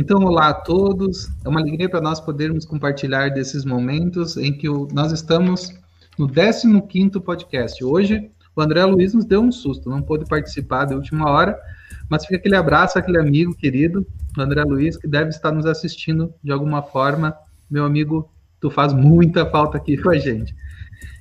Então, 0.00 0.24
olá 0.24 0.48
a 0.48 0.54
todos. 0.54 1.28
É 1.44 1.48
uma 1.50 1.60
alegria 1.60 1.86
para 1.86 2.00
nós 2.00 2.18
podermos 2.18 2.64
compartilhar 2.64 3.28
desses 3.28 3.66
momentos 3.66 4.38
em 4.38 4.50
que 4.50 4.66
nós 4.94 5.12
estamos 5.12 5.78
no 6.18 6.26
15º 6.26 7.20
podcast. 7.20 7.84
Hoje, 7.84 8.30
o 8.56 8.62
André 8.62 8.82
Luiz 8.86 9.12
nos 9.12 9.26
deu 9.26 9.42
um 9.42 9.52
susto, 9.52 9.90
não 9.90 10.00
pôde 10.00 10.24
participar 10.24 10.86
da 10.86 10.96
última 10.96 11.28
hora, 11.28 11.54
mas 12.08 12.24
fica 12.24 12.36
aquele 12.36 12.56
abraço 12.56 12.98
aquele 12.98 13.18
amigo 13.18 13.54
querido, 13.54 14.06
o 14.38 14.40
André 14.40 14.64
Luiz, 14.64 14.96
que 14.96 15.06
deve 15.06 15.28
estar 15.28 15.52
nos 15.52 15.66
assistindo 15.66 16.32
de 16.42 16.50
alguma 16.50 16.80
forma. 16.80 17.36
Meu 17.70 17.84
amigo, 17.84 18.32
tu 18.58 18.70
faz 18.70 18.94
muita 18.94 19.44
falta 19.50 19.76
aqui 19.76 19.98
com 19.98 20.08
a 20.08 20.16
gente. 20.16 20.56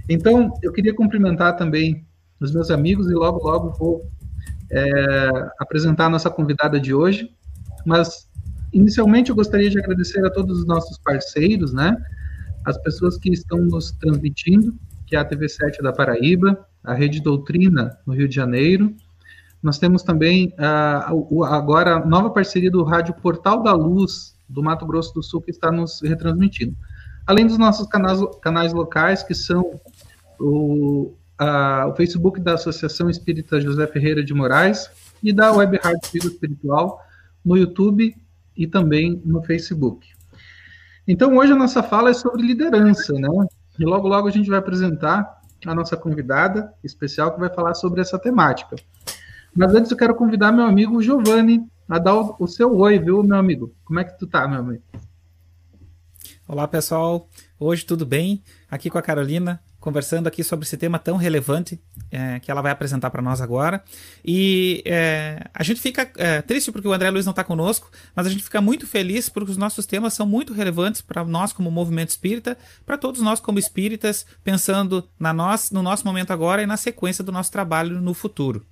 Então, 0.07 0.53
eu 0.63 0.71
queria 0.71 0.95
cumprimentar 0.95 1.57
também 1.57 2.07
os 2.39 2.53
meus 2.53 2.71
amigos 2.71 3.11
e 3.11 3.13
logo, 3.13 3.45
logo 3.45 3.71
vou 3.71 4.09
é, 4.71 5.49
apresentar 5.59 6.05
a 6.05 6.09
nossa 6.09 6.29
convidada 6.29 6.79
de 6.79 6.93
hoje. 6.93 7.29
Mas 7.85 8.28
Inicialmente, 8.71 9.29
eu 9.29 9.35
gostaria 9.35 9.69
de 9.69 9.79
agradecer 9.79 10.23
a 10.25 10.29
todos 10.29 10.59
os 10.59 10.65
nossos 10.65 10.97
parceiros, 10.99 11.73
né? 11.73 11.97
As 12.65 12.77
pessoas 12.77 13.17
que 13.17 13.31
estão 13.31 13.57
nos 13.59 13.91
transmitindo, 13.91 14.75
que 15.07 15.15
é 15.15 15.19
a 15.19 15.25
TV7 15.25 15.81
da 15.81 15.91
Paraíba, 15.91 16.65
a 16.83 16.93
Rede 16.93 17.21
Doutrina 17.21 17.97
no 18.05 18.13
Rio 18.13 18.27
de 18.27 18.35
Janeiro. 18.35 18.93
Nós 19.61 19.79
temos 19.79 20.03
também 20.03 20.53
uh, 20.59 21.43
agora 21.45 21.95
a 21.95 22.05
nova 22.05 22.29
parceria 22.29 22.69
do 22.69 22.83
Rádio 22.83 23.13
Portal 23.15 23.63
da 23.63 23.73
Luz 23.73 24.37
do 24.47 24.63
Mato 24.63 24.85
Grosso 24.85 25.13
do 25.13 25.23
Sul, 25.23 25.41
que 25.41 25.51
está 25.51 25.71
nos 25.71 26.01
retransmitindo. 26.01 26.75
Além 27.25 27.45
dos 27.45 27.57
nossos 27.57 27.87
canais, 27.87 28.19
canais 28.41 28.73
locais, 28.73 29.23
que 29.23 29.35
são 29.35 29.79
o, 30.39 31.13
o 31.39 31.95
Facebook 31.95 32.39
da 32.39 32.53
Associação 32.53 33.09
Espírita 33.09 33.59
José 33.59 33.85
Ferreira 33.87 34.23
de 34.23 34.33
Moraes 34.33 34.89
e 35.21 35.33
da 35.33 35.51
Web 35.51 35.79
Rádio 35.83 36.09
Vida 36.11 36.27
Espiritual 36.27 36.99
no 37.43 37.57
YouTube 37.57 38.15
e 38.59 38.67
também 38.67 39.21
no 39.25 39.41
Facebook. 39.41 40.05
Então, 41.07 41.37
hoje 41.37 41.53
a 41.53 41.55
nossa 41.55 41.81
fala 41.81 42.09
é 42.09 42.13
sobre 42.13 42.45
liderança, 42.45 43.13
né? 43.13 43.29
E 43.79 43.85
logo, 43.85 44.05
logo 44.09 44.27
a 44.27 44.31
gente 44.31 44.49
vai 44.49 44.59
apresentar 44.59 45.39
a 45.65 45.73
nossa 45.73 45.95
convidada 45.95 46.73
especial 46.83 47.33
que 47.33 47.39
vai 47.39 47.49
falar 47.49 47.73
sobre 47.73 48.01
essa 48.01 48.19
temática. 48.19 48.75
Mas 49.55 49.73
antes 49.73 49.89
eu 49.89 49.97
quero 49.97 50.13
convidar 50.13 50.51
meu 50.51 50.65
amigo 50.65 51.01
Giovanni 51.01 51.65
a 51.87 51.97
dar 51.97 52.15
o, 52.15 52.47
seu 52.47 52.75
oi, 52.75 52.99
viu, 52.99 53.23
meu 53.23 53.37
amigo? 53.37 53.73
Como 53.85 53.99
é 53.99 54.03
que 54.03 54.19
tu 54.19 54.27
tá, 54.27 54.45
meu 54.45 54.59
amigo? 54.59 54.83
Olá, 56.45 56.67
pessoal. 56.67 57.29
Hoje 57.57 57.85
tudo 57.85 58.05
bem? 58.05 58.43
Aqui 58.69 58.89
com 58.89 58.97
a 58.97 59.01
Carolina 59.01 59.61
conversando 59.79 60.27
aqui 60.27 60.43
sobre 60.43 60.65
esse 60.65 60.77
tema 60.77 60.99
tão 60.99 61.15
relevante 61.15 61.79
é, 62.11 62.39
que 62.39 62.51
ela 62.51 62.61
vai 62.61 62.71
apresentar 62.71 63.09
para 63.09 63.21
nós 63.21 63.41
agora. 63.41 63.83
E 64.23 64.83
é, 64.85 65.47
a 65.53 65.63
gente 65.63 65.79
fica 65.79 66.09
é, 66.17 66.41
triste 66.41 66.71
porque 66.71 66.87
o 66.87 66.93
André 66.93 67.09
Luiz 67.09 67.25
não 67.25 67.31
está 67.31 67.43
conosco, 67.43 67.89
mas 68.15 68.27
a 68.27 68.29
gente 68.29 68.43
fica 68.43 68.59
muito 68.59 68.85
feliz 68.85 69.29
porque 69.29 69.51
os 69.51 69.57
nossos 69.57 69.85
temas 69.85 70.13
são 70.13 70.25
muito 70.25 70.53
relevantes 70.53 71.01
para 71.01 71.23
nós 71.23 71.53
como 71.53 71.71
movimento 71.71 72.09
espírita, 72.09 72.57
para 72.85 72.97
todos 72.97 73.21
nós 73.21 73.39
como 73.39 73.57
espíritas, 73.59 74.25
pensando 74.43 75.07
na 75.17 75.31
nós, 75.33 75.71
no 75.71 75.81
nosso 75.81 76.05
momento 76.05 76.31
agora 76.31 76.61
e 76.61 76.65
na 76.65 76.77
sequência 76.77 77.23
do 77.23 77.31
nosso 77.31 77.51
trabalho 77.51 78.01
no 78.01 78.13
futuro. 78.13 78.65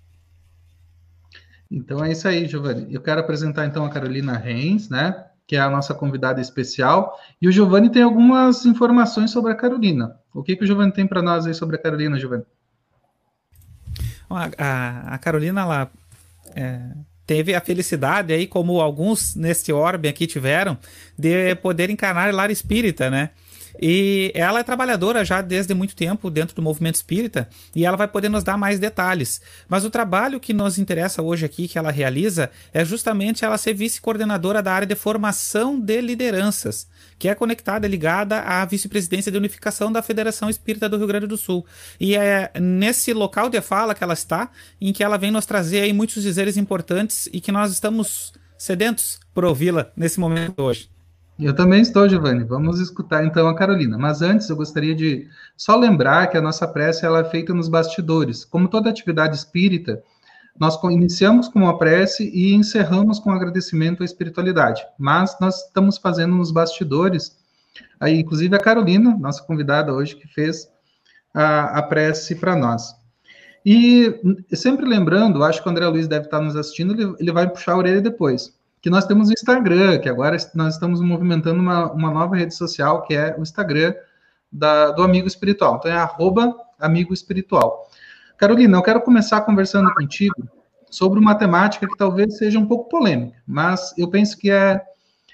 Então 1.70 2.04
é 2.04 2.12
isso 2.12 2.28
aí, 2.28 2.48
Giovanni. 2.48 2.94
Eu 2.94 3.02
quero 3.02 3.20
apresentar 3.20 3.66
então 3.66 3.86
a 3.86 3.90
Carolina 3.90 4.38
Reis, 4.38 4.90
né? 4.90 5.27
Que 5.48 5.56
é 5.56 5.60
a 5.60 5.70
nossa 5.70 5.94
convidada 5.94 6.42
especial. 6.42 7.18
E 7.42 7.48
o 7.48 7.52
Giovanni 7.52 7.90
tem 7.90 8.04
algumas 8.04 8.66
informações 8.66 9.32
sobre 9.32 9.54
a 9.54 9.56
Carolina. 9.56 10.20
O 10.34 10.44
que, 10.44 10.58
que 10.58 10.66
o 10.66 10.68
Giovanni 10.68 10.92
tem 10.92 11.08
para 11.08 11.22
nós 11.22 11.48
aí 11.48 11.54
sobre 11.54 11.78
a 11.78 11.80
Carolina, 11.80 12.20
Giovanni? 12.20 12.44
A, 14.30 14.50
a, 14.58 15.16
a 15.16 15.18
Carolina, 15.18 15.62
ela 15.62 15.90
é, 16.54 16.82
teve 17.26 17.56
a 17.56 17.62
felicidade 17.62 18.34
aí, 18.34 18.46
como 18.46 18.82
alguns 18.82 19.36
neste 19.36 19.72
orbe 19.72 20.10
aqui 20.10 20.28
tiveram, 20.28 20.78
de 21.18 21.56
poder 21.56 21.90
encarnar 21.90 22.34
lar 22.36 22.52
espírita, 22.52 23.10
né? 23.10 23.30
E 23.82 24.32
ela 24.34 24.60
é 24.60 24.64
trabalhadora 24.64 25.24
já 25.24 25.42
desde 25.42 25.74
muito 25.74 25.96
tempo 25.96 26.30
dentro 26.30 26.56
do 26.56 26.62
movimento 26.62 26.96
espírita 26.96 27.48
e 27.76 27.86
ela 27.86 27.98
vai 27.98 28.08
poder 28.08 28.30
nos 28.30 28.44
dar 28.44 28.58
mais 28.58 28.80
detalhes. 28.80 29.42
Mas 29.68 29.86
o 29.86 29.90
trabalho 29.90 30.40
que 30.40 30.54
nos 30.54 30.78
interessa 30.78 31.22
hoje 31.22 31.46
aqui, 31.46 31.68
que 31.68 31.78
ela 31.78 31.92
realiza, 31.92 32.50
é 32.74 32.84
justamente 32.84 33.46
ela 33.46 33.58
ser 33.58 33.74
vice-coordenadora 33.74 34.62
da 34.62 34.74
área 34.74 34.88
de 34.88 34.96
formação 34.96 35.80
de 35.80 36.02
lideranças, 36.02 36.88
que 37.20 37.28
é 37.28 37.36
conectada 37.36 37.86
e 37.86 37.90
ligada 37.90 38.42
à 38.42 38.66
vice-presidência 38.66 39.32
de 39.32 39.38
unificação 39.38 39.92
da 39.92 40.02
Federação 40.02 40.50
Espírita 40.50 40.90
do 40.90 40.98
Rio 40.98 41.08
Grande 41.08 41.28
do 41.28 41.38
Sul. 41.38 41.66
E 42.00 42.16
é 42.16 42.52
nesse 42.60 43.14
local 43.14 43.50
de 43.50 43.62
fala 43.62 43.94
que 43.94 44.04
ela 44.04 44.14
está, 44.14 44.50
em 44.80 44.92
que 44.92 45.04
ela 45.04 45.18
vem 45.18 45.32
nos 45.32 45.46
trazer 45.46 45.82
aí 45.82 45.94
muitos 45.94 46.24
dizeres 46.24 46.58
importantes 46.58 47.30
e 47.32 47.40
que 47.40 47.52
nós 47.52 47.72
estamos 47.72 48.34
sedentos 48.58 49.20
por 49.34 49.46
ouvi-la 49.46 49.92
nesse 49.96 50.20
momento 50.20 50.62
hoje. 50.62 50.97
Eu 51.40 51.54
também 51.54 51.82
estou, 51.82 52.10
Giovanni. 52.10 52.44
Vamos 52.44 52.80
escutar 52.80 53.24
então 53.24 53.48
a 53.48 53.56
Carolina. 53.56 53.96
Mas 53.96 54.24
antes, 54.24 54.50
eu 54.50 54.56
gostaria 54.56 54.96
de 54.96 55.28
só 55.56 55.76
lembrar 55.76 56.28
que 56.28 56.38
a 56.38 56.42
nossa 56.42 56.68
prece 56.68 57.06
ela 57.06 57.20
é 57.20 57.24
feita 57.24 57.54
nos 57.54 57.70
bastidores. 57.70 58.44
Como 58.44 58.68
toda 58.68 58.90
atividade 58.90 59.36
espírita, 59.36 60.02
nós 60.60 60.82
iniciamos 60.86 61.48
com 61.48 61.60
uma 61.60 61.78
prece 61.78 62.28
e 62.34 62.56
encerramos 62.56 63.20
com 63.20 63.30
um 63.30 63.34
agradecimento 63.34 64.02
à 64.02 64.06
espiritualidade. 64.06 64.84
Mas 64.98 65.38
nós 65.40 65.66
estamos 65.66 66.00
fazendo 66.00 66.36
nos 66.36 66.52
bastidores. 66.52 67.38
Aí, 68.00 68.20
inclusive, 68.20 68.56
a 68.56 68.60
Carolina, 68.60 69.16
nossa 69.20 69.44
convidada 69.44 69.94
hoje, 69.94 70.16
que 70.16 70.28
fez 70.28 70.68
a, 71.36 71.78
a 71.78 71.84
prece 71.84 72.34
para 72.34 72.56
nós. 72.56 72.96
E 73.64 74.20
sempre 74.54 74.88
lembrando, 74.88 75.44
acho 75.44 75.62
que 75.62 75.68
o 75.68 75.72
André 75.72 75.88
Luiz 75.88 76.08
deve 76.08 76.26
estar 76.26 76.42
nos 76.42 76.56
assistindo, 76.56 76.94
ele, 76.94 77.16
ele 77.20 77.32
vai 77.32 77.48
puxar 77.48 77.74
a 77.74 77.78
orelha 77.78 78.02
depois 78.02 78.57
que 78.82 78.90
nós 78.90 79.06
temos 79.06 79.30
o 79.30 79.34
Instagram, 79.34 80.00
que 80.00 80.10
agora 80.10 80.38
nós 80.54 80.76
estamos 80.76 81.02
movimentando 81.02 81.60
uma, 81.60 81.92
uma 81.92 82.12
nova 82.12 82.36
rede 82.36 82.54
social, 82.54 83.04
que 83.04 83.14
é 83.14 83.36
o 83.38 83.42
Instagram 83.42 83.94
da, 84.52 84.92
do 84.92 85.04
Amigo 85.04 85.28
Espiritual. 85.28 85.78
Então 85.78 85.92
é 85.92 85.96
arroba 85.96 86.56
Amigo 86.80 87.14
Espiritual. 87.14 87.90
Carolina, 88.38 88.78
eu 88.78 88.84
quero 88.84 89.02
começar 89.02 89.42
conversando 89.42 89.92
contigo 89.94 90.48
sobre 90.90 91.20
uma 91.20 91.36
temática 91.36 91.88
que 91.88 91.98
talvez 91.98 92.38
seja 92.38 92.60
um 92.60 92.66
pouco 92.66 92.88
polêmica, 92.88 93.38
mas 93.46 93.94
eu 93.98 94.08
penso 94.10 94.38
que 94.38 94.50
é, 94.50 94.82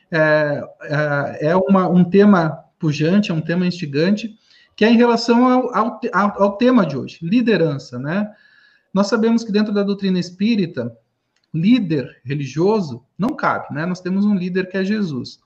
é, 0.09 0.63
é, 0.81 1.47
é 1.47 1.55
uma, 1.55 1.87
um 1.87 2.03
tema 2.03 2.63
pujante, 2.79 3.29
é 3.29 3.33
um 3.33 3.41
tema 3.41 3.67
instigante, 3.67 4.35
que 4.75 4.83
é 4.83 4.89
em 4.89 4.97
relação 4.97 5.47
ao, 5.47 5.75
ao, 5.75 6.41
ao 6.41 6.57
tema 6.57 6.85
de 6.85 6.97
hoje, 6.97 7.19
liderança, 7.21 7.99
né? 7.99 8.31
Nós 8.93 9.07
sabemos 9.07 9.43
que 9.43 9.51
dentro 9.51 9.73
da 9.73 9.83
doutrina 9.83 10.19
espírita, 10.19 10.95
líder 11.53 12.21
religioso 12.23 13.05
não 13.17 13.29
cabe, 13.29 13.73
né? 13.73 13.85
Nós 13.85 14.01
temos 14.01 14.25
um 14.25 14.35
líder 14.35 14.67
que 14.69 14.77
é 14.77 14.83
Jesus. 14.83 15.39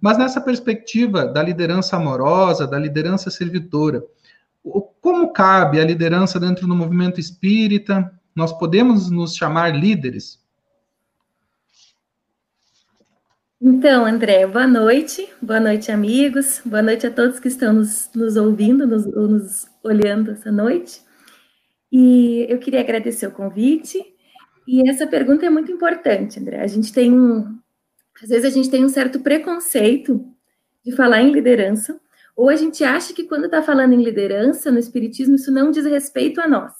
Mas 0.00 0.18
nessa 0.18 0.40
perspectiva 0.40 1.26
da 1.26 1.42
liderança 1.42 1.96
amorosa, 1.96 2.66
da 2.66 2.78
liderança 2.78 3.30
servidora, 3.30 4.04
como 5.00 5.32
cabe 5.32 5.80
a 5.80 5.84
liderança 5.84 6.38
dentro 6.38 6.66
do 6.66 6.74
movimento 6.74 7.20
espírita? 7.20 8.12
Nós 8.34 8.52
podemos 8.52 9.10
nos 9.10 9.34
chamar 9.34 9.74
líderes? 9.74 10.44
Então, 13.58 14.04
André, 14.04 14.46
boa 14.46 14.66
noite, 14.66 15.26
boa 15.40 15.58
noite, 15.58 15.90
amigos, 15.90 16.60
boa 16.64 16.82
noite 16.82 17.06
a 17.06 17.10
todos 17.10 17.40
que 17.40 17.48
estão 17.48 17.72
nos, 17.72 18.10
nos 18.14 18.36
ouvindo, 18.36 18.86
nos, 18.86 19.06
nos 19.06 19.66
olhando 19.82 20.32
essa 20.32 20.52
noite. 20.52 21.00
E 21.90 22.44
eu 22.50 22.58
queria 22.58 22.80
agradecer 22.80 23.26
o 23.26 23.32
convite 23.32 24.15
e 24.66 24.88
essa 24.88 25.06
pergunta 25.06 25.46
é 25.46 25.50
muito 25.50 25.70
importante, 25.70 26.40
André. 26.40 26.60
A 26.60 26.66
gente 26.66 26.92
tem 26.92 27.12
um. 27.12 27.58
Às 28.22 28.28
vezes 28.28 28.44
a 28.44 28.50
gente 28.50 28.70
tem 28.70 28.84
um 28.84 28.88
certo 28.88 29.20
preconceito 29.20 30.24
de 30.84 30.92
falar 30.92 31.20
em 31.22 31.30
liderança, 31.30 32.00
ou 32.34 32.48
a 32.48 32.56
gente 32.56 32.82
acha 32.82 33.12
que 33.12 33.24
quando 33.24 33.46
está 33.46 33.62
falando 33.62 33.92
em 33.92 34.02
liderança 34.02 34.70
no 34.70 34.78
Espiritismo, 34.78 35.36
isso 35.36 35.50
não 35.50 35.70
diz 35.70 35.84
respeito 35.84 36.40
a 36.40 36.48
nós, 36.48 36.72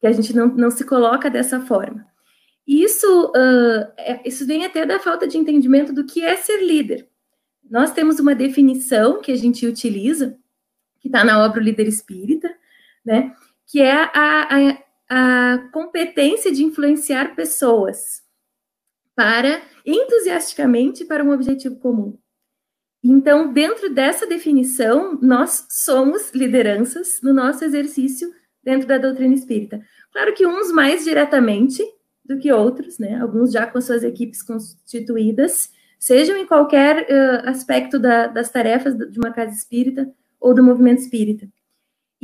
que 0.00 0.06
a 0.06 0.12
gente 0.12 0.34
não, 0.34 0.48
não 0.48 0.70
se 0.70 0.84
coloca 0.84 1.30
dessa 1.30 1.60
forma. 1.60 2.06
Isso, 2.66 3.26
uh, 3.26 3.92
é, 3.98 4.20
isso 4.24 4.46
vem 4.46 4.64
até 4.64 4.86
da 4.86 4.98
falta 4.98 5.28
de 5.28 5.36
entendimento 5.36 5.92
do 5.92 6.04
que 6.04 6.22
é 6.22 6.34
ser 6.36 6.62
líder. 6.62 7.06
Nós 7.70 7.92
temos 7.92 8.18
uma 8.18 8.34
definição 8.34 9.20
que 9.20 9.32
a 9.32 9.36
gente 9.36 9.66
utiliza, 9.66 10.38
que 11.00 11.08
está 11.08 11.24
na 11.24 11.44
obra 11.44 11.60
O 11.60 11.62
Líder 11.62 11.86
Espírita, 11.86 12.54
né? 13.04 13.34
Que 13.66 13.80
é 13.80 13.92
a, 13.92 14.08
a, 14.14 14.78
a 15.16 15.68
competência 15.70 16.50
de 16.50 16.64
influenciar 16.64 17.36
pessoas 17.36 18.20
para 19.14 19.62
entusiasticamente 19.86 21.04
para 21.04 21.22
um 21.22 21.30
objetivo 21.30 21.76
comum. 21.76 22.18
Então, 23.00 23.52
dentro 23.52 23.94
dessa 23.94 24.26
definição, 24.26 25.16
nós 25.22 25.68
somos 25.70 26.32
lideranças 26.32 27.20
no 27.22 27.32
nosso 27.32 27.64
exercício 27.64 28.28
dentro 28.60 28.88
da 28.88 28.98
doutrina 28.98 29.34
espírita. 29.34 29.80
Claro 30.10 30.34
que 30.34 30.44
uns 30.44 30.72
mais 30.72 31.04
diretamente 31.04 31.80
do 32.24 32.36
que 32.36 32.52
outros, 32.52 32.98
né? 32.98 33.20
Alguns 33.20 33.52
já 33.52 33.68
com 33.68 33.80
suas 33.80 34.02
equipes 34.02 34.42
constituídas, 34.42 35.70
sejam 35.96 36.36
em 36.36 36.44
qualquer 36.44 37.02
uh, 37.02 37.48
aspecto 37.48 38.00
da, 38.00 38.26
das 38.26 38.50
tarefas 38.50 38.96
de 38.96 39.20
uma 39.20 39.30
casa 39.30 39.54
espírita 39.54 40.12
ou 40.40 40.52
do 40.52 40.64
movimento 40.64 41.02
espírita. 41.02 41.46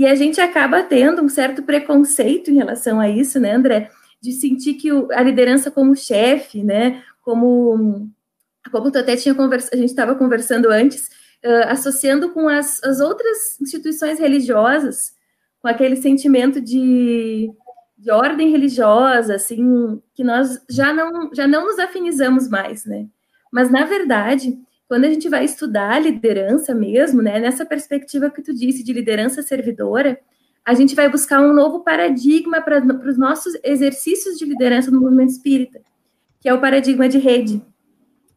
E 0.00 0.06
a 0.06 0.14
gente 0.14 0.40
acaba 0.40 0.82
tendo 0.82 1.20
um 1.20 1.28
certo 1.28 1.62
preconceito 1.62 2.50
em 2.50 2.54
relação 2.54 2.98
a 2.98 3.06
isso, 3.06 3.38
né, 3.38 3.52
André? 3.52 3.90
De 4.18 4.32
sentir 4.32 4.72
que 4.72 4.90
o, 4.90 5.12
a 5.12 5.20
liderança 5.22 5.70
como 5.70 5.94
chefe, 5.94 6.64
né, 6.64 7.04
como 7.20 8.10
como 8.72 8.90
tu 8.90 8.96
até 8.96 9.14
tinha 9.14 9.34
conversado, 9.34 9.74
a 9.74 9.76
gente 9.76 9.90
estava 9.90 10.14
conversando 10.14 10.70
antes, 10.70 11.08
uh, 11.44 11.68
associando 11.68 12.30
com 12.30 12.48
as, 12.48 12.82
as 12.82 12.98
outras 12.98 13.60
instituições 13.60 14.18
religiosas, 14.18 15.12
com 15.60 15.68
aquele 15.68 15.96
sentimento 15.96 16.62
de, 16.62 17.50
de 17.98 18.10
ordem 18.10 18.50
religiosa, 18.50 19.34
assim, 19.34 20.00
que 20.14 20.24
nós 20.24 20.64
já 20.70 20.94
não, 20.94 21.28
já 21.34 21.46
não 21.46 21.66
nos 21.66 21.78
afinizamos 21.78 22.48
mais, 22.48 22.86
né? 22.86 23.06
Mas, 23.52 23.70
na 23.70 23.84
verdade, 23.84 24.58
quando 24.90 25.04
a 25.04 25.08
gente 25.08 25.28
vai 25.28 25.44
estudar 25.44 26.02
liderança 26.02 26.74
mesmo, 26.74 27.22
né, 27.22 27.38
nessa 27.38 27.64
perspectiva 27.64 28.28
que 28.28 28.42
tu 28.42 28.52
disse 28.52 28.82
de 28.82 28.92
liderança 28.92 29.40
servidora, 29.40 30.18
a 30.64 30.74
gente 30.74 30.96
vai 30.96 31.08
buscar 31.08 31.40
um 31.40 31.52
novo 31.52 31.84
paradigma 31.84 32.60
para 32.60 32.84
os 33.08 33.16
nossos 33.16 33.56
exercícios 33.62 34.36
de 34.36 34.44
liderança 34.44 34.90
no 34.90 35.00
movimento 35.00 35.30
espírita, 35.30 35.80
que 36.40 36.48
é 36.48 36.52
o 36.52 36.60
paradigma 36.60 37.08
de 37.08 37.18
rede. 37.18 37.62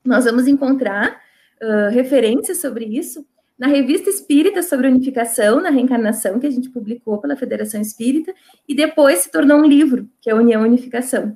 Nós 0.06 0.26
vamos 0.26 0.46
encontrar 0.46 1.20
uh, 1.60 1.90
referências 1.90 2.62
sobre 2.62 2.86
isso 2.86 3.26
na 3.58 3.66
revista 3.66 4.12
Espírita 4.12 4.62
sobre 4.62 4.86
Unificação, 4.88 5.60
na 5.60 5.72
Reencarnação, 5.72 6.40
que 6.40 6.46
a 6.46 6.52
gente 6.52 6.70
publicou 6.70 7.18
pela 7.18 7.36
Federação 7.36 7.82
Espírita, 7.82 8.32
e 8.70 8.76
depois 8.76 9.20
se 9.20 9.32
tornou 9.32 9.58
um 9.58 9.66
livro, 9.66 10.08
que 10.22 10.30
é 10.30 10.36
União 10.36 10.64
e 10.64 10.70
Unificação. 10.70 11.36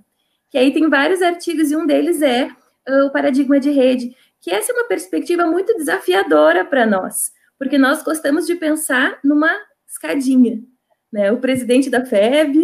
Que 0.52 0.60
aí 0.60 0.72
tem 0.72 0.88
vários 0.88 1.24
artigos, 1.24 1.72
e 1.72 1.76
um 1.76 1.88
deles 1.88 2.22
é 2.22 2.52
uh, 2.88 3.06
o 3.08 3.12
paradigma 3.12 3.60
de 3.60 3.72
rede, 3.72 4.16
que 4.42 4.52
essa 4.52 4.72
é 4.72 4.76
uma 4.76 4.88
perspectiva 4.88 5.46
muito 5.46 5.76
desafiadora 5.76 6.64
para 6.64 6.86
nós, 6.86 7.32
porque 7.58 7.78
nós 7.78 8.04
gostamos 8.04 8.46
de 8.46 8.56
pensar 8.56 9.20
numa 9.24 9.50
escadinha, 9.88 10.62
né? 11.12 11.32
O 11.32 11.40
presidente 11.40 11.90
da 11.90 12.06
FEB 12.06 12.56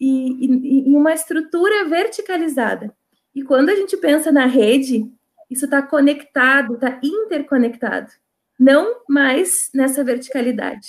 e, 0.00 0.46
e, 0.46 0.90
e 0.90 0.96
uma 0.96 1.12
estrutura 1.12 1.84
verticalizada. 1.84 2.94
E 3.34 3.42
quando 3.42 3.70
a 3.70 3.74
gente 3.74 3.96
pensa 3.96 4.30
na 4.32 4.46
rede, 4.46 5.10
isso 5.50 5.64
está 5.66 5.82
conectado, 5.82 6.74
está 6.74 6.98
interconectado, 7.02 8.10
não 8.58 9.02
mais 9.08 9.70
nessa 9.74 10.02
verticalidade. 10.02 10.88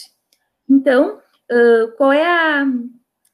Então, 0.69 1.19
uh, 1.51 1.91
qual 1.97 2.11
é 2.11 2.25
a, 2.25 2.65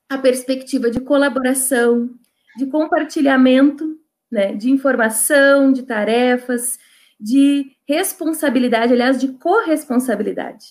a 0.10 0.18
perspectiva 0.18 0.90
de 0.90 1.00
colaboração, 1.00 2.10
de 2.58 2.66
compartilhamento, 2.66 3.98
né, 4.31 4.54
de 4.54 4.70
informação, 4.70 5.72
de 5.72 5.84
tarefas, 5.84 6.78
de 7.20 7.72
responsabilidade, 7.88 8.94
aliás, 8.94 9.20
de 9.20 9.30
corresponsabilidade. 9.30 10.68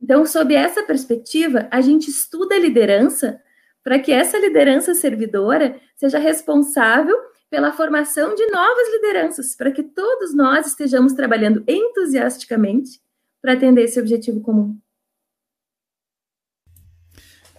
Então, 0.00 0.26
sob 0.26 0.54
essa 0.54 0.82
perspectiva, 0.82 1.68
a 1.70 1.80
gente 1.80 2.10
estuda 2.10 2.56
a 2.56 2.58
liderança 2.58 3.40
para 3.84 3.98
que 3.98 4.12
essa 4.12 4.38
liderança 4.38 4.94
servidora 4.94 5.80
seja 5.96 6.18
responsável 6.18 7.16
pela 7.48 7.72
formação 7.72 8.34
de 8.34 8.46
novas 8.46 8.90
lideranças, 8.92 9.54
para 9.54 9.70
que 9.70 9.82
todos 9.82 10.34
nós 10.34 10.66
estejamos 10.66 11.12
trabalhando 11.12 11.62
entusiasticamente 11.68 13.00
para 13.40 13.52
atender 13.52 13.82
esse 13.82 14.00
objetivo 14.00 14.40
comum. 14.40 14.76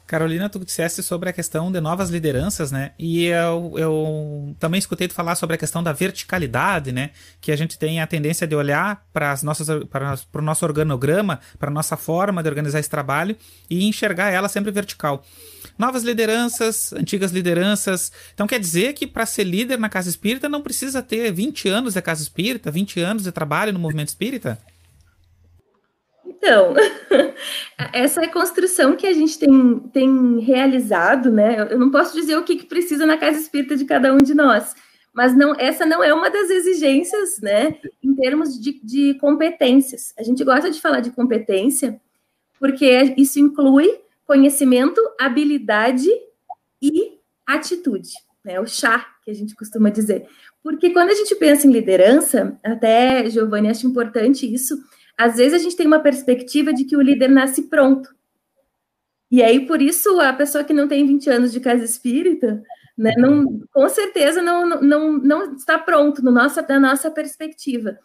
Carolina, 0.06 0.50
tu 0.50 0.60
disseste 0.60 1.02
sobre 1.02 1.30
a 1.30 1.34
questão 1.34 1.72
de 1.72 1.80
novas 1.80 2.10
lideranças, 2.10 2.72
né? 2.72 2.92
E 3.00 3.26
eu, 3.26 3.74
eu 3.78 4.56
também 4.60 4.78
escutei 4.78 5.08
tu 5.08 5.14
falar 5.14 5.36
sobre 5.36 5.56
a 5.56 5.58
questão 5.58 5.82
da 5.82 5.94
verticalidade, 5.94 6.92
né? 6.92 7.12
Que 7.40 7.52
a 7.52 7.56
gente 7.56 7.80
tem 7.80 8.02
a 8.02 8.08
tendência 8.08 8.46
de 8.46 8.56
olhar 8.56 9.06
para 9.14 9.32
as 9.32 9.44
nossas 9.44 9.68
para, 9.86 10.18
para 10.32 10.42
o 10.42 10.44
nosso 10.44 10.66
organograma, 10.66 11.40
para 11.58 11.70
a 11.70 11.74
nossa 11.74 11.96
forma 11.96 12.44
de 12.44 12.50
organizar 12.50 12.80
esse 12.80 12.90
trabalho 12.90 13.36
e 13.70 13.86
enxergar 13.86 14.30
ela 14.30 14.50
sempre 14.50 14.72
vertical 14.72 15.24
novas 15.78 16.04
lideranças, 16.04 16.94
antigas 16.94 17.32
lideranças. 17.32 18.12
Então 18.34 18.46
quer 18.46 18.60
dizer 18.60 18.94
que 18.94 19.08
para 19.08 19.26
ser 19.26 19.44
líder 19.44 19.80
na 19.80 19.90
casa 19.90 20.10
espírita 20.10 20.50
não 20.50 20.62
precisa 20.62 21.02
ter 21.02 21.32
20 21.32 21.70
anos 21.70 21.94
de 21.94 22.02
casa 22.02 22.22
espírita, 22.22 22.70
20 22.70 23.00
anos 23.00 23.24
de 23.24 23.32
trabalho 23.32 23.74
no 23.74 23.80
movimento 23.80 24.10
espírita? 24.10 24.60
Então, 26.44 26.74
essa 27.94 28.22
é 28.22 28.28
construção 28.28 28.98
que 28.98 29.08
a 29.08 29.14
gente 29.14 29.40
tem, 29.40 29.80
tem 29.94 30.40
realizado, 30.40 31.32
né? 31.32 31.66
Eu 31.72 31.80
não 31.80 31.90
posso 31.90 32.14
dizer 32.14 32.36
o 32.36 32.44
que, 32.44 32.58
que 32.58 32.66
precisa 32.66 33.06
na 33.06 33.18
casa 33.18 33.40
espírita 33.40 33.78
de 33.78 33.86
cada 33.86 34.14
um 34.14 34.18
de 34.18 34.34
nós, 34.34 34.76
mas 35.14 35.34
não, 35.34 35.56
essa 35.58 35.86
não 35.86 36.04
é 36.04 36.14
uma 36.14 36.30
das 36.30 36.50
exigências, 36.50 37.40
né? 37.40 37.78
Em 38.04 38.14
termos 38.14 38.60
de, 38.60 38.78
de 38.84 39.14
competências. 39.16 40.14
A 40.20 40.24
gente 40.24 40.44
gosta 40.44 40.70
de 40.70 40.82
falar 40.82 41.00
de 41.00 41.12
competência, 41.12 41.98
porque 42.60 43.14
isso 43.16 43.40
inclui 43.40 44.02
conhecimento, 44.26 45.00
habilidade 45.18 46.10
e 46.82 47.20
atitude, 47.48 48.10
né? 48.44 48.60
O 48.60 48.68
chá 48.68 49.14
que 49.24 49.32
a 49.32 49.34
gente 49.34 49.56
costuma 49.56 49.90
dizer. 49.90 50.28
Porque 50.62 50.90
quando 50.90 51.12
a 51.12 51.16
gente 51.16 51.36
pensa 51.36 51.68
em 51.68 51.72
liderança, 51.72 52.60
até 52.62 53.30
Giovanni 53.30 53.70
acho 53.70 53.88
importante 53.88 54.54
isso, 54.54 54.78
às 55.18 55.38
vezes 55.38 55.54
a 55.54 55.64
gente 55.64 55.76
tem 55.76 55.88
uma 55.88 56.00
perspectiva 56.00 56.74
de 56.74 56.86
que 56.86 56.98
o 56.98 57.02
líder 57.02 57.30
nasce 57.30 57.64
pronto. 57.64 58.14
E 59.30 59.42
aí, 59.42 59.66
por 59.66 59.82
isso, 59.82 60.20
a 60.20 60.32
pessoa 60.34 60.64
que 60.64 60.74
não 60.74 60.88
tem 60.88 61.06
20 61.06 61.30
anos 61.30 61.52
de 61.52 61.60
casa 61.60 61.84
espírita, 61.84 62.64
né, 62.98 63.14
não, 63.18 63.62
com 63.72 63.90
certeza 63.90 64.42
não, 64.42 64.80
não, 64.82 65.14
não 65.14 65.56
está 65.56 65.80
pronto 65.80 66.24
no 66.24 66.32
na 66.32 66.80
nossa 66.80 67.10
perspectiva. 67.10 67.98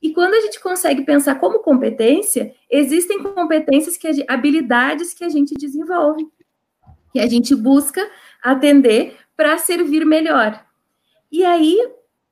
E 0.00 0.12
quando 0.12 0.34
a 0.34 0.40
gente 0.40 0.60
consegue 0.60 1.02
pensar 1.02 1.36
como 1.40 1.58
competência, 1.58 2.54
existem 2.70 3.20
competências 3.20 3.96
que 3.96 4.24
habilidades 4.28 5.12
que 5.12 5.24
a 5.24 5.28
gente 5.28 5.54
desenvolve, 5.54 6.28
que 7.12 7.18
a 7.18 7.26
gente 7.26 7.54
busca 7.54 8.00
atender 8.42 9.16
para 9.36 9.58
servir 9.58 10.04
melhor. 10.04 10.64
E 11.30 11.44
aí, 11.44 11.76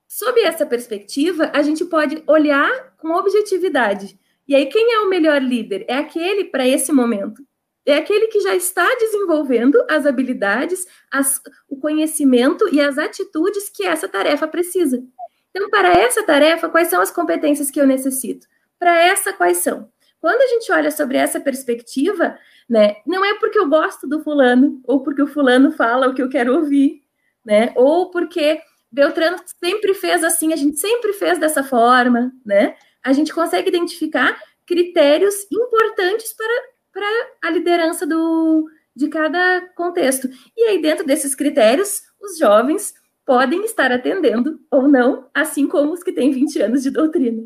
sob 0.09 0.41
essa 0.41 0.65
perspectiva, 0.65 1.51
a 1.53 1.63
gente 1.63 1.85
pode 1.85 2.23
olhar 2.27 2.95
com 2.99 3.13
objetividade. 3.13 4.19
E 4.49 4.55
aí, 4.55 4.67
quem 4.67 4.93
é 4.93 5.01
o 5.01 5.09
melhor 5.09 5.43
líder? 5.43 5.85
É 5.89 5.95
aquele 5.95 6.45
para 6.45 6.67
esse 6.67 6.93
momento. 6.93 7.43
É 7.85 7.97
aquele 7.97 8.27
que 8.29 8.41
já 8.41 8.55
está 8.55 8.87
desenvolvendo 8.97 9.85
as 9.89 10.07
habilidades, 10.07 10.85
as, 11.11 11.41
o 11.69 11.77
conhecimento 11.77 12.69
e 12.73 12.81
as 12.81 12.99
atitudes 12.99 13.69
que 13.69 13.85
essa 13.85 14.09
tarefa 14.09 14.49
precisa. 14.49 15.03
Então, 15.51 15.71
para 15.71 15.93
essa 15.93 16.23
tarefa, 16.23 16.69
quais 16.69 16.89
são 16.89 17.01
as 17.01 17.11
competências 17.11 17.71
que 17.71 17.81
eu 17.81 17.87
necessito? 17.87 18.47
Para 18.79 18.99
essa, 18.99 19.33
quais 19.33 19.59
são? 19.59 19.89
Quando 20.21 20.43
a 20.43 20.47
gente 20.49 20.71
olha 20.73 20.91
sobre 20.91 21.17
essa 21.17 21.39
perspectiva, 21.39 22.37
né, 22.69 22.97
não 23.07 23.25
é 23.25 23.39
porque 23.39 23.59
eu 23.59 23.69
gosto 23.69 24.07
do 24.09 24.21
fulano, 24.21 24.81
ou 24.85 25.03
porque 25.03 25.23
o 25.23 25.27
fulano 25.27 25.71
fala 25.71 26.09
o 26.09 26.15
que 26.15 26.21
eu 26.21 26.29
quero 26.29 26.57
ouvir, 26.57 27.03
né, 27.45 27.73
ou 27.77 28.11
porque 28.11 28.61
Beltrano 28.91 29.37
sempre 29.63 29.95
fez 29.95 30.25
assim, 30.25 30.53
a 30.53 30.57
gente 30.57 30.79
sempre 30.79 31.13
fez 31.13 31.39
dessa 31.39 31.63
forma, 31.63 32.33
né? 32.45 32.75
A 33.05 33.13
gente 33.13 33.33
consegue 33.33 33.69
identificar 33.69 34.39
critérios 34.67 35.47
importantes 35.53 36.33
para, 36.33 36.63
para 36.93 37.49
a 37.49 37.51
liderança 37.51 38.07
do, 38.07 38.69
de 38.95 39.09
cada 39.09 39.61
contexto. 39.77 40.29
E 40.57 40.65
aí, 40.65 40.83
dentro 40.83 41.07
desses 41.07 41.35
critérios, 41.35 42.03
os 42.21 42.39
jovens 42.39 42.95
podem 43.25 43.65
estar 43.65 43.93
atendendo 43.93 44.59
ou 44.71 44.89
não, 44.89 45.29
assim 45.35 45.67
como 45.67 45.93
os 45.93 46.03
que 46.03 46.13
têm 46.13 46.31
20 46.31 46.63
anos 46.63 46.83
de 46.83 46.91
doutrina. 46.91 47.43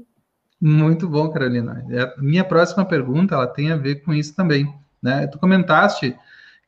Muito 0.60 1.08
bom, 1.08 1.30
Carolina. 1.30 1.82
A 1.88 1.94
é, 1.94 2.14
minha 2.18 2.44
próxima 2.44 2.84
pergunta 2.84 3.34
ela 3.34 3.46
tem 3.46 3.72
a 3.72 3.76
ver 3.76 3.96
com 3.96 4.12
isso 4.12 4.36
também. 4.36 4.72
Né? 5.02 5.26
Tu 5.26 5.38
comentaste 5.38 6.14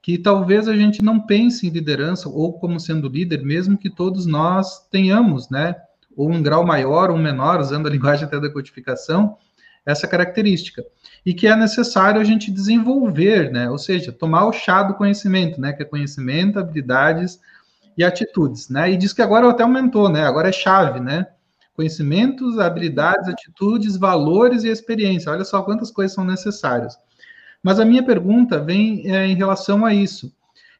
que 0.02 0.18
talvez 0.18 0.66
a 0.66 0.76
gente 0.76 1.02
não 1.02 1.21
pense 1.21 1.66
em 1.66 1.71
liderança 1.71 2.28
ou 2.28 2.52
como 2.54 2.80
sendo 2.80 3.09
líder, 3.09 3.42
mesmo 3.42 3.78
que 3.78 3.88
todos 3.88 4.26
nós 4.26 4.87
tenhamos, 4.90 5.49
né? 5.49 5.76
Ou 6.16 6.30
um 6.30 6.42
grau 6.42 6.66
maior 6.66 7.11
ou 7.11 7.16
menor, 7.16 7.61
usando 7.61 7.87
a 7.87 7.90
linguagem 7.90 8.25
até 8.25 8.40
da 8.40 8.50
codificação, 8.50 9.37
essa 9.87 10.09
característica. 10.09 10.85
E 11.25 11.32
que 11.32 11.47
é 11.47 11.54
necessário 11.54 12.21
a 12.21 12.25
gente 12.25 12.50
desenvolver, 12.50 13.52
né? 13.52 13.71
Ou 13.71 13.78
seja, 13.78 14.11
tomar 14.11 14.47
o 14.47 14.52
chá 14.52 14.82
do 14.82 14.94
conhecimento, 14.94 15.61
né? 15.61 15.73
Que 15.73 15.85
é 15.85 15.87
conhecimento, 15.87 16.59
habilidades, 16.59 17.38
e 17.97 18.04
atitudes, 18.04 18.68
né? 18.68 18.90
E 18.90 18.97
diz 18.97 19.12
que 19.12 19.23
agora 19.23 19.49
até 19.49 19.62
aumentou, 19.62 20.09
né? 20.09 20.25
Agora 20.25 20.49
é 20.49 20.52
chave, 20.52 21.00
né? 21.00 21.26
Conhecimentos, 21.75 22.59
habilidades, 22.59 23.28
atitudes, 23.28 23.97
valores 23.97 24.64
e 24.64 24.68
experiência. 24.68 25.32
Olha 25.32 25.44
só 25.44 25.62
quantas 25.62 25.90
coisas 25.90 26.14
são 26.14 26.25
necessárias. 26.25 26.97
Mas 27.62 27.78
a 27.78 27.85
minha 27.85 28.02
pergunta 28.02 28.59
vem 28.59 29.11
é, 29.11 29.26
em 29.26 29.35
relação 29.35 29.85
a 29.85 29.95
isso. 29.95 30.35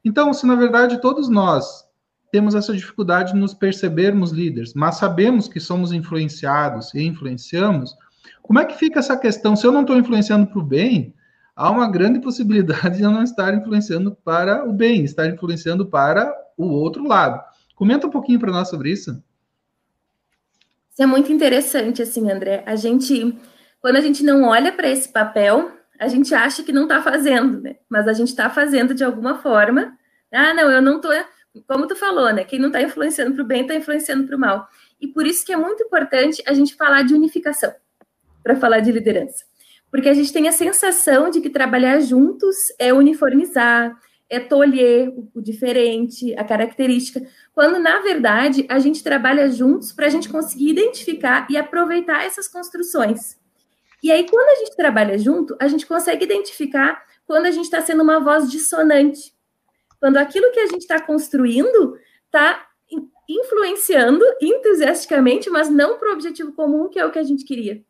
Então, 0.05 0.33
se 0.35 0.47
na 0.47 0.57
verdade 0.57 1.01
todos 1.01 1.29
nós 1.29 1.85
temos 2.33 2.55
essa 2.55 2.73
dificuldade 2.73 3.33
de 3.33 3.39
nos 3.39 3.55
percebermos 3.55 4.33
líderes, 4.33 4.75
mas 4.75 4.97
sabemos 4.97 5.47
que 5.47 5.61
somos 5.61 5.93
influenciados 5.93 6.93
e 6.95 7.03
influenciamos, 7.03 7.95
como 8.43 8.59
é 8.59 8.65
que 8.65 8.77
fica 8.77 8.99
essa 8.99 9.17
questão? 9.17 9.55
Se 9.55 9.67
eu 9.67 9.73
não 9.73 9.83
estou 9.83 9.97
influenciando 9.97 10.47
para 10.47 10.59
o 10.59 10.65
bem, 10.65 11.15
há 11.55 11.71
uma 11.71 11.91
grande 11.91 12.21
possibilidade 12.21 12.97
de 12.97 13.03
eu 13.03 13.11
não 13.11 13.23
estar 13.23 13.55
influenciando 13.55 14.17
para 14.25 14.65
o 14.69 14.73
bem, 14.73 15.05
estar 15.05 15.27
influenciando 15.27 15.87
para 15.87 16.35
o 16.57 16.67
outro 16.67 17.05
lado. 17.07 17.41
Comenta 17.77 18.07
um 18.07 18.11
pouquinho 18.11 18.41
para 18.41 18.51
nós 18.51 18.69
sobre 18.69 18.91
isso. 18.91 19.23
Isso 20.91 21.03
é 21.03 21.07
muito 21.07 21.33
interessante, 21.33 22.03
assim, 22.03 22.31
André. 22.31 22.63
A 22.67 22.77
gente, 22.77 23.39
quando 23.81 23.97
a 23.97 24.01
gente 24.01 24.23
não 24.23 24.45
olha 24.45 24.73
para 24.73 24.91
esse 24.91 25.09
papel, 25.09 25.71
a 26.03 26.09
gente 26.09 26.35
acha 26.35 26.65
que 26.65 26.73
não 26.73 26.83
está 26.83 27.01
fazendo, 27.01 27.61
né? 27.61 27.77
Mas 27.89 28.09
a 28.09 28.13
gente 28.13 28.31
está 28.31 28.51
fazendo 28.51 28.93
de 28.93 29.05
alguma 29.05 29.39
forma. 29.39 29.97
Ah, 30.33 30.53
não, 30.53 30.69
eu 30.69 30.83
não 30.83 30.97
estou. 30.97 31.13
Como 31.69 31.87
tu 31.87 31.95
falou, 31.95 32.33
né? 32.33 32.43
Quem 32.43 32.59
não 32.59 32.71
está 32.71 32.83
influenciando 32.83 33.33
para 33.35 33.45
o 33.45 33.47
bem 33.47 33.63
está 33.63 33.77
influenciando 33.77 34.27
para 34.27 34.37
o 34.37 34.41
mal. 34.41 34.67
E 35.01 35.07
por 35.07 35.25
isso 35.25 35.47
que 35.47 35.53
é 35.53 35.57
muito 35.57 35.81
importante 35.85 36.43
a 36.45 36.53
gente 36.55 36.75
falar 36.75 37.03
de 37.03 37.15
unificação, 37.15 37.73
para 38.43 38.57
falar 38.57 38.81
de 38.81 38.91
liderança. 38.91 39.45
Porque 39.93 40.09
a 40.09 40.15
gente 40.15 40.33
tem 40.33 40.49
a 40.49 40.53
sensação 40.53 41.31
de 41.31 41.41
que 41.41 41.49
trabalhar 41.49 42.01
juntos 42.01 42.57
é 42.81 42.93
uniformizar, 42.93 43.97
é 44.29 44.41
tolher 44.41 45.13
o 45.33 45.41
diferente, 45.41 46.35
a 46.37 46.43
característica, 46.43 47.23
quando 47.53 47.79
na 47.79 48.01
verdade 48.01 48.67
a 48.69 48.81
gente 48.81 49.05
trabalha 49.05 49.49
juntos 49.49 49.93
para 49.93 50.07
a 50.07 50.11
gente 50.11 50.29
conseguir 50.29 50.71
identificar 50.71 51.47
e 51.49 51.57
aproveitar 51.57 52.25
essas 52.25 52.49
construções. 52.49 53.41
E 54.03 54.11
aí, 54.11 54.29
quando 54.29 54.49
a 54.49 54.65
gente 54.65 54.77
trabalha 54.77 55.17
junto, 55.17 55.57
a 55.61 55.69
gente 55.69 55.87
consegue 55.87 56.25
identificar 56.25 57.05
quando 57.25 57.47
a 57.47 57.51
gente 57.51 57.65
está 57.65 57.81
sendo 57.81 58.03
uma 58.03 58.19
voz 58.19 58.51
dissonante. 58.51 59.33
Quando 60.01 60.17
aquilo 60.17 60.51
que 60.51 60.59
a 60.59 60.67
gente 60.67 60.81
está 60.81 61.01
construindo 61.01 61.97
está 62.27 62.67
influenciando 63.29 64.25
entusiasticamente, 64.41 65.49
mas 65.49 65.71
não 65.71 65.99
para 65.99 66.11
o 66.11 66.13
objetivo 66.13 66.53
comum, 66.53 66.89
que 66.89 66.99
é 66.99 67.07
o 67.07 67.11
que 67.13 67.19
a 67.19 67.23
gente 67.23 67.45
queria. 67.45 67.83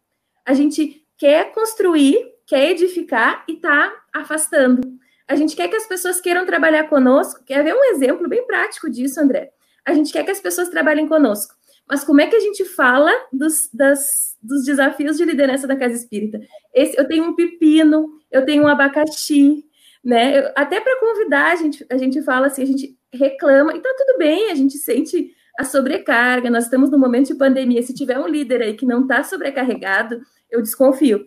A 0.44 0.52
gente 0.52 1.02
quer 1.16 1.52
construir, 1.52 2.18
quer 2.46 2.70
edificar 2.70 3.44
e 3.48 3.54
está 3.54 3.92
afastando. 4.12 4.82
A 5.26 5.34
gente 5.34 5.56
quer 5.56 5.68
que 5.68 5.76
as 5.76 5.86
pessoas 5.86 6.20
queiram 6.20 6.44
trabalhar 6.44 6.84
conosco. 6.88 7.42
Quer 7.44 7.64
ver 7.64 7.74
um 7.74 7.84
exemplo 7.84 8.28
bem 8.28 8.46
prático 8.46 8.90
disso, 8.90 9.20
André? 9.20 9.50
A 9.84 9.94
gente 9.94 10.12
quer 10.12 10.24
que 10.24 10.30
as 10.30 10.40
pessoas 10.40 10.68
trabalhem 10.68 11.08
conosco. 11.08 11.54
Mas 11.88 12.04
como 12.04 12.20
é 12.20 12.26
que 12.26 12.36
a 12.36 12.40
gente 12.40 12.64
fala 12.64 13.10
dos, 13.32 13.70
das, 13.72 14.31
dos 14.42 14.64
desafios 14.64 15.16
de 15.16 15.24
liderança 15.24 15.66
da 15.66 15.76
Casa 15.76 15.94
Espírita? 15.94 16.40
Esse, 16.74 16.98
eu 16.98 17.06
tenho 17.06 17.24
um 17.24 17.34
pepino, 17.34 18.18
eu 18.30 18.44
tenho 18.44 18.64
um 18.64 18.68
abacaxi, 18.68 19.64
né? 20.04 20.38
Eu, 20.38 20.52
até 20.56 20.80
para 20.80 20.98
convidar, 20.98 21.52
a 21.52 21.56
gente, 21.56 21.86
a 21.90 21.96
gente 21.96 22.22
fala 22.22 22.48
assim, 22.48 22.62
a 22.62 22.66
gente 22.66 22.98
reclama, 23.12 23.76
e 23.76 23.80
tá 23.80 23.90
tudo 23.96 24.18
bem, 24.18 24.50
a 24.50 24.54
gente 24.54 24.78
sente 24.78 25.34
a 25.58 25.64
sobrecarga, 25.64 26.50
nós 26.50 26.64
estamos 26.64 26.90
num 26.90 26.98
momento 26.98 27.28
de 27.28 27.34
pandemia. 27.34 27.82
Se 27.82 27.94
tiver 27.94 28.18
um 28.18 28.26
líder 28.26 28.62
aí 28.62 28.74
que 28.74 28.86
não 28.86 29.02
está 29.02 29.22
sobrecarregado, 29.22 30.20
eu 30.50 30.60
desconfio, 30.62 31.26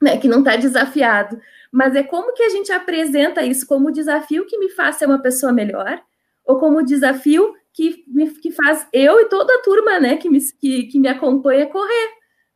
né? 0.00 0.16
Que 0.16 0.28
não 0.28 0.38
está 0.38 0.56
desafiado 0.56 1.38
mas 1.70 1.94
é 1.94 2.02
como 2.02 2.32
que 2.32 2.42
a 2.42 2.48
gente 2.48 2.72
apresenta 2.72 3.42
isso 3.42 3.66
como 3.66 3.92
desafio 3.92 4.46
que 4.46 4.58
me 4.58 4.70
faz 4.70 4.96
ser 4.96 5.06
uma 5.06 5.20
pessoa 5.20 5.52
melhor, 5.52 6.00
ou 6.44 6.58
como 6.58 6.82
desafio 6.82 7.54
que, 7.72 8.04
me, 8.08 8.28
que 8.30 8.50
faz 8.50 8.86
eu 8.92 9.20
e 9.20 9.26
toda 9.26 9.54
a 9.54 9.62
turma, 9.62 10.00
né, 10.00 10.16
que 10.16 10.30
me, 10.30 10.40
que, 10.40 10.84
que 10.84 10.98
me 10.98 11.08
acompanha 11.08 11.66
correr, 11.66 12.10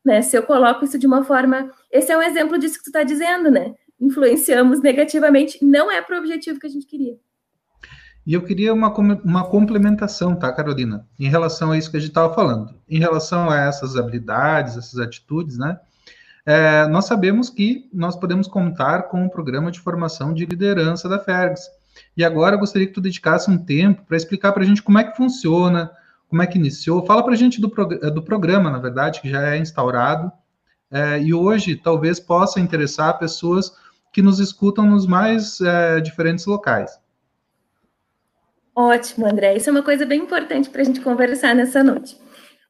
né, 0.04 0.22
se 0.22 0.36
eu 0.36 0.42
coloco 0.42 0.84
isso 0.84 0.98
de 0.98 1.06
uma 1.06 1.24
forma, 1.24 1.70
esse 1.90 2.10
é 2.10 2.16
um 2.16 2.22
exemplo 2.22 2.58
disso 2.58 2.78
que 2.78 2.84
tu 2.84 2.88
está 2.88 3.02
dizendo, 3.02 3.50
né, 3.50 3.74
influenciamos 4.00 4.80
negativamente, 4.80 5.64
não 5.64 5.90
é 5.90 6.02
para 6.02 6.16
o 6.16 6.18
objetivo 6.18 6.58
que 6.58 6.66
a 6.66 6.70
gente 6.70 6.86
queria. 6.86 7.16
E 8.24 8.34
eu 8.34 8.42
queria 8.42 8.72
uma, 8.72 8.92
uma 9.24 9.48
complementação, 9.48 10.36
tá, 10.36 10.52
Carolina, 10.52 11.06
em 11.18 11.28
relação 11.28 11.72
a 11.72 11.78
isso 11.78 11.90
que 11.90 11.96
a 11.96 12.00
gente 12.00 12.10
estava 12.10 12.32
falando, 12.34 12.74
em 12.88 12.98
relação 12.98 13.50
a 13.50 13.58
essas 13.58 13.96
habilidades, 13.96 14.76
essas 14.76 14.98
atitudes, 15.00 15.58
né, 15.58 15.78
é, 16.44 16.86
nós 16.88 17.06
sabemos 17.06 17.48
que 17.48 17.88
nós 17.92 18.16
podemos 18.16 18.48
contar 18.48 19.04
com 19.04 19.24
o 19.24 19.30
programa 19.30 19.70
de 19.70 19.80
formação 19.80 20.34
de 20.34 20.44
liderança 20.44 21.08
da 21.08 21.18
Fergs. 21.18 21.68
E 22.16 22.24
agora 22.24 22.56
eu 22.56 22.58
gostaria 22.58 22.86
que 22.86 22.92
tu 22.92 23.00
dedicasse 23.00 23.50
um 23.50 23.58
tempo 23.58 24.02
para 24.04 24.16
explicar 24.16 24.52
para 24.52 24.62
a 24.62 24.66
gente 24.66 24.82
como 24.82 24.98
é 24.98 25.04
que 25.04 25.16
funciona, 25.16 25.90
como 26.32 26.42
é 26.42 26.46
que 26.46 26.56
iniciou. 26.56 27.04
Fala 27.04 27.22
para 27.22 27.34
a 27.34 27.36
gente 27.36 27.60
do, 27.60 27.68
prog 27.68 27.94
do 28.10 28.22
programa, 28.22 28.70
na 28.70 28.78
verdade, 28.78 29.20
que 29.20 29.28
já 29.28 29.54
é 29.54 29.58
instaurado. 29.58 30.32
É, 30.90 31.20
e 31.20 31.34
hoje 31.34 31.76
talvez 31.76 32.18
possa 32.18 32.58
interessar 32.58 33.18
pessoas 33.18 33.70
que 34.10 34.22
nos 34.22 34.40
escutam 34.40 34.86
nos 34.86 35.06
mais 35.06 35.60
é, 35.60 36.00
diferentes 36.00 36.46
locais. 36.46 36.98
Ótimo, 38.74 39.26
André. 39.26 39.56
Isso 39.56 39.68
é 39.68 39.72
uma 39.72 39.82
coisa 39.82 40.06
bem 40.06 40.22
importante 40.22 40.70
para 40.70 40.80
a 40.80 40.84
gente 40.84 41.02
conversar 41.02 41.54
nessa 41.54 41.84
noite. 41.84 42.16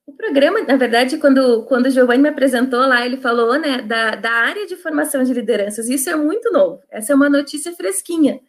O 0.04 0.12
programa, 0.12 0.62
na 0.62 0.76
verdade, 0.76 1.16
quando, 1.18 1.64
quando 1.66 1.86
o 1.86 1.90
Giovanni 1.90 2.20
me 2.20 2.30
apresentou 2.30 2.80
lá, 2.80 3.06
ele 3.06 3.18
falou 3.18 3.56
né, 3.60 3.80
da, 3.82 4.16
da 4.16 4.30
área 4.32 4.66
de 4.66 4.74
formação 4.74 5.22
de 5.22 5.32
lideranças. 5.32 5.88
Isso 5.88 6.10
é 6.10 6.16
muito 6.16 6.50
novo. 6.50 6.80
Essa 6.90 7.12
é 7.12 7.16
uma 7.16 7.30
notícia 7.30 7.72
fresquinha 7.74 8.40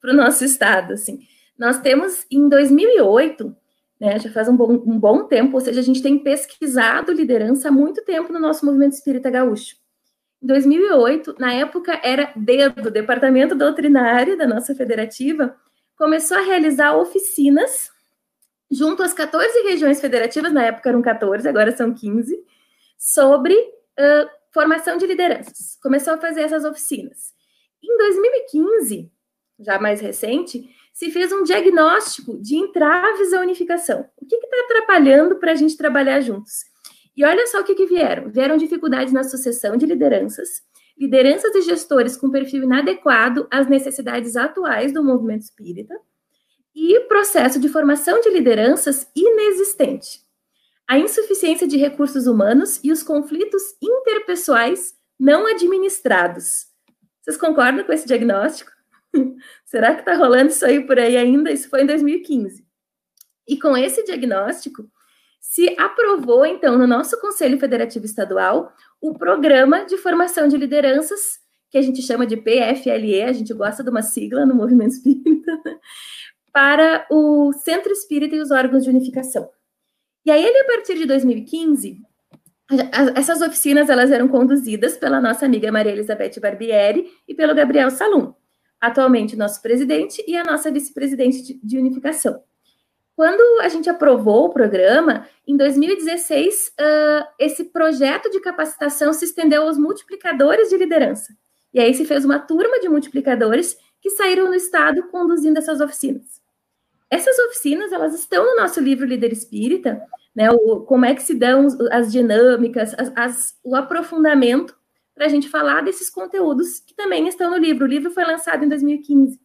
para 0.00 0.12
o 0.12 0.16
nosso 0.16 0.42
estado. 0.46 0.94
Assim. 0.94 1.18
Nós 1.58 1.78
temos, 1.78 2.24
em 2.30 2.48
2008, 2.48 3.54
né, 4.02 4.18
já 4.18 4.28
faz 4.32 4.48
um 4.48 4.56
bom, 4.56 4.72
um 4.84 4.98
bom 4.98 5.28
tempo, 5.28 5.54
ou 5.54 5.60
seja, 5.60 5.78
a 5.78 5.82
gente 5.82 6.02
tem 6.02 6.18
pesquisado 6.18 7.12
liderança 7.12 7.68
há 7.68 7.70
muito 7.70 8.04
tempo 8.04 8.32
no 8.32 8.40
nosso 8.40 8.66
movimento 8.66 8.94
espírita 8.94 9.30
gaúcho. 9.30 9.76
Em 10.42 10.46
2008, 10.48 11.36
na 11.38 11.54
época 11.54 12.00
era 12.02 12.32
DEDO, 12.34 12.90
Departamento 12.90 13.54
Doutrinário 13.54 14.36
da 14.36 14.44
nossa 14.44 14.74
federativa, 14.74 15.54
começou 15.94 16.36
a 16.36 16.40
realizar 16.40 16.96
oficinas 16.96 17.92
junto 18.68 19.04
às 19.04 19.12
14 19.12 19.62
regiões 19.62 20.00
federativas, 20.00 20.52
na 20.52 20.64
época 20.64 20.88
eram 20.88 21.00
14, 21.00 21.48
agora 21.48 21.70
são 21.70 21.94
15, 21.94 22.44
sobre 22.98 23.54
uh, 23.54 24.28
formação 24.52 24.96
de 24.96 25.06
lideranças. 25.06 25.78
Começou 25.80 26.14
a 26.14 26.18
fazer 26.18 26.40
essas 26.40 26.64
oficinas. 26.64 27.32
Em 27.80 27.96
2015, 27.98 29.12
já 29.60 29.78
mais 29.78 30.00
recente, 30.00 30.68
se 30.92 31.10
fez 31.10 31.32
um 31.32 31.42
diagnóstico 31.42 32.40
de 32.40 32.56
entraves 32.56 33.32
à 33.32 33.40
unificação. 33.40 34.08
O 34.16 34.26
que 34.26 34.36
está 34.36 34.60
atrapalhando 34.64 35.36
para 35.36 35.52
a 35.52 35.54
gente 35.54 35.76
trabalhar 35.76 36.20
juntos? 36.20 36.64
E 37.16 37.24
olha 37.24 37.46
só 37.46 37.60
o 37.60 37.64
que, 37.64 37.74
que 37.74 37.86
vieram. 37.86 38.30
Vieram 38.30 38.56
dificuldades 38.56 39.12
na 39.12 39.24
sucessão 39.24 39.76
de 39.76 39.86
lideranças, 39.86 40.62
lideranças 40.98 41.54
e 41.54 41.62
gestores 41.62 42.16
com 42.16 42.30
perfil 42.30 42.64
inadequado 42.64 43.46
às 43.50 43.66
necessidades 43.66 44.36
atuais 44.36 44.92
do 44.92 45.02
movimento 45.02 45.42
espírita, 45.42 45.94
e 46.74 47.00
processo 47.00 47.60
de 47.60 47.68
formação 47.68 48.20
de 48.20 48.30
lideranças 48.30 49.06
inexistente, 49.14 50.20
a 50.88 50.98
insuficiência 50.98 51.68
de 51.68 51.76
recursos 51.76 52.26
humanos 52.26 52.80
e 52.82 52.90
os 52.90 53.02
conflitos 53.02 53.62
interpessoais 53.80 54.94
não 55.18 55.46
administrados. 55.46 56.66
Vocês 57.20 57.36
concordam 57.36 57.84
com 57.84 57.92
esse 57.92 58.06
diagnóstico? 58.06 58.71
Será 59.64 59.94
que 59.94 60.00
está 60.00 60.14
rolando 60.14 60.50
isso 60.50 60.64
aí 60.64 60.86
por 60.86 60.98
aí 60.98 61.16
ainda? 61.16 61.50
Isso 61.50 61.68
foi 61.68 61.82
em 61.82 61.86
2015. 61.86 62.66
E 63.48 63.58
com 63.58 63.76
esse 63.76 64.04
diagnóstico, 64.04 64.88
se 65.40 65.74
aprovou, 65.78 66.46
então, 66.46 66.78
no 66.78 66.86
nosso 66.86 67.20
Conselho 67.20 67.58
Federativo 67.58 68.04
Estadual, 68.04 68.72
o 69.00 69.12
Programa 69.12 69.84
de 69.84 69.98
Formação 69.98 70.46
de 70.46 70.56
Lideranças, 70.56 71.40
que 71.68 71.76
a 71.76 71.82
gente 71.82 72.00
chama 72.00 72.26
de 72.26 72.36
PFLE, 72.36 73.22
a 73.22 73.32
gente 73.32 73.52
gosta 73.52 73.82
de 73.82 73.90
uma 73.90 74.02
sigla 74.02 74.46
no 74.46 74.54
movimento 74.54 74.92
espírita, 74.92 75.60
para 76.52 77.06
o 77.10 77.52
Centro 77.52 77.92
Espírita 77.92 78.36
e 78.36 78.40
os 78.40 78.50
órgãos 78.50 78.84
de 78.84 78.90
unificação. 78.90 79.48
E 80.24 80.30
aí, 80.30 80.44
ele, 80.44 80.58
a 80.58 80.66
partir 80.66 80.96
de 80.96 81.06
2015, 81.06 82.00
essas 83.16 83.40
oficinas 83.42 83.90
elas 83.90 84.10
eram 84.10 84.28
conduzidas 84.28 84.96
pela 84.96 85.20
nossa 85.20 85.44
amiga 85.44 85.72
Maria 85.72 85.92
Elizabeth 85.92 86.40
Barbieri 86.40 87.10
e 87.26 87.34
pelo 87.34 87.54
Gabriel 87.54 87.90
Salum, 87.90 88.32
atualmente 88.82 89.36
nosso 89.36 89.62
presidente 89.62 90.24
e 90.26 90.36
a 90.36 90.42
nossa 90.42 90.68
vice-presidente 90.68 91.60
de 91.62 91.78
unificação. 91.78 92.42
Quando 93.14 93.60
a 93.60 93.68
gente 93.68 93.88
aprovou 93.88 94.46
o 94.46 94.52
programa, 94.52 95.28
em 95.46 95.56
2016, 95.56 96.68
uh, 96.68 97.26
esse 97.38 97.64
projeto 97.66 98.28
de 98.28 98.40
capacitação 98.40 99.12
se 99.12 99.26
estendeu 99.26 99.62
aos 99.62 99.78
multiplicadores 99.78 100.68
de 100.68 100.76
liderança. 100.76 101.32
E 101.72 101.78
aí 101.78 101.94
se 101.94 102.04
fez 102.04 102.24
uma 102.24 102.40
turma 102.40 102.80
de 102.80 102.88
multiplicadores 102.88 103.76
que 104.00 104.10
saíram 104.10 104.46
no 104.48 104.54
estado 104.54 105.04
conduzindo 105.04 105.58
essas 105.58 105.80
oficinas. 105.80 106.42
Essas 107.08 107.38
oficinas, 107.38 107.92
elas 107.92 108.14
estão 108.14 108.44
no 108.44 108.56
nosso 108.56 108.80
livro 108.80 109.06
Líder 109.06 109.32
Espírita, 109.32 110.02
né? 110.34 110.50
O, 110.50 110.80
como 110.80 111.04
é 111.04 111.14
que 111.14 111.22
se 111.22 111.34
dão 111.34 111.68
as 111.92 112.10
dinâmicas, 112.10 112.94
as, 112.94 113.12
as, 113.14 113.58
o 113.62 113.76
aprofundamento 113.76 114.74
para 115.14 115.26
a 115.26 115.28
gente 115.28 115.48
falar 115.48 115.82
desses 115.82 116.08
conteúdos 116.08 116.80
que 116.80 116.94
também 116.94 117.28
estão 117.28 117.50
no 117.50 117.56
livro. 117.56 117.84
O 117.84 117.88
livro 117.88 118.10
foi 118.10 118.24
lançado 118.24 118.64
em 118.64 118.68
2015. 118.68 119.40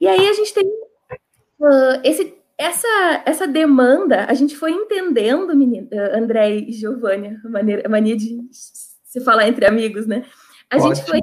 E 0.00 0.06
aí 0.06 0.28
a 0.28 0.32
gente 0.32 0.52
tem 0.52 0.66
uh, 0.66 2.00
esse, 2.02 2.36
essa, 2.58 3.22
essa 3.24 3.48
demanda, 3.48 4.26
a 4.26 4.34
gente 4.34 4.56
foi 4.56 4.72
entendendo, 4.72 5.56
menino, 5.56 5.88
uh, 5.92 6.16
André 6.16 6.56
e 6.56 6.72
Giovanni, 6.72 7.38
a, 7.44 7.48
maneira, 7.48 7.82
a 7.86 7.88
mania 7.88 8.16
de 8.16 8.46
se 8.50 9.20
falar 9.20 9.48
entre 9.48 9.66
amigos, 9.66 10.06
né? 10.06 10.24
A 10.70 10.78
gente 10.78 11.04
foi 11.04 11.20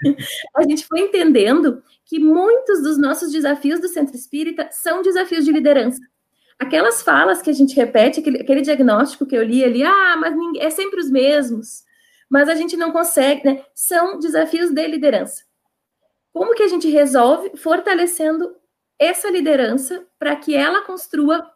a 0.56 0.62
gente 0.62 0.86
foi 0.86 1.00
entendendo 1.00 1.82
que 2.04 2.18
muitos 2.18 2.82
dos 2.82 2.98
nossos 2.98 3.32
desafios 3.32 3.80
do 3.80 3.88
centro 3.88 4.14
espírita 4.14 4.68
são 4.70 5.02
desafios 5.02 5.44
de 5.44 5.52
liderança. 5.52 6.00
Aquelas 6.58 7.02
falas 7.02 7.42
que 7.42 7.50
a 7.50 7.52
gente 7.52 7.74
repete, 7.74 8.20
aquele, 8.20 8.40
aquele 8.40 8.62
diagnóstico 8.62 9.26
que 9.26 9.36
eu 9.36 9.42
li 9.42 9.64
ali, 9.64 9.82
ah, 9.82 10.16
mas 10.16 10.36
ninguém, 10.36 10.62
é 10.62 10.70
sempre 10.70 11.00
os 11.00 11.10
mesmos, 11.10 11.82
mas 12.34 12.48
a 12.48 12.56
gente 12.56 12.76
não 12.76 12.90
consegue, 12.90 13.44
né? 13.46 13.64
São 13.72 14.18
desafios 14.18 14.72
de 14.72 14.84
liderança. 14.88 15.44
Como 16.32 16.52
que 16.56 16.64
a 16.64 16.66
gente 16.66 16.88
resolve 16.88 17.56
fortalecendo 17.56 18.56
essa 18.98 19.30
liderança 19.30 20.04
para 20.18 20.34
que 20.34 20.52
ela 20.52 20.82
construa, 20.82 21.48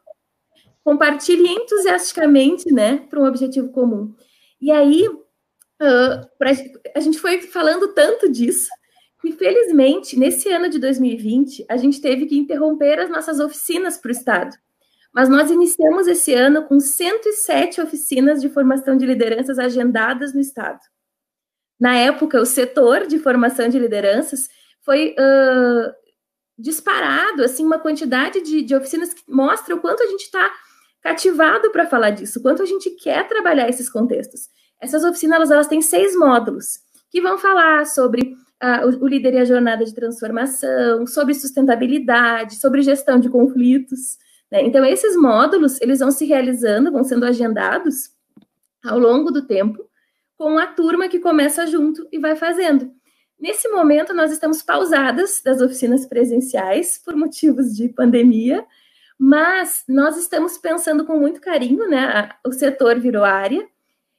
compartilhe 0.85 1.49
entusiasticamente, 1.49 2.73
né, 2.73 2.99
para 3.11 3.19
um 3.19 3.27
objetivo 3.27 3.73
comum? 3.73 4.15
E 4.61 4.71
aí, 4.71 5.09
uh, 5.09 6.29
pra, 6.39 6.53
a 6.95 7.01
gente 7.01 7.19
foi 7.19 7.43
falando 7.43 7.93
tanto 7.93 8.31
disso 8.31 8.69
Infelizmente, 9.25 10.17
nesse 10.17 10.49
ano 10.49 10.69
de 10.69 10.79
2020, 10.79 11.67
a 11.69 11.77
gente 11.77 12.01
teve 12.01 12.27
que 12.27 12.39
interromper 12.39 13.01
as 13.01 13.11
nossas 13.11 13.41
oficinas 13.41 13.99
para 13.99 14.11
o 14.11 14.13
Estado, 14.13 14.57
mas 15.13 15.29
nós 15.29 15.51
iniciamos 15.51 16.07
esse 16.07 16.35
ano 16.35 16.65
com 16.65 16.79
107 16.79 17.81
oficinas 17.81 18.41
de 18.41 18.49
formação 18.49 18.97
de 18.97 19.07
lideranças 19.07 19.59
agendadas 19.59 20.35
no 20.35 20.41
Estado. 20.41 20.81
Na 21.81 21.95
época, 21.97 22.41
o 22.41 22.47
setor 22.47 23.07
de 23.07 23.19
formação 23.19 23.69
de 23.69 23.79
lideranças 23.79 24.49
foi 24.85 25.15
uh, 25.19 25.93
disparado, 26.59 27.45
assim, 27.45 27.65
uma 27.65 27.79
quantidade 27.79 28.41
de, 28.41 28.63
de 28.63 28.75
oficinas 28.75 29.15
que 29.15 29.23
mostra 29.29 29.75
o 29.75 29.81
quanto 29.81 30.03
a 30.03 30.07
gente 30.07 30.23
está 30.23 30.51
cativado 31.01 31.71
para 31.71 31.87
falar 31.87 32.11
disso, 32.11 32.39
o 32.39 32.43
quanto 32.43 32.63
a 32.63 32.67
gente 32.67 32.91
quer 32.91 33.27
trabalhar 33.29 33.69
esses 33.69 33.89
contextos. 33.89 34.49
Essas 34.81 35.05
oficinas, 35.05 35.37
elas, 35.37 35.51
elas 35.51 35.67
têm 35.69 35.81
seis 35.81 36.17
módulos 36.17 36.81
que 37.11 37.21
vão 37.21 37.39
falar 37.39 37.87
sobre 37.87 38.35
uh, 38.63 38.87
o, 38.87 39.05
o 39.05 39.09
líder 39.09 39.35
e 39.35 39.39
a 39.39 39.45
jornada 39.45 39.85
de 39.85 39.95
transformação, 39.95 41.07
sobre 41.07 41.35
sustentabilidade, 41.35 42.57
sobre 42.57 42.83
gestão 42.83 43.21
de 43.21 43.29
conflitos. 43.29 44.19
Né? 44.51 44.63
Então, 44.63 44.85
esses 44.85 45.17
módulos, 45.17 45.81
eles 45.81 46.01
vão 46.01 46.11
se 46.11 46.25
realizando, 46.25 46.93
vão 46.93 47.05
sendo 47.05 47.25
agendados 47.25 48.11
ao 48.85 48.99
longo 48.99 49.31
do 49.31 49.47
tempo, 49.47 49.89
com 50.37 50.59
a 50.59 50.67
turma 50.67 51.09
que 51.09 51.19
começa 51.19 51.67
junto 51.67 52.07
e 52.13 52.19
vai 52.19 52.37
fazendo. 52.37 52.93
Nesse 53.39 53.69
momento, 53.69 54.13
nós 54.15 54.33
estamos 54.33 54.63
pausadas 54.63 55.41
das 55.45 55.61
oficinas 55.61 56.07
presenciais 56.07 56.99
por 56.99 57.15
motivos 57.15 57.77
de 57.77 57.89
pandemia, 57.89 58.65
mas 59.19 59.85
nós 59.89 60.17
estamos 60.17 60.59
pensando 60.59 61.05
com 61.05 61.19
muito 61.19 61.41
carinho, 61.41 61.89
né? 61.89 62.31
O 62.47 62.53
setor 62.53 62.99
virou 62.99 63.25
área, 63.25 63.67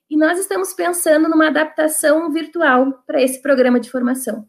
e 0.09 0.17
nós 0.17 0.39
estamos 0.39 0.73
pensando 0.73 1.29
numa 1.29 1.47
adaptação 1.47 2.31
virtual 2.31 3.03
para 3.05 3.21
esse 3.21 3.41
programa 3.41 3.79
de 3.79 3.91
formação. 3.91 4.47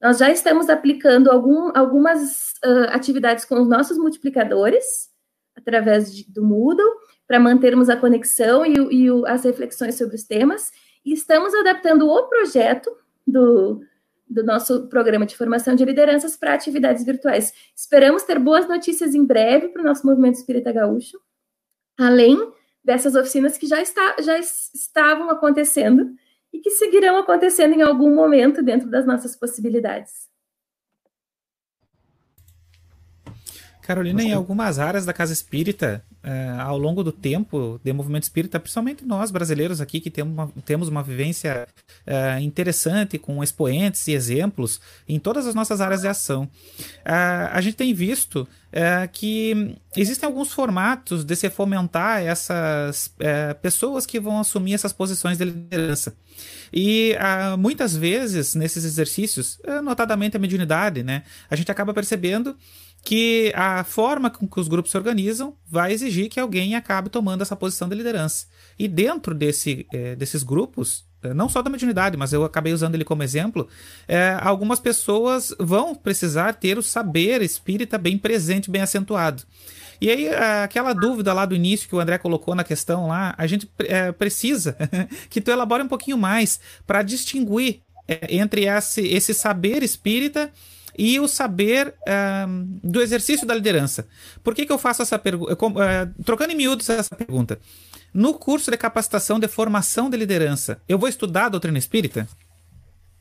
Nós 0.00 0.18
já 0.18 0.30
estamos 0.30 0.68
aplicando 0.70 1.30
algum, 1.30 1.70
algumas 1.76 2.54
uh, 2.64 2.88
atividades 2.90 3.44
com 3.44 3.60
os 3.60 3.68
nossos 3.68 3.98
multiplicadores, 3.98 5.11
através 5.56 6.14
de, 6.14 6.30
do 6.30 6.42
Moodle, 6.42 6.90
para 7.26 7.40
mantermos 7.40 7.88
a 7.88 7.96
conexão 7.96 8.64
e, 8.64 8.74
e 8.74 9.10
o, 9.10 9.26
as 9.26 9.44
reflexões 9.44 9.96
sobre 9.96 10.16
os 10.16 10.24
temas, 10.24 10.70
e 11.04 11.12
estamos 11.12 11.54
adaptando 11.54 12.08
o 12.08 12.28
projeto 12.28 12.90
do, 13.26 13.80
do 14.28 14.42
nosso 14.42 14.88
programa 14.88 15.26
de 15.26 15.36
formação 15.36 15.74
de 15.74 15.84
lideranças 15.84 16.36
para 16.36 16.54
atividades 16.54 17.04
virtuais. 17.04 17.52
Esperamos 17.76 18.22
ter 18.22 18.38
boas 18.38 18.66
notícias 18.68 19.14
em 19.14 19.24
breve 19.24 19.68
para 19.68 19.82
o 19.82 19.84
nosso 19.84 20.06
movimento 20.06 20.36
espírita 20.36 20.72
gaúcho, 20.72 21.18
além 21.98 22.52
dessas 22.84 23.14
oficinas 23.14 23.56
que 23.56 23.66
já, 23.66 23.80
está, 23.80 24.16
já 24.20 24.38
estavam 24.38 25.30
acontecendo 25.30 26.14
e 26.52 26.58
que 26.58 26.70
seguirão 26.70 27.16
acontecendo 27.16 27.74
em 27.74 27.82
algum 27.82 28.14
momento 28.14 28.62
dentro 28.62 28.90
das 28.90 29.06
nossas 29.06 29.36
possibilidades. 29.36 30.31
Carolina, 33.82 34.22
em 34.22 34.32
algumas 34.32 34.78
áreas 34.78 35.04
da 35.04 35.12
casa 35.12 35.32
espírita, 35.32 36.04
uh, 36.22 36.60
ao 36.60 36.78
longo 36.78 37.02
do 37.02 37.10
tempo 37.10 37.80
de 37.82 37.92
movimento 37.92 38.22
espírita, 38.22 38.60
principalmente 38.60 39.04
nós 39.04 39.30
brasileiros 39.32 39.80
aqui 39.80 40.00
que 40.00 40.10
temos 40.10 40.32
uma, 40.32 40.48
temos 40.64 40.88
uma 40.88 41.02
vivência 41.02 41.66
uh, 42.06 42.40
interessante 42.40 43.18
com 43.18 43.42
expoentes 43.42 44.06
e 44.06 44.12
exemplos 44.12 44.80
em 45.08 45.18
todas 45.18 45.48
as 45.48 45.54
nossas 45.54 45.80
áreas 45.80 46.02
de 46.02 46.08
ação, 46.08 46.44
uh, 46.44 47.50
a 47.52 47.60
gente 47.60 47.76
tem 47.76 47.92
visto 47.92 48.46
que 49.12 49.76
existem 49.94 50.26
alguns 50.26 50.50
formatos 50.50 51.24
de 51.24 51.36
se 51.36 51.50
fomentar 51.50 52.22
essas 52.22 53.14
pessoas 53.60 54.06
que 54.06 54.18
vão 54.18 54.40
assumir 54.40 54.72
essas 54.72 54.94
posições 54.94 55.36
de 55.36 55.44
liderança. 55.44 56.16
E 56.72 57.14
muitas 57.58 57.94
vezes, 57.94 58.54
nesses 58.54 58.86
exercícios, 58.86 59.60
notadamente 59.84 60.38
a 60.38 60.40
mediunidade, 60.40 61.02
né, 61.02 61.22
a 61.50 61.54
gente 61.54 61.70
acaba 61.70 61.92
percebendo 61.92 62.56
que 63.04 63.52
a 63.54 63.82
forma 63.82 64.30
com 64.30 64.46
que 64.46 64.60
os 64.60 64.68
grupos 64.68 64.92
se 64.92 64.96
organizam 64.96 65.56
vai 65.68 65.92
exigir 65.92 66.28
que 66.28 66.38
alguém 66.38 66.76
acabe 66.76 67.10
tomando 67.10 67.42
essa 67.42 67.56
posição 67.56 67.88
de 67.88 67.96
liderança. 67.96 68.46
E 68.78 68.86
dentro 68.86 69.34
desse, 69.34 69.86
é, 69.92 70.14
desses 70.14 70.42
grupos, 70.42 71.04
é, 71.22 71.34
não 71.34 71.48
só 71.48 71.62
da 71.62 71.70
mediunidade, 71.70 72.16
mas 72.16 72.32
eu 72.32 72.44
acabei 72.44 72.72
usando 72.72 72.94
ele 72.94 73.04
como 73.04 73.22
exemplo, 73.22 73.68
é, 74.06 74.38
algumas 74.40 74.78
pessoas 74.78 75.54
vão 75.58 75.94
precisar 75.94 76.54
ter 76.54 76.78
o 76.78 76.82
saber 76.82 77.42
espírita 77.42 77.98
bem 77.98 78.16
presente, 78.16 78.70
bem 78.70 78.82
acentuado. 78.82 79.42
E 80.00 80.10
aí, 80.10 80.28
aquela 80.64 80.92
dúvida 80.92 81.32
lá 81.32 81.46
do 81.46 81.54
início 81.54 81.88
que 81.88 81.94
o 81.94 82.00
André 82.00 82.18
colocou 82.18 82.56
na 82.56 82.64
questão 82.64 83.06
lá, 83.06 83.34
a 83.38 83.46
gente 83.46 83.70
é, 83.80 84.10
precisa 84.10 84.76
que 85.30 85.40
tu 85.40 85.50
elabore 85.50 85.82
um 85.82 85.88
pouquinho 85.88 86.18
mais 86.18 86.58
para 86.84 87.02
distinguir 87.02 87.82
entre 88.28 88.64
esse, 88.64 89.06
esse 89.06 89.32
saber 89.32 89.80
espírita 89.82 90.50
e 90.98 91.18
o 91.18 91.28
saber 91.28 91.94
uh, 92.00 92.64
do 92.82 93.00
exercício 93.00 93.46
da 93.46 93.54
liderança. 93.54 94.06
Por 94.42 94.54
que, 94.54 94.66
que 94.66 94.72
eu 94.72 94.78
faço 94.78 95.02
essa 95.02 95.18
pergunta? 95.18 95.52
Uh, 95.52 96.24
trocando 96.24 96.52
em 96.52 96.56
miúdos 96.56 96.88
essa 96.88 97.14
pergunta. 97.14 97.58
No 98.12 98.34
curso 98.34 98.70
de 98.70 98.76
capacitação 98.76 99.40
de 99.40 99.48
formação 99.48 100.10
de 100.10 100.16
liderança, 100.16 100.80
eu 100.88 100.98
vou 100.98 101.08
estudar 101.08 101.46
a 101.46 101.48
doutrina 101.50 101.78
espírita? 101.78 102.28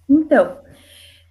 Então, 0.10 0.58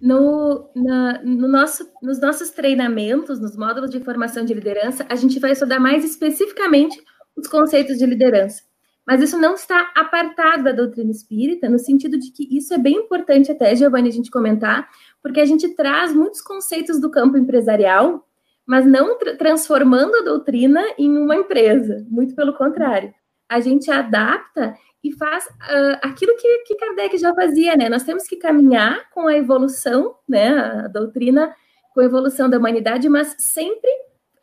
no, 0.00 0.70
na, 0.74 1.22
no 1.22 1.46
nosso, 1.46 1.86
nos 2.02 2.18
nossos 2.18 2.50
treinamentos, 2.50 3.38
nos 3.38 3.54
módulos 3.54 3.90
de 3.90 4.00
formação 4.00 4.44
de 4.44 4.54
liderança, 4.54 5.04
a 5.10 5.14
gente 5.14 5.38
vai 5.38 5.52
estudar 5.52 5.78
mais 5.78 6.04
especificamente 6.04 6.98
os 7.36 7.46
conceitos 7.46 7.98
de 7.98 8.06
liderança. 8.06 8.62
Mas 9.06 9.22
isso 9.22 9.38
não 9.38 9.54
está 9.54 9.90
apartado 9.94 10.64
da 10.64 10.72
doutrina 10.72 11.10
espírita, 11.10 11.68
no 11.68 11.78
sentido 11.78 12.18
de 12.18 12.30
que 12.30 12.46
isso 12.56 12.72
é 12.72 12.78
bem 12.78 12.94
importante 12.94 13.50
até, 13.50 13.74
Giovanni, 13.74 14.08
a 14.08 14.12
gente 14.12 14.30
comentar, 14.30 14.88
porque 15.22 15.40
a 15.40 15.44
gente 15.44 15.68
traz 15.74 16.14
muitos 16.14 16.40
conceitos 16.40 17.00
do 17.00 17.10
campo 17.10 17.36
empresarial, 17.36 18.26
mas 18.66 18.86
não 18.86 19.18
tra 19.18 19.36
transformando 19.36 20.16
a 20.16 20.22
doutrina 20.22 20.82
em 20.98 21.16
uma 21.16 21.36
empresa, 21.36 22.06
muito 22.08 22.34
pelo 22.34 22.54
contrário. 22.54 23.12
A 23.48 23.60
gente 23.60 23.90
adapta 23.90 24.74
e 25.02 25.12
faz 25.12 25.44
uh, 25.46 25.98
aquilo 26.02 26.36
que, 26.36 26.58
que 26.64 26.76
Kardec 26.76 27.16
já 27.18 27.34
fazia, 27.34 27.74
né? 27.76 27.88
Nós 27.88 28.04
temos 28.04 28.24
que 28.24 28.36
caminhar 28.36 29.08
com 29.10 29.26
a 29.26 29.36
evolução, 29.36 30.14
né? 30.28 30.50
A 30.58 30.88
doutrina 30.88 31.54
com 31.92 32.00
a 32.00 32.04
evolução 32.04 32.48
da 32.48 32.58
humanidade, 32.58 33.08
mas 33.08 33.34
sempre 33.38 33.90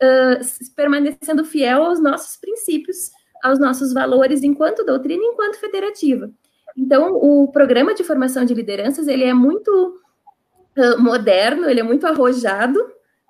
uh, 0.02 0.74
permanecendo 0.74 1.44
fiel 1.44 1.84
aos 1.84 2.00
nossos 2.00 2.36
princípios, 2.36 3.10
aos 3.42 3.58
nossos 3.58 3.92
valores 3.92 4.42
enquanto 4.42 4.84
doutrina, 4.84 5.22
enquanto 5.24 5.60
federativa. 5.60 6.30
Então, 6.76 7.14
o 7.14 7.50
programa 7.50 7.94
de 7.94 8.04
formação 8.04 8.44
de 8.44 8.54
lideranças 8.54 9.08
ele 9.08 9.24
é 9.24 9.34
muito 9.34 10.00
moderno, 10.98 11.68
ele 11.68 11.80
é 11.80 11.82
muito 11.82 12.06
arrojado 12.06 12.78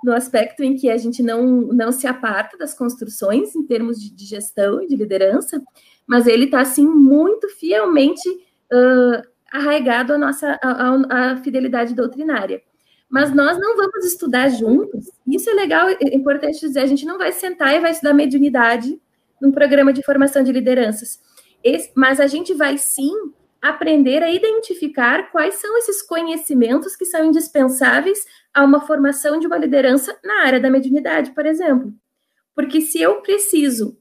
no 0.02 0.12
aspecto 0.12 0.62
em 0.62 0.76
que 0.76 0.88
a 0.88 0.96
gente 0.96 1.22
não, 1.22 1.44
não 1.46 1.90
se 1.90 2.06
aparta 2.06 2.56
das 2.56 2.74
construções 2.74 3.54
em 3.54 3.66
termos 3.66 4.00
de, 4.00 4.14
de 4.14 4.24
gestão 4.24 4.82
e 4.82 4.86
de 4.86 4.96
liderança, 4.96 5.60
mas 6.06 6.26
ele 6.26 6.44
está, 6.44 6.60
assim, 6.60 6.86
muito 6.86 7.48
fielmente 7.48 8.28
uh, 8.28 9.22
arraigado 9.52 10.12
à 10.12 10.18
nossa 10.18 10.58
à, 10.62 11.32
à 11.32 11.36
fidelidade 11.38 11.94
doutrinária. 11.94 12.62
Mas 13.10 13.34
nós 13.34 13.58
não 13.58 13.76
vamos 13.76 14.04
estudar 14.04 14.50
juntos, 14.50 15.10
isso 15.26 15.48
é 15.48 15.54
legal, 15.54 15.88
é 15.88 16.14
importante 16.14 16.60
dizer, 16.60 16.80
a 16.80 16.86
gente 16.86 17.06
não 17.06 17.16
vai 17.16 17.32
sentar 17.32 17.74
e 17.74 17.80
vai 17.80 17.90
estudar 17.90 18.12
mediunidade 18.12 19.00
num 19.40 19.50
programa 19.50 19.92
de 19.92 20.04
formação 20.04 20.42
de 20.42 20.52
lideranças. 20.52 21.18
Esse, 21.64 21.90
mas 21.94 22.20
a 22.20 22.26
gente 22.26 22.54
vai 22.54 22.76
sim 22.76 23.12
aprender 23.60 24.22
a 24.22 24.30
identificar 24.30 25.30
quais 25.30 25.54
são 25.56 25.76
esses 25.78 26.02
conhecimentos 26.02 26.96
que 26.96 27.04
são 27.04 27.24
indispensáveis 27.24 28.24
a 28.54 28.64
uma 28.64 28.80
formação 28.80 29.38
de 29.38 29.46
uma 29.46 29.58
liderança 29.58 30.16
na 30.22 30.42
área 30.42 30.60
da 30.60 30.70
mediunidade, 30.70 31.32
por 31.32 31.46
exemplo. 31.46 31.92
Porque 32.54 32.80
se 32.80 33.00
eu 33.00 33.20
preciso. 33.20 33.98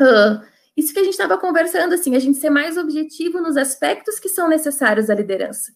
Uh, 0.00 0.44
isso 0.76 0.92
que 0.92 1.00
a 1.00 1.04
gente 1.04 1.12
estava 1.12 1.36
conversando, 1.38 1.94
assim, 1.94 2.16
a 2.16 2.18
gente 2.18 2.38
ser 2.38 2.50
mais 2.50 2.76
objetivo 2.76 3.40
nos 3.40 3.56
aspectos 3.56 4.18
que 4.18 4.28
são 4.28 4.48
necessários 4.48 5.10
à 5.10 5.14
liderança. 5.14 5.72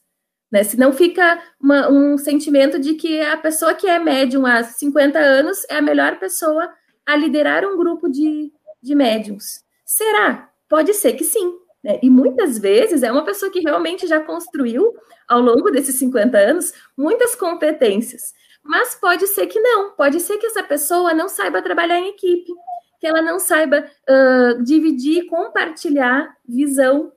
Né? 0.50 0.62
não 0.78 0.92
fica 0.92 1.42
uma, 1.60 1.90
um 1.90 2.16
sentimento 2.16 2.78
de 2.78 2.94
que 2.94 3.20
a 3.20 3.36
pessoa 3.36 3.74
que 3.74 3.88
é 3.88 3.98
médium 3.98 4.46
há 4.46 4.62
50 4.62 5.18
anos 5.18 5.58
é 5.68 5.76
a 5.76 5.82
melhor 5.82 6.18
pessoa 6.20 6.72
a 7.04 7.16
liderar 7.16 7.64
um 7.64 7.76
grupo 7.76 8.08
de, 8.08 8.52
de 8.80 8.94
médiums. 8.94 9.64
Será? 9.84 10.50
Pode 10.68 10.94
ser 10.94 11.12
que 11.14 11.24
sim, 11.24 11.58
né? 11.86 12.00
E 12.02 12.10
muitas 12.10 12.58
vezes 12.58 13.04
é 13.04 13.12
uma 13.12 13.24
pessoa 13.24 13.50
que 13.50 13.60
realmente 13.60 14.08
já 14.08 14.18
construiu, 14.18 14.92
ao 15.28 15.40
longo 15.40 15.70
desses 15.70 15.94
50 15.94 16.36
anos, 16.36 16.72
muitas 16.96 17.36
competências. 17.36 18.34
Mas 18.60 18.96
pode 18.96 19.28
ser 19.28 19.46
que 19.46 19.60
não, 19.60 19.92
pode 19.92 20.18
ser 20.18 20.36
que 20.38 20.46
essa 20.46 20.64
pessoa 20.64 21.14
não 21.14 21.28
saiba 21.28 21.62
trabalhar 21.62 22.00
em 22.00 22.08
equipe, 22.08 22.52
que 22.98 23.06
ela 23.06 23.22
não 23.22 23.38
saiba 23.38 23.86
uh, 24.08 24.62
dividir, 24.64 25.26
compartilhar 25.26 26.34
visão, 26.44 27.12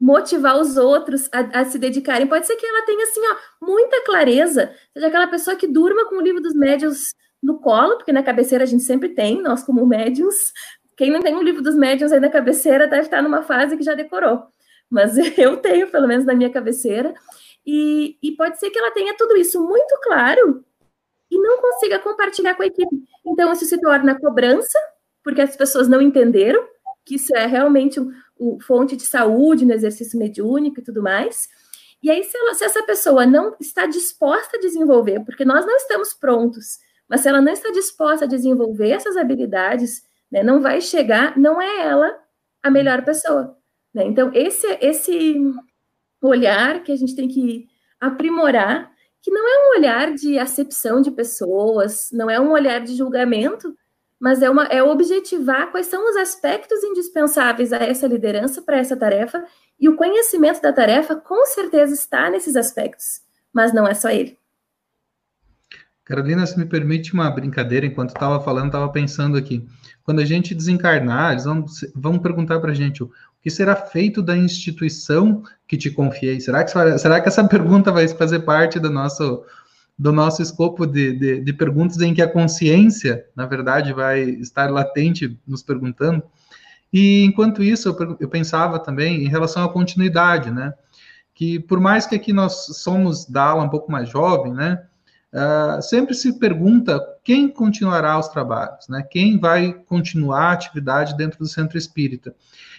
motivar 0.00 0.58
os 0.60 0.76
outros 0.76 1.28
a, 1.32 1.60
a, 1.60 1.64
se 1.64 1.78
dedicarem. 1.78 2.26
Pode 2.26 2.44
ser 2.48 2.56
que 2.56 2.66
ela 2.66 2.84
tenha 2.84 3.04
assim, 3.04 3.20
ó, 3.20 3.36
muita 3.64 4.04
clareza, 4.04 4.74
seja 4.92 5.06
aquela 5.06 5.28
pessoa 5.28 5.54
que 5.54 5.68
durma 5.68 6.08
com 6.08 6.16
o 6.16 6.20
livro 6.20 6.42
dos 6.42 6.54
médios 6.54 7.14
no 7.40 7.60
colo, 7.60 7.96
porque 7.96 8.12
na 8.12 8.22
cabeceira 8.24 8.64
a 8.64 8.66
gente 8.66 8.82
sempre 8.82 9.10
tem, 9.10 9.40
nós 9.40 9.62
como 9.62 9.86
médios, 9.86 10.52
quem 10.96 11.10
não 11.10 11.20
tem 11.20 11.34
um 11.34 11.42
livro 11.42 11.62
dos 11.62 11.74
médiuns 11.74 12.10
aí 12.10 12.20
na 12.20 12.30
cabeceira 12.30 12.86
deve 12.86 13.02
estar 13.02 13.22
numa 13.22 13.42
fase 13.42 13.76
que 13.76 13.82
já 13.82 13.94
decorou. 13.94 14.44
Mas 14.88 15.16
eu 15.38 15.56
tenho, 15.58 15.90
pelo 15.90 16.08
menos 16.08 16.24
na 16.24 16.34
minha 16.34 16.50
cabeceira. 16.50 17.14
E, 17.66 18.16
e 18.22 18.32
pode 18.32 18.58
ser 18.58 18.70
que 18.70 18.78
ela 18.78 18.92
tenha 18.92 19.16
tudo 19.16 19.36
isso 19.36 19.62
muito 19.62 19.98
claro 20.02 20.64
e 21.30 21.38
não 21.38 21.60
consiga 21.60 21.98
compartilhar 21.98 22.54
com 22.54 22.62
a 22.62 22.66
equipe. 22.66 23.02
Então, 23.26 23.52
isso 23.52 23.64
se 23.66 23.80
torna 23.80 24.18
cobrança 24.18 24.78
porque 25.22 25.40
as 25.40 25.56
pessoas 25.56 25.88
não 25.88 26.00
entenderam 26.00 26.64
que 27.04 27.16
isso 27.16 27.34
é 27.36 27.46
realmente 27.46 27.98
o, 27.98 28.12
o 28.38 28.60
fonte 28.60 28.96
de 28.96 29.02
saúde 29.02 29.64
no 29.66 29.72
exercício 29.72 30.18
mediúnico 30.18 30.78
e 30.80 30.82
tudo 30.82 31.02
mais. 31.02 31.48
E 32.02 32.10
aí, 32.10 32.22
se, 32.22 32.36
ela, 32.36 32.54
se 32.54 32.64
essa 32.64 32.82
pessoa 32.84 33.26
não 33.26 33.56
está 33.58 33.86
disposta 33.86 34.56
a 34.56 34.60
desenvolver, 34.60 35.24
porque 35.24 35.44
nós 35.44 35.66
não 35.66 35.74
estamos 35.76 36.14
prontos, 36.14 36.78
mas 37.08 37.20
se 37.20 37.28
ela 37.28 37.40
não 37.40 37.52
está 37.52 37.70
disposta 37.72 38.24
a 38.24 38.28
desenvolver 38.28 38.90
essas 38.90 39.16
habilidades, 39.16 40.02
né, 40.30 40.42
não 40.42 40.60
vai 40.60 40.80
chegar, 40.80 41.36
não 41.36 41.60
é 41.60 41.86
ela 41.86 42.18
a 42.62 42.70
melhor 42.70 43.04
pessoa. 43.04 43.56
Né? 43.94 44.04
Então, 44.04 44.30
esse, 44.34 44.66
esse 44.80 45.36
olhar 46.20 46.82
que 46.82 46.92
a 46.92 46.96
gente 46.96 47.14
tem 47.14 47.28
que 47.28 47.66
aprimorar, 48.00 48.90
que 49.22 49.30
não 49.30 49.48
é 49.48 49.66
um 49.66 49.78
olhar 49.78 50.14
de 50.14 50.38
acepção 50.38 51.00
de 51.00 51.10
pessoas, 51.10 52.08
não 52.12 52.28
é 52.30 52.40
um 52.40 52.50
olhar 52.50 52.80
de 52.80 52.94
julgamento, 52.94 53.74
mas 54.18 54.42
é, 54.42 54.48
uma, 54.48 54.64
é 54.64 54.82
objetivar 54.82 55.70
quais 55.70 55.86
são 55.86 56.08
os 56.08 56.16
aspectos 56.16 56.82
indispensáveis 56.82 57.72
a 57.72 57.78
essa 57.78 58.06
liderança 58.06 58.62
para 58.62 58.78
essa 58.78 58.96
tarefa, 58.96 59.44
e 59.78 59.88
o 59.88 59.96
conhecimento 59.96 60.60
da 60.60 60.72
tarefa 60.72 61.14
com 61.14 61.44
certeza 61.46 61.92
está 61.94 62.30
nesses 62.30 62.56
aspectos, 62.56 63.20
mas 63.52 63.74
não 63.74 63.86
é 63.86 63.94
só 63.94 64.08
ele. 64.08 64.38
Carolina, 66.06 66.46
se 66.46 66.56
me 66.56 66.64
permite 66.64 67.12
uma 67.12 67.28
brincadeira, 67.28 67.84
enquanto 67.84 68.10
estava 68.10 68.40
falando, 68.40 68.66
estava 68.66 68.88
pensando 68.88 69.36
aqui. 69.36 69.66
Quando 70.04 70.20
a 70.20 70.24
gente 70.24 70.54
desencarnar, 70.54 71.32
eles 71.32 71.44
vão, 71.44 71.64
vão 71.96 72.16
perguntar 72.16 72.60
para 72.60 72.70
a 72.70 72.74
gente 72.74 73.02
o 73.02 73.10
que 73.42 73.50
será 73.50 73.74
feito 73.74 74.22
da 74.22 74.36
instituição 74.36 75.42
que 75.66 75.76
te 75.76 75.90
confiei. 75.90 76.40
Será 76.40 76.62
que, 76.62 76.70
será 76.70 77.20
que 77.20 77.28
essa 77.28 77.42
pergunta 77.48 77.90
vai 77.90 78.06
fazer 78.06 78.40
parte 78.40 78.78
do 78.78 78.88
nosso, 78.88 79.42
do 79.98 80.12
nosso 80.12 80.40
escopo 80.40 80.86
de, 80.86 81.12
de, 81.12 81.40
de 81.40 81.52
perguntas 81.52 82.00
em 82.00 82.14
que 82.14 82.22
a 82.22 82.28
consciência, 82.28 83.26
na 83.34 83.44
verdade, 83.44 83.92
vai 83.92 84.20
estar 84.22 84.70
latente 84.70 85.36
nos 85.44 85.60
perguntando? 85.60 86.22
E 86.92 87.24
enquanto 87.24 87.64
isso, 87.64 87.88
eu, 87.88 88.16
eu 88.20 88.28
pensava 88.28 88.78
também 88.78 89.24
em 89.24 89.28
relação 89.28 89.64
à 89.64 89.68
continuidade, 89.68 90.52
né? 90.52 90.72
Que 91.34 91.58
por 91.58 91.80
mais 91.80 92.06
que 92.06 92.14
aqui 92.14 92.32
nós 92.32 92.66
somos 92.76 93.26
da 93.26 93.42
ala 93.42 93.64
um 93.64 93.68
pouco 93.68 93.90
mais 93.90 94.08
jovem, 94.08 94.54
né? 94.54 94.84
Uh, 95.36 95.82
sempre 95.82 96.14
se 96.14 96.38
pergunta 96.38 96.98
quem 97.22 97.46
continuará 97.46 98.18
os 98.18 98.28
trabalhos, 98.28 98.88
né? 98.88 99.02
Quem 99.02 99.38
vai 99.38 99.70
continuar 99.70 100.44
a 100.44 100.52
atividade 100.52 101.14
dentro 101.14 101.38
do 101.40 101.46
centro 101.46 101.76
espírita. 101.76 102.34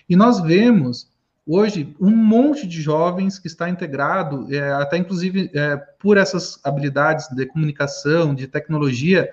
E 0.10 0.16
nós 0.16 0.40
vemos 0.40 1.08
hoje 1.46 1.96
um 2.00 2.10
monte 2.10 2.66
de 2.66 2.82
jovens 2.82 3.38
que 3.38 3.46
está 3.46 3.70
integrado, 3.70 4.52
é, 4.52 4.74
até 4.74 4.98
inclusive 4.98 5.52
é, 5.54 5.78
por 6.00 6.18
essas 6.18 6.60
habilidades 6.64 7.28
de 7.28 7.46
comunicação, 7.46 8.34
de 8.34 8.48
tecnologia, 8.48 9.32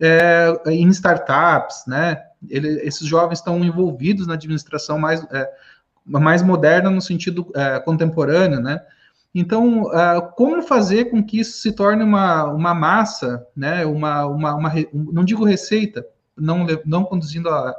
é, 0.00 0.52
em 0.66 0.88
startups, 0.88 1.84
né? 1.86 2.20
Ele, 2.48 2.80
esses 2.80 3.06
jovens 3.06 3.38
estão 3.38 3.64
envolvidos 3.64 4.26
na 4.26 4.34
administração 4.34 4.98
mais, 4.98 5.24
é, 5.30 5.48
mais 6.04 6.42
moderna 6.42 6.90
no 6.90 7.00
sentido 7.00 7.46
é, 7.54 7.78
contemporâneo, 7.78 8.58
né? 8.58 8.82
Então, 9.38 9.82
uh, 9.82 10.32
como 10.34 10.62
fazer 10.62 11.10
com 11.10 11.22
que 11.22 11.40
isso 11.40 11.58
se 11.58 11.70
torne 11.70 12.02
uma, 12.02 12.44
uma 12.44 12.72
massa, 12.72 13.46
né? 13.54 13.84
uma, 13.84 14.24
uma, 14.24 14.54
uma 14.54 14.72
não 14.94 15.22
digo 15.22 15.44
receita, 15.44 16.06
não, 16.34 16.66
não 16.86 17.04
conduzindo 17.04 17.50
a, 17.50 17.76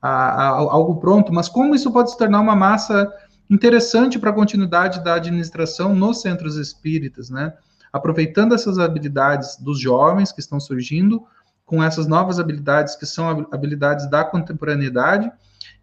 a, 0.00 0.10
a, 0.10 0.46
algo 0.46 1.00
pronto, 1.00 1.32
mas 1.32 1.48
como 1.48 1.74
isso 1.74 1.90
pode 1.90 2.12
se 2.12 2.16
tornar 2.16 2.38
uma 2.38 2.54
massa 2.54 3.12
interessante 3.50 4.16
para 4.16 4.30
a 4.30 4.32
continuidade 4.32 5.02
da 5.02 5.14
administração 5.14 5.92
nos 5.92 6.20
centros 6.20 6.54
espíritas, 6.54 7.30
né? 7.30 7.52
aproveitando 7.92 8.54
essas 8.54 8.78
habilidades 8.78 9.56
dos 9.56 9.80
jovens 9.80 10.30
que 10.30 10.38
estão 10.38 10.60
surgindo, 10.60 11.24
com 11.66 11.82
essas 11.82 12.06
novas 12.06 12.38
habilidades 12.38 12.94
que 12.94 13.06
são 13.06 13.44
habilidades 13.50 14.08
da 14.08 14.24
contemporaneidade, 14.24 15.32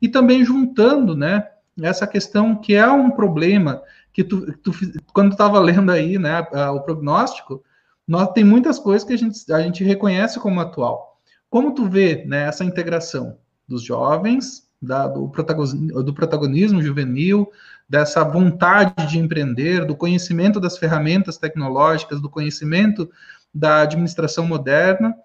e 0.02 0.08
também 0.08 0.46
juntando 0.46 1.14
né, 1.14 1.46
essa 1.82 2.08
questão 2.08 2.56
que 2.56 2.74
é 2.74 2.88
um 2.88 3.12
problema 3.12 3.82
que 4.14 4.24
tu, 4.24 4.52
tu 4.58 4.72
quando 5.14 5.32
estava 5.32 5.60
lendo 5.60 5.92
aí, 5.92 6.18
né, 6.18 6.40
o 6.74 6.82
prognóstico, 6.82 7.64
nós, 8.08 8.32
tem 8.32 8.44
muitas 8.44 8.80
coisas 8.80 9.08
que 9.08 9.14
a 9.14 9.18
gente, 9.18 9.52
a 9.52 9.62
gente 9.62 9.84
reconhece 9.84 10.40
como 10.40 10.60
atual. 10.60 11.20
Como 11.50 11.74
tu 11.74 11.88
vê 11.88 12.26
né, 12.26 12.48
essa 12.48 12.64
integração 12.64 13.38
dos 13.68 13.84
jovens, 13.84 14.68
da, 14.82 15.08
do, 15.08 15.30
protagonismo, 15.30 16.04
do 16.04 16.14
protagonismo 16.14 16.82
juvenil, 16.82 17.52
dessa 17.88 18.24
vontade 18.24 19.08
de 19.08 19.20
empreender, 19.20 19.86
do 19.86 19.96
conhecimento 19.96 20.60
das 20.60 20.78
ferramentas 20.78 21.38
tecnológicas, 21.38 22.22
do 22.22 22.30
conhecimento 22.30 23.10
da 23.54 23.82
administração 23.82 24.46
moderna, 24.46 25.16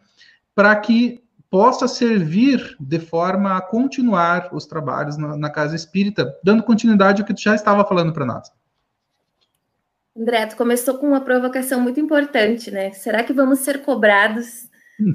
para 0.55 0.75
que 0.77 1.23
possa 1.51 1.87
servir 1.87 2.77
de 2.81 2.99
forma 2.99 3.57
a 3.57 3.61
continuar 3.61 4.49
os 4.53 4.67
trabalhos 4.67 5.17
na, 5.17 5.37
na 5.37 5.51
casa 5.51 5.77
espírita, 5.77 6.35
dando 6.43 6.63
continuidade 6.63 7.23
ao 7.23 7.27
que 7.27 7.35
tu 7.35 7.41
já 7.41 7.55
estava 7.55 7.85
falando 7.85 8.13
para 8.13 8.27
nós. 8.27 8.51
André, 10.17 10.47
tu 10.47 10.57
começou 10.57 10.97
com 10.99 11.09
uma 11.09 11.21
provocação 11.21 11.81
muito 11.81 11.99
importante, 11.99 12.71
né? 12.71 12.93
Será 12.93 13.25
que 13.25 13.33
vamos 13.33 13.61
ser 13.61 13.83
cobrados 13.83 14.69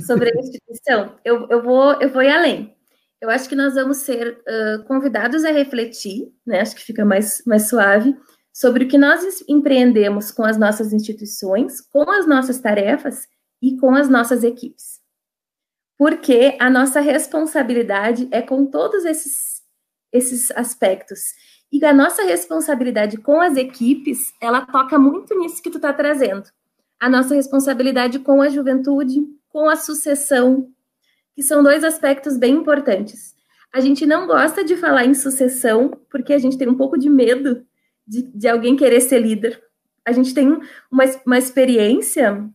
sobre 0.06 0.30
a 0.30 0.36
instituição? 0.40 1.18
Eu, 1.24 1.48
eu, 1.50 1.64
vou, 1.64 1.94
eu 2.02 2.10
vou 2.10 2.22
ir 2.22 2.30
além. 2.30 2.76
Eu 3.22 3.30
acho 3.30 3.48
que 3.48 3.56
nós 3.56 3.76
vamos 3.76 3.98
ser 3.98 4.42
uh, 4.42 4.84
convidados 4.86 5.46
a 5.46 5.52
refletir, 5.52 6.34
né? 6.46 6.62
Acho 6.62 6.76
que 6.76 6.84
fica 6.84 7.06
mais, 7.06 7.42
mais 7.46 7.70
suave, 7.70 8.16
sobre 8.54 8.84
o 8.84 8.88
que 8.90 8.98
nós 8.98 9.44
empreendemos 9.48 10.32
com 10.32 10.44
as 10.44 10.58
nossas 10.58 10.92
instituições, 10.92 11.80
com 11.80 12.10
as 12.12 12.28
nossas 12.28 12.60
tarefas 12.60 13.28
e 13.62 13.78
com 13.78 13.96
as 13.96 14.10
nossas 14.10 14.44
equipes. 14.44 15.00
Porque 15.98 16.58
a 16.60 16.70
nossa 16.70 17.00
responsabilidade 17.00 18.28
é 18.32 18.42
com 18.42 18.66
todos 18.66 19.06
esses, 19.06 19.62
esses 20.12 20.52
aspectos. 20.52 21.20
E 21.72 21.84
a 21.86 21.94
nossa 21.94 22.24
responsabilidade 22.24 23.18
com 23.18 23.40
as 23.42 23.56
equipes, 23.56 24.34
ela 24.42 24.66
toca 24.66 24.98
muito 24.98 25.38
nisso 25.38 25.62
que 25.62 25.70
tu 25.70 25.78
está 25.78 25.94
trazendo. 25.94 26.44
A 27.00 27.10
nossa 27.10 27.36
responsabilidade 27.36 28.20
com 28.20 28.42
a 28.42 28.50
juventude, 28.50 29.20
com 29.50 29.70
a 29.70 29.76
sucessão, 29.76 30.70
que 31.36 31.44
são 31.44 31.64
dois 31.64 31.84
aspectos 31.84 32.38
bem 32.38 32.56
importantes. 32.56 33.36
A 33.72 33.80
gente 33.80 34.06
não 34.06 34.26
gosta 34.26 34.64
de 34.64 34.76
falar 34.76 35.06
em 35.06 35.14
sucessão, 35.14 35.92
porque 36.10 36.34
a 36.34 36.40
gente 36.40 36.58
tem 36.58 36.68
um 36.68 36.76
pouco 36.76 36.98
de 36.98 37.10
medo 37.10 37.64
de, 38.06 38.24
de 38.24 38.48
alguém 38.48 38.76
querer 38.76 39.00
ser 39.02 39.20
líder. 39.20 39.62
A 40.04 40.12
gente 40.12 40.34
tem 40.34 40.60
uma, 40.92 41.04
uma 41.26 41.38
experiência 41.38 42.50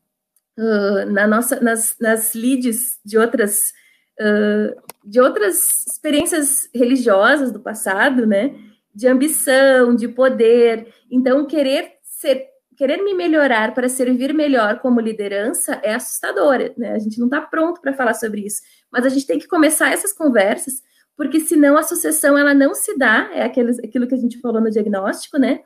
uh, 0.58 1.10
na 1.10 1.26
nossa, 1.28 1.60
nas, 1.60 1.96
nas 2.00 2.34
leads 2.34 2.98
de 3.04 3.16
outras, 3.16 3.72
uh, 4.20 4.74
de 5.04 5.20
outras 5.20 5.86
experiências 5.86 6.68
religiosas 6.74 7.52
do 7.52 7.60
passado, 7.60 8.26
né? 8.26 8.54
De 8.94 9.08
ambição, 9.08 9.94
de 9.94 10.08
poder. 10.08 10.94
Então, 11.10 11.46
querer 11.46 11.92
ser, 12.02 12.46
querer 12.76 13.02
me 13.02 13.14
melhorar 13.14 13.74
para 13.74 13.88
servir 13.88 14.32
melhor 14.32 14.80
como 14.80 15.00
liderança 15.00 15.80
é 15.82 15.94
assustadora, 15.94 16.72
né? 16.76 16.92
A 16.92 16.98
gente 16.98 17.18
não 17.18 17.26
está 17.26 17.40
pronto 17.40 17.80
para 17.80 17.92
falar 17.92 18.14
sobre 18.14 18.42
isso, 18.46 18.62
mas 18.90 19.04
a 19.04 19.08
gente 19.08 19.26
tem 19.26 19.38
que 19.38 19.48
começar 19.48 19.90
essas 19.92 20.12
conversas, 20.12 20.74
porque 21.16 21.40
senão 21.40 21.76
a 21.76 21.82
sucessão 21.82 22.38
ela 22.38 22.54
não 22.54 22.74
se 22.74 22.96
dá, 22.96 23.30
é 23.32 23.42
aquilo, 23.42 23.70
aquilo 23.84 24.06
que 24.06 24.14
a 24.14 24.18
gente 24.18 24.40
falou 24.40 24.60
no 24.60 24.70
diagnóstico, 24.70 25.38
né? 25.38 25.60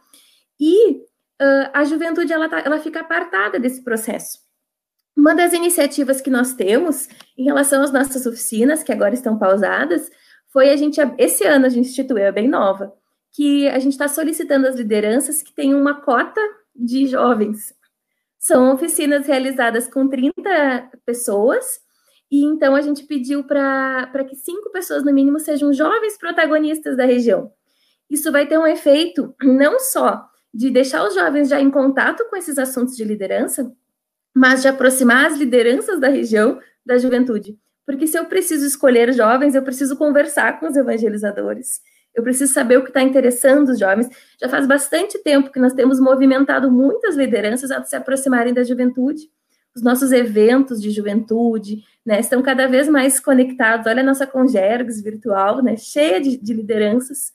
E 0.59 0.93
uh, 0.93 1.71
a 1.73 1.85
juventude 1.85 2.33
ela, 2.33 2.49
tá, 2.49 2.62
ela 2.64 2.79
fica 2.79 3.01
apartada 3.01 3.59
desse 3.59 3.83
processo. 3.83 4.38
Uma 5.17 5.35
das 5.35 5.53
iniciativas 5.53 6.21
que 6.21 6.31
nós 6.31 6.55
temos 6.55 7.09
em 7.37 7.45
relação 7.45 7.83
às 7.83 7.91
nossas 7.91 8.25
oficinas, 8.25 8.83
que 8.83 8.93
agora 8.93 9.14
estão 9.14 9.37
pausadas, 9.37 10.09
foi 10.53 10.71
a 10.71 10.77
gente, 10.77 11.01
esse 11.19 11.45
ano 11.45 11.67
a 11.67 11.69
gente 11.69 11.88
instituiu, 11.88 12.19
é 12.19 12.33
bem 12.33 12.49
nova, 12.49 12.93
que 13.33 13.69
a 13.69 13.79
gente 13.79 13.93
está 13.93 14.09
solicitando 14.09 14.67
às 14.67 14.77
lideranças 14.77 15.43
que 15.43 15.55
tenham 15.55 15.81
uma 15.81 16.01
cota 16.01 16.41
de 16.75 17.07
jovens. 17.07 17.75
São 18.38 18.73
oficinas 18.73 19.27
realizadas 19.27 19.88
com 19.88 20.09
30 20.09 20.91
pessoas, 21.05 21.81
e 22.31 22.45
então 22.45 22.75
a 22.75 22.81
gente 22.81 23.05
pediu 23.05 23.45
para 23.45 24.25
que 24.29 24.37
cinco 24.37 24.71
pessoas, 24.71 25.05
no 25.05 25.12
mínimo, 25.12 25.38
sejam 25.38 25.73
jovens 25.73 26.17
protagonistas 26.17 26.97
da 26.97 27.05
região. 27.05 27.51
Isso 28.09 28.31
vai 28.33 28.47
ter 28.47 28.59
um 28.59 28.67
efeito 28.67 29.35
não 29.43 29.79
só 29.79 30.27
de 30.53 30.71
deixar 30.71 31.07
os 31.07 31.14
jovens 31.14 31.49
já 31.49 31.61
em 31.61 31.71
contato 31.71 32.25
com 32.31 32.37
esses 32.37 32.59
assuntos 32.59 32.97
de 32.97 33.05
liderança, 33.05 33.71
mas 34.35 34.62
de 34.62 34.69
aproximar 34.69 35.27
as 35.27 35.37
lideranças 35.37 36.01
da 36.01 36.09
região 36.09 36.61
da 36.85 36.97
juventude. 36.97 37.59
Porque 37.85 38.07
se 38.07 38.19
eu 38.19 38.27
preciso 38.27 38.67
escolher 38.67 39.12
jovens, 39.12 39.55
eu 39.55 39.62
preciso 39.62 39.97
conversar 39.97 40.61
com 40.61 40.67
os 40.67 40.77
evangelizadores 40.77 41.81
eu 42.19 42.23
preciso 42.25 42.53
saber 42.53 42.77
o 42.77 42.83
que 42.83 42.91
está 42.91 43.01
interessando 43.01 43.69
os 43.69 43.79
jovens. 43.79 44.09
Já 44.41 44.49
faz 44.49 44.67
bastante 44.67 45.23
tempo 45.23 45.53
que 45.53 45.61
nós 45.61 45.73
temos 45.73 46.01
movimentado 46.01 46.69
muitas 46.69 47.15
lideranças 47.15 47.71
a 47.71 47.81
se 47.85 47.95
aproximarem 47.95 48.53
da 48.53 48.65
juventude. 48.65 49.31
Os 49.73 49.83
nossos 49.83 50.11
eventos 50.11 50.83
de 50.83 50.91
juventude 50.91 51.85
né, 52.05 52.19
estão 52.19 52.43
cada 52.43 52.67
vez 52.67 52.89
mais 52.89 53.21
conectados. 53.21 53.87
Olha 53.87 54.01
a 54.01 54.05
nossa 54.05 54.27
Congergs 54.27 55.01
virtual, 55.01 55.63
né, 55.63 55.77
cheia 55.77 56.21
de, 56.21 56.37
de 56.37 56.53
lideranças. 56.53 57.33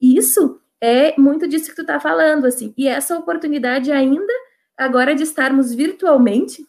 E 0.00 0.16
isso 0.16 0.60
é 0.80 1.20
muito 1.20 1.48
disso 1.48 1.70
que 1.70 1.74
tu 1.74 1.82
está 1.82 1.98
falando, 1.98 2.46
assim. 2.46 2.72
E 2.78 2.86
essa 2.86 3.18
oportunidade 3.18 3.90
ainda 3.90 4.32
agora 4.78 5.12
de 5.12 5.24
estarmos 5.24 5.74
virtualmente 5.74 6.64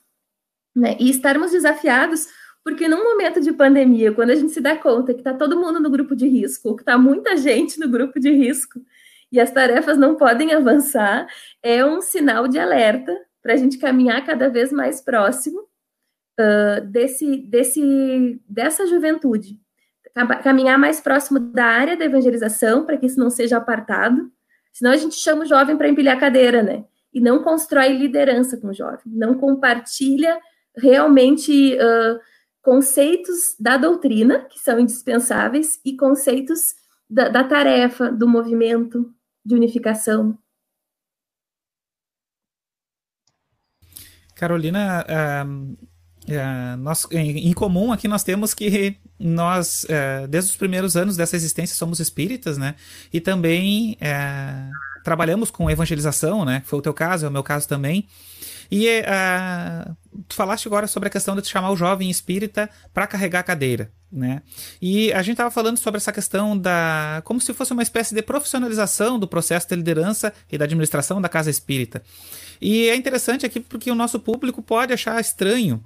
né, 0.75 0.97
e 0.99 1.11
estarmos 1.11 1.51
desafiados 1.51 2.27
Porque 2.63 2.87
num 2.87 3.03
momento 3.03 3.41
de 3.41 3.51
pandemia, 3.51 4.11
quando 4.11 4.29
a 4.29 4.35
gente 4.35 4.51
se 4.51 4.61
dá 4.61 4.75
conta 4.75 5.13
que 5.13 5.19
está 5.19 5.33
todo 5.33 5.59
mundo 5.59 5.79
no 5.79 5.89
grupo 5.89 6.15
de 6.15 6.27
risco, 6.27 6.75
que 6.75 6.83
está 6.83 6.97
muita 6.97 7.35
gente 7.35 7.79
no 7.79 7.89
grupo 7.89 8.19
de 8.19 8.31
risco, 8.31 8.79
e 9.31 9.39
as 9.39 9.49
tarefas 9.49 9.97
não 9.97 10.15
podem 10.15 10.53
avançar, 10.53 11.27
é 11.63 11.83
um 11.85 12.01
sinal 12.01 12.47
de 12.47 12.59
alerta 12.59 13.17
para 13.41 13.53
a 13.53 13.57
gente 13.57 13.77
caminhar 13.77 14.23
cada 14.25 14.49
vez 14.49 14.71
mais 14.71 15.01
próximo 15.01 15.61
uh, 16.39 16.85
desse, 16.85 17.37
desse, 17.37 18.39
dessa 18.47 18.85
juventude. 18.85 19.59
Caminhar 20.43 20.77
mais 20.77 20.99
próximo 20.99 21.39
da 21.39 21.65
área 21.65 21.95
da 21.95 22.05
evangelização, 22.05 22.85
para 22.85 22.97
que 22.97 23.05
isso 23.05 23.17
não 23.17 23.29
seja 23.29 23.57
apartado. 23.57 24.29
Senão 24.73 24.91
a 24.91 24.97
gente 24.97 25.15
chama 25.15 25.43
o 25.43 25.47
jovem 25.47 25.77
para 25.77 25.87
empilhar 25.87 26.19
cadeira, 26.19 26.61
né? 26.61 26.83
E 27.13 27.21
não 27.21 27.41
constrói 27.41 27.97
liderança 27.97 28.57
com 28.57 28.67
o 28.67 28.73
jovem, 28.73 29.01
não 29.05 29.35
compartilha 29.35 30.37
realmente 30.75 31.75
uh, 31.75 32.19
conceitos 32.61 33.55
da 33.59 33.77
doutrina, 33.77 34.45
que 34.45 34.59
são 34.59 34.79
indispensáveis, 34.79 35.79
e 35.83 35.95
conceitos 35.95 36.75
da, 37.09 37.27
da 37.27 37.43
tarefa, 37.43 38.11
do 38.11 38.27
movimento 38.27 39.13
de 39.43 39.55
unificação. 39.55 40.37
Carolina, 44.35 45.05
uh, 45.05 45.47
uh, 45.47 46.77
nós, 46.77 47.07
em, 47.11 47.49
em, 47.49 47.53
comum 47.53 47.91
aqui 47.91 48.07
nós 48.07 48.23
temos 48.23 48.53
que 48.53 48.97
nós, 49.19 49.83
uh, 49.83 50.27
desde 50.27 50.51
os 50.51 50.57
primeiros 50.57 50.95
anos 50.95 51.15
dessa 51.15 51.35
existência, 51.35 51.75
somos 51.75 51.99
espíritas, 51.99 52.57
né? 52.57 52.75
E 53.13 53.21
também 53.21 53.97
trabalhamos 55.03 55.51
com 55.51 55.69
evangelização, 55.69 56.43
né? 56.43 56.63
Foi 56.65 56.79
o 56.79 56.81
teu 56.81 56.93
caso, 56.93 57.25
é 57.25 57.29
o 57.29 57.31
meu 57.31 57.43
caso 57.43 57.67
também. 57.67 58.07
E 58.71 58.87
uh, 59.01 59.95
tu 60.29 60.35
falaste 60.35 60.65
agora 60.65 60.87
sobre 60.87 61.07
a 61.07 61.11
questão 61.11 61.35
de 61.35 61.45
chamar 61.45 61.71
o 61.71 61.75
jovem 61.75 62.09
espírita 62.09 62.69
para 62.93 63.05
carregar 63.05 63.39
a 63.39 63.43
cadeira, 63.43 63.91
né? 64.09 64.41
E 64.81 65.11
a 65.11 65.21
gente 65.21 65.33
estava 65.33 65.51
falando 65.51 65.77
sobre 65.77 65.97
essa 65.97 66.11
questão 66.11 66.57
da 66.57 67.21
como 67.25 67.41
se 67.41 67.53
fosse 67.53 67.73
uma 67.73 67.83
espécie 67.83 68.15
de 68.15 68.21
profissionalização 68.21 69.19
do 69.19 69.27
processo 69.27 69.67
de 69.67 69.75
liderança 69.75 70.33
e 70.49 70.57
da 70.57 70.63
administração 70.63 71.19
da 71.21 71.27
casa 71.27 71.49
espírita. 71.49 72.01
E 72.61 72.87
é 72.87 72.95
interessante 72.95 73.45
aqui 73.45 73.59
porque 73.59 73.91
o 73.91 73.95
nosso 73.95 74.19
público 74.19 74.61
pode 74.61 74.93
achar 74.93 75.19
estranho 75.19 75.83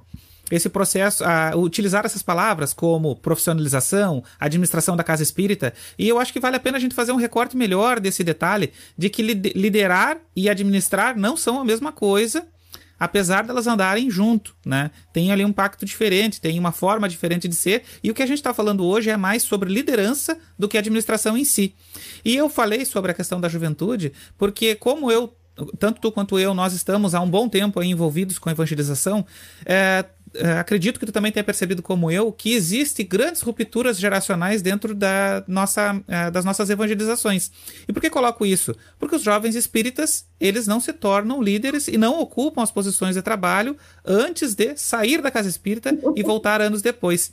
esse 0.51 0.69
processo, 0.69 1.23
a, 1.23 1.55
utilizar 1.55 2.05
essas 2.05 2.21
palavras 2.21 2.71
como 2.71 3.15
profissionalização, 3.15 4.23
administração 4.39 4.95
da 4.95 5.03
casa 5.03 5.23
espírita, 5.23 5.73
e 5.97 6.07
eu 6.07 6.19
acho 6.19 6.31
que 6.31 6.39
vale 6.39 6.55
a 6.55 6.59
pena 6.59 6.77
a 6.77 6.79
gente 6.79 6.93
fazer 6.93 7.11
um 7.11 7.15
recorte 7.15 7.57
melhor 7.57 7.99
desse 7.99 8.23
detalhe 8.23 8.71
de 8.95 9.09
que 9.09 9.23
liderar 9.23 10.19
e 10.35 10.47
administrar 10.47 11.17
não 11.17 11.35
são 11.35 11.59
a 11.59 11.65
mesma 11.65 11.91
coisa 11.91 12.45
apesar 12.99 13.43
delas 13.43 13.67
andarem 13.67 14.09
junto, 14.09 14.55
né? 14.65 14.91
Tem 15.13 15.31
ali 15.31 15.43
um 15.43 15.53
pacto 15.53 15.85
diferente, 15.85 16.41
tem 16.41 16.57
uma 16.59 16.71
forma 16.71 17.07
diferente 17.09 17.47
de 17.47 17.55
ser, 17.55 17.83
e 18.03 18.11
o 18.11 18.13
que 18.13 18.23
a 18.23 18.25
gente 18.25 18.37
está 18.37 18.53
falando 18.53 18.85
hoje 18.85 19.09
é 19.09 19.17
mais 19.17 19.43
sobre 19.43 19.71
liderança 19.71 20.37
do 20.57 20.67
que 20.67 20.77
administração 20.77 21.37
em 21.37 21.45
si. 21.45 21.75
E 22.23 22.35
eu 22.35 22.49
falei 22.49 22.85
sobre 22.85 23.11
a 23.11 23.13
questão 23.13 23.39
da 23.39 23.49
juventude, 23.49 24.11
porque 24.37 24.75
como 24.75 25.11
eu 25.11 25.35
tanto 25.79 26.01
tu 26.01 26.11
quanto 26.11 26.37
eu, 26.37 26.53
nós 26.53 26.73
estamos 26.73 27.15
há 27.15 27.21
um 27.21 27.29
bom 27.29 27.47
tempo 27.47 27.81
envolvidos 27.81 28.37
com 28.37 28.49
a 28.49 28.51
evangelização, 28.51 29.25
é, 29.65 30.03
acredito 30.59 30.99
que 30.99 31.05
tu 31.05 31.11
também 31.11 31.31
tenha 31.31 31.43
percebido 31.43 31.81
como 31.81 32.11
eu 32.11 32.31
que 32.31 32.53
existem 32.53 33.05
grandes 33.05 33.41
rupturas 33.41 33.97
geracionais 33.97 34.61
dentro 34.61 34.93
da 34.93 35.43
nossa, 35.47 36.01
é, 36.07 36.31
das 36.31 36.45
nossas 36.45 36.69
evangelizações. 36.69 37.51
E 37.87 37.93
por 37.93 38.01
que 38.01 38.09
coloco 38.09 38.45
isso? 38.45 38.75
Porque 38.99 39.15
os 39.15 39.23
jovens 39.23 39.55
espíritas 39.55 40.25
eles 40.39 40.67
não 40.67 40.79
se 40.79 40.93
tornam 40.93 41.41
líderes 41.41 41.87
e 41.87 41.97
não 41.97 42.19
ocupam 42.19 42.61
as 42.61 42.71
posições 42.71 43.15
de 43.15 43.21
trabalho 43.21 43.77
antes 44.05 44.53
de 44.53 44.75
sair 44.75 45.21
da 45.21 45.31
casa 45.31 45.49
espírita 45.49 45.97
e 46.15 46.23
voltar 46.23 46.61
anos 46.61 46.81
depois. 46.81 47.31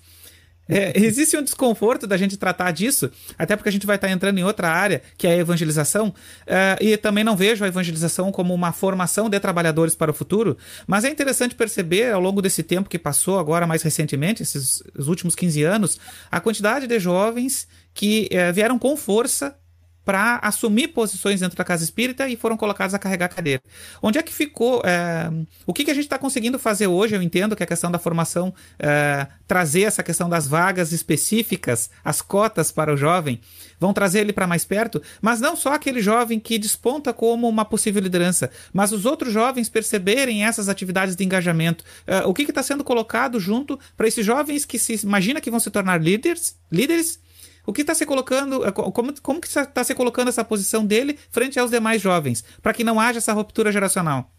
É, 0.68 0.92
existe 0.98 1.37
um 1.37 1.42
desconforto 1.42 2.07
da 2.07 2.16
gente 2.16 2.37
tratar 2.37 2.70
disso, 2.70 3.11
até 3.37 3.57
porque 3.57 3.68
a 3.68 3.72
gente 3.72 3.87
vai 3.87 3.96
estar 3.96 4.11
entrando 4.11 4.38
em 4.38 4.44
outra 4.44 4.70
área, 4.70 5.03
que 5.18 5.27
é 5.27 5.33
a 5.33 5.37
evangelização, 5.37 6.14
é, 6.46 6.79
e 6.81 6.96
também 6.96 7.25
não 7.25 7.37
vejo 7.37 7.64
a 7.64 7.68
evangelização 7.68 8.31
como 8.31 8.55
uma 8.55 8.72
formação 8.72 9.29
de 9.29 9.38
trabalhadores 9.40 9.94
para 9.94 10.11
o 10.11 10.14
futuro, 10.14 10.57
mas 10.87 11.05
é 11.05 11.11
interessante 11.11 11.55
perceber 11.55 12.12
ao 12.12 12.20
longo 12.20 12.40
desse 12.40 12.62
tempo 12.62 12.88
que 12.88 12.98
passou, 12.98 13.38
agora 13.38 13.66
mais 13.66 13.83
recentemente, 13.83 14.42
esses 14.42 14.83
últimos 15.07 15.35
15 15.35 15.62
anos, 15.62 15.98
a 16.31 16.40
quantidade 16.40 16.87
de 16.87 16.98
jovens 16.98 17.66
que 17.94 18.29
é, 18.31 18.51
vieram 18.53 18.79
com 18.79 18.96
força 18.96 19.57
para 20.05 20.37
assumir 20.43 20.88
posições 20.88 21.41
dentro 21.41 21.57
da 21.57 21.65
casa 21.65 21.85
espírita 21.85 22.29
e 22.29 22.37
foram 22.37 22.57
colocados 22.57 22.95
a 22.95 22.99
carregar 22.99 23.29
cadeira. 23.29 23.62
Onde 24.03 24.19
é 24.19 24.23
que 24.23 24.33
ficou? 24.33 24.83
É, 24.85 25.31
o 25.67 25.73
que, 25.73 25.85
que 25.85 25.91
a 25.91 25.95
gente 25.95 26.05
está 26.05 26.19
conseguindo 26.19 26.59
fazer 26.59 26.87
hoje? 26.87 27.15
Eu 27.15 27.23
entendo 27.23 27.55
que 27.55 27.62
a 27.62 27.67
questão 27.67 27.91
da 27.91 27.99
formação, 27.99 28.53
é, 28.79 29.27
trazer 29.47 29.83
essa 29.83 30.03
questão 30.03 30.29
das 30.29 30.47
vagas 30.47 30.93
específicas, 30.93 31.91
as 32.05 32.21
cotas 32.21 32.73
para 32.73 32.93
o 32.93 32.97
jovem, 32.97 33.41
vão 33.79 33.93
trazer 33.93 34.21
ele 34.21 34.33
para 34.33 34.47
mais 34.47 34.65
perto, 34.65 35.03
mas 35.21 35.41
não 35.41 35.57
só 35.57 35.75
aquele 35.75 36.01
jovem 36.01 36.38
que 36.38 36.59
desponta 36.59 37.12
como 37.12 37.49
uma 37.49 37.65
possível 37.65 38.03
liderança, 38.03 38.51
mas 38.73 38.93
os 38.93 39.05
outros 39.05 39.33
jovens 39.33 39.69
perceberem 39.69 40.45
essas 40.45 40.69
atividades 40.69 41.17
de 41.17 41.25
engajamento. 41.25 41.85
É, 42.07 42.21
o 42.21 42.35
que 42.35 42.43
está 42.43 42.62
sendo 42.62 42.85
colocado 42.85 43.38
junto 43.38 43.79
para 43.97 44.09
esses 44.09 44.25
jovens 44.25 44.65
que 44.65 44.79
se 44.79 44.95
imagina 45.05 45.41
que 45.41 45.51
vão 45.51 45.61
se 45.61 45.71
tornar 45.71 46.01
líderes, 46.01 46.57
líderes 46.71 47.21
o 47.66 47.72
que 47.72 47.83
está 47.83 47.94
se 47.94 48.05
colocando, 48.05 48.61
como, 48.72 49.20
como 49.20 49.40
que 49.40 49.46
está 49.46 49.85
se 49.85 49.94
colocando 49.94 50.29
essa 50.29 50.44
posição 50.44 50.85
dele 50.85 51.18
frente 51.31 51.59
aos 51.59 51.70
demais 51.70 52.01
jovens, 52.01 52.44
para 52.61 52.72
que 52.72 52.85
não 52.85 52.98
haja 52.98 53.18
essa 53.18 53.33
ruptura 53.33 53.70
geracional? 53.70 54.31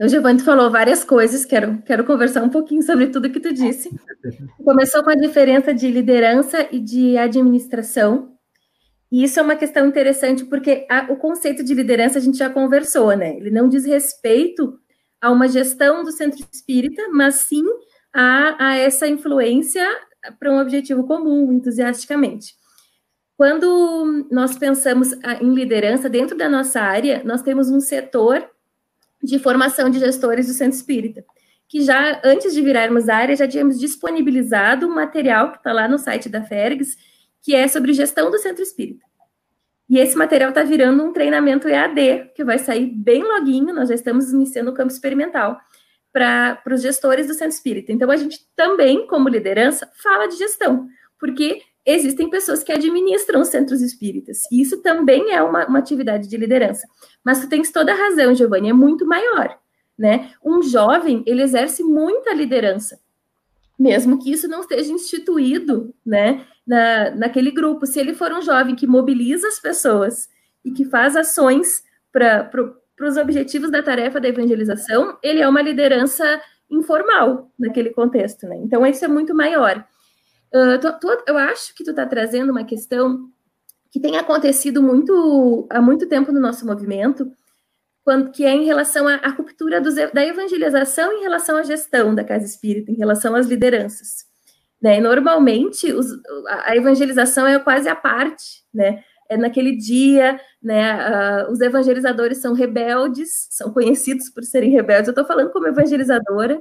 O 0.00 0.06
Giovanni 0.06 0.40
falou 0.40 0.70
várias 0.70 1.02
coisas, 1.02 1.44
quero, 1.44 1.82
quero 1.82 2.04
conversar 2.04 2.42
um 2.44 2.48
pouquinho 2.48 2.82
sobre 2.82 3.08
tudo 3.08 3.30
que 3.30 3.40
tu 3.40 3.52
disse. 3.52 3.90
Começou 4.64 5.02
com 5.02 5.10
a 5.10 5.16
diferença 5.16 5.74
de 5.74 5.90
liderança 5.90 6.68
e 6.70 6.78
de 6.78 7.18
administração. 7.18 8.32
E 9.10 9.24
isso 9.24 9.40
é 9.40 9.42
uma 9.42 9.56
questão 9.56 9.86
interessante, 9.86 10.44
porque 10.44 10.86
a, 10.88 11.10
o 11.10 11.16
conceito 11.16 11.64
de 11.64 11.74
liderança 11.74 12.18
a 12.18 12.22
gente 12.22 12.38
já 12.38 12.48
conversou, 12.48 13.16
né? 13.16 13.36
Ele 13.36 13.50
não 13.50 13.68
diz 13.68 13.84
respeito 13.84 14.78
a 15.20 15.32
uma 15.32 15.48
gestão 15.48 16.04
do 16.04 16.12
centro 16.12 16.38
espírita, 16.52 17.08
mas 17.08 17.36
sim 17.36 17.64
a, 18.14 18.68
a 18.68 18.76
essa 18.76 19.08
influência 19.08 19.84
para 20.38 20.52
um 20.52 20.60
objetivo 20.60 21.06
comum, 21.06 21.52
entusiasticamente. 21.52 22.54
Quando 23.36 24.26
nós 24.30 24.58
pensamos 24.58 25.12
ah, 25.22 25.34
em 25.40 25.54
liderança 25.54 26.08
dentro 26.08 26.36
da 26.36 26.48
nossa 26.48 26.80
área, 26.80 27.22
nós 27.24 27.40
temos 27.40 27.70
um 27.70 27.80
setor 27.80 28.48
de 29.22 29.38
formação 29.38 29.88
de 29.88 29.98
gestores 29.98 30.46
do 30.46 30.52
Centro 30.52 30.76
Espírita, 30.76 31.24
que 31.68 31.82
já 31.82 32.20
antes 32.24 32.52
de 32.52 32.62
virarmos 32.62 33.08
área, 33.08 33.36
já 33.36 33.46
tínhamos 33.46 33.78
disponibilizado 33.78 34.86
um 34.86 34.94
material 34.94 35.52
que 35.52 35.58
está 35.58 35.72
lá 35.72 35.86
no 35.86 35.98
site 35.98 36.28
da 36.28 36.42
Fergs, 36.42 36.96
que 37.42 37.54
é 37.54 37.68
sobre 37.68 37.92
gestão 37.92 38.30
do 38.30 38.38
Centro 38.38 38.62
Espírita. 38.62 39.06
E 39.88 39.98
esse 39.98 40.16
material 40.16 40.50
está 40.50 40.62
virando 40.62 41.02
um 41.02 41.12
treinamento 41.12 41.68
EAD, 41.68 42.32
que 42.34 42.44
vai 42.44 42.58
sair 42.58 42.86
bem 42.86 43.22
loguinho, 43.22 43.72
nós 43.72 43.88
já 43.88 43.94
estamos 43.94 44.32
iniciando 44.32 44.70
o 44.70 44.74
campo 44.74 44.92
experimental 44.92 45.58
para 46.12 46.62
os 46.72 46.82
gestores 46.82 47.26
do 47.26 47.34
centro 47.34 47.54
espírita. 47.54 47.92
Então, 47.92 48.10
a 48.10 48.16
gente 48.16 48.46
também, 48.56 49.06
como 49.06 49.28
liderança, 49.28 49.88
fala 50.02 50.26
de 50.26 50.36
gestão, 50.36 50.88
porque 51.18 51.62
existem 51.84 52.28
pessoas 52.28 52.62
que 52.62 52.72
administram 52.72 53.40
os 53.40 53.48
centros 53.48 53.80
espíritas, 53.80 54.42
e 54.52 54.60
isso 54.60 54.82
também 54.82 55.32
é 55.32 55.42
uma, 55.42 55.66
uma 55.66 55.78
atividade 55.78 56.28
de 56.28 56.36
liderança. 56.36 56.86
Mas 57.24 57.40
tu 57.40 57.48
tens 57.48 57.70
toda 57.72 57.92
a 57.92 57.96
razão, 57.96 58.34
Giovanni, 58.34 58.70
é 58.70 58.72
muito 58.72 59.06
maior. 59.06 59.58
Né? 59.98 60.32
Um 60.44 60.62
jovem, 60.62 61.24
ele 61.26 61.42
exerce 61.42 61.82
muita 61.82 62.32
liderança, 62.32 63.00
mesmo 63.78 64.18
que 64.18 64.30
isso 64.30 64.48
não 64.48 64.60
esteja 64.60 64.92
instituído 64.92 65.94
né, 66.04 66.44
na, 66.66 67.10
naquele 67.12 67.50
grupo. 67.50 67.86
Se 67.86 67.98
ele 67.98 68.14
for 68.14 68.32
um 68.32 68.42
jovem 68.42 68.74
que 68.74 68.86
mobiliza 68.86 69.48
as 69.48 69.58
pessoas 69.58 70.28
e 70.64 70.70
que 70.70 70.84
faz 70.84 71.16
ações 71.16 71.82
para 72.12 72.50
para 72.98 73.08
os 73.08 73.16
objetivos 73.16 73.70
da 73.70 73.82
tarefa 73.82 74.20
da 74.20 74.28
evangelização, 74.28 75.16
ele 75.22 75.40
é 75.40 75.48
uma 75.48 75.62
liderança 75.62 76.42
informal 76.68 77.50
naquele 77.58 77.90
contexto, 77.90 78.46
né? 78.46 78.56
Então, 78.56 78.84
isso 78.84 79.04
é 79.04 79.08
muito 79.08 79.34
maior. 79.34 79.86
Uh, 80.52 81.22
eu 81.26 81.38
acho 81.38 81.74
que 81.74 81.84
tu 81.84 81.90
está 81.90 82.04
trazendo 82.04 82.50
uma 82.50 82.64
questão 82.64 83.30
que 83.90 84.00
tem 84.00 84.16
acontecido 84.16 84.82
muito 84.82 85.66
há 85.70 85.80
muito 85.80 86.06
tempo 86.06 86.32
no 86.32 86.40
nosso 86.40 86.66
movimento, 86.66 87.30
quando, 88.04 88.30
que 88.30 88.44
é 88.44 88.50
em 88.50 88.64
relação 88.64 89.06
à, 89.06 89.14
à 89.16 89.28
ruptura 89.28 89.80
dos, 89.80 89.94
da 89.94 90.24
evangelização 90.24 91.12
em 91.12 91.20
relação 91.20 91.56
à 91.56 91.62
gestão 91.62 92.14
da 92.14 92.24
casa 92.24 92.44
espírita, 92.44 92.90
em 92.90 92.96
relação 92.96 93.34
às 93.34 93.46
lideranças. 93.46 94.26
Né? 94.80 95.00
Normalmente, 95.00 95.92
os, 95.92 96.06
a 96.48 96.76
evangelização 96.76 97.46
é 97.46 97.58
quase 97.58 97.88
a 97.88 97.96
parte, 97.96 98.64
né? 98.72 99.02
É 99.28 99.36
naquele 99.36 99.76
dia, 99.76 100.40
né? 100.62 101.44
Uh, 101.44 101.52
os 101.52 101.60
evangelizadores 101.60 102.38
são 102.38 102.52
rebeldes, 102.54 103.46
são 103.50 103.72
conhecidos 103.72 104.30
por 104.30 104.42
serem 104.42 104.70
rebeldes. 104.70 105.08
Eu 105.08 105.12
estou 105.12 105.24
falando 105.24 105.50
como 105.50 105.66
evangelizadora. 105.66 106.60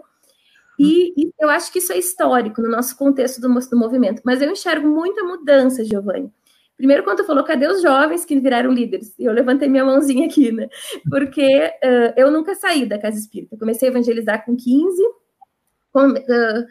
E, 0.79 1.13
e, 1.17 1.33
eu 1.39 1.49
acho 1.49 1.71
que 1.71 1.79
isso 1.79 1.91
é 1.91 1.97
histórico 1.97 2.61
no 2.61 2.69
nosso 2.69 2.95
contexto 2.97 3.41
do, 3.41 3.47
do 3.47 3.77
movimento. 3.77 4.21
Mas 4.23 4.41
eu 4.41 4.51
enxergo 4.51 4.87
muita 4.87 5.23
mudança, 5.23 5.83
Giovanni. 5.83 6.31
Primeiro, 6.77 7.03
quando 7.03 7.17
tu 7.17 7.23
falou, 7.23 7.43
cadê 7.43 7.67
os 7.67 7.81
jovens 7.81 8.23
que 8.23 8.39
viraram 8.39 8.71
líderes? 8.71 9.11
Eu 9.17 9.33
levantei 9.33 9.67
minha 9.67 9.83
mãozinha 9.83 10.27
aqui, 10.27 10.51
né? 10.51 10.69
Porque 11.09 11.73
uh, 11.83 12.13
eu 12.15 12.29
nunca 12.29 12.53
saí 12.53 12.85
da 12.85 12.99
casa 12.99 13.17
espírita. 13.17 13.57
comecei 13.57 13.89
a 13.89 13.91
evangelizar 13.91 14.45
com 14.45 14.55
15, 14.55 15.01
Com, 15.91 16.11
uh, 16.11 16.65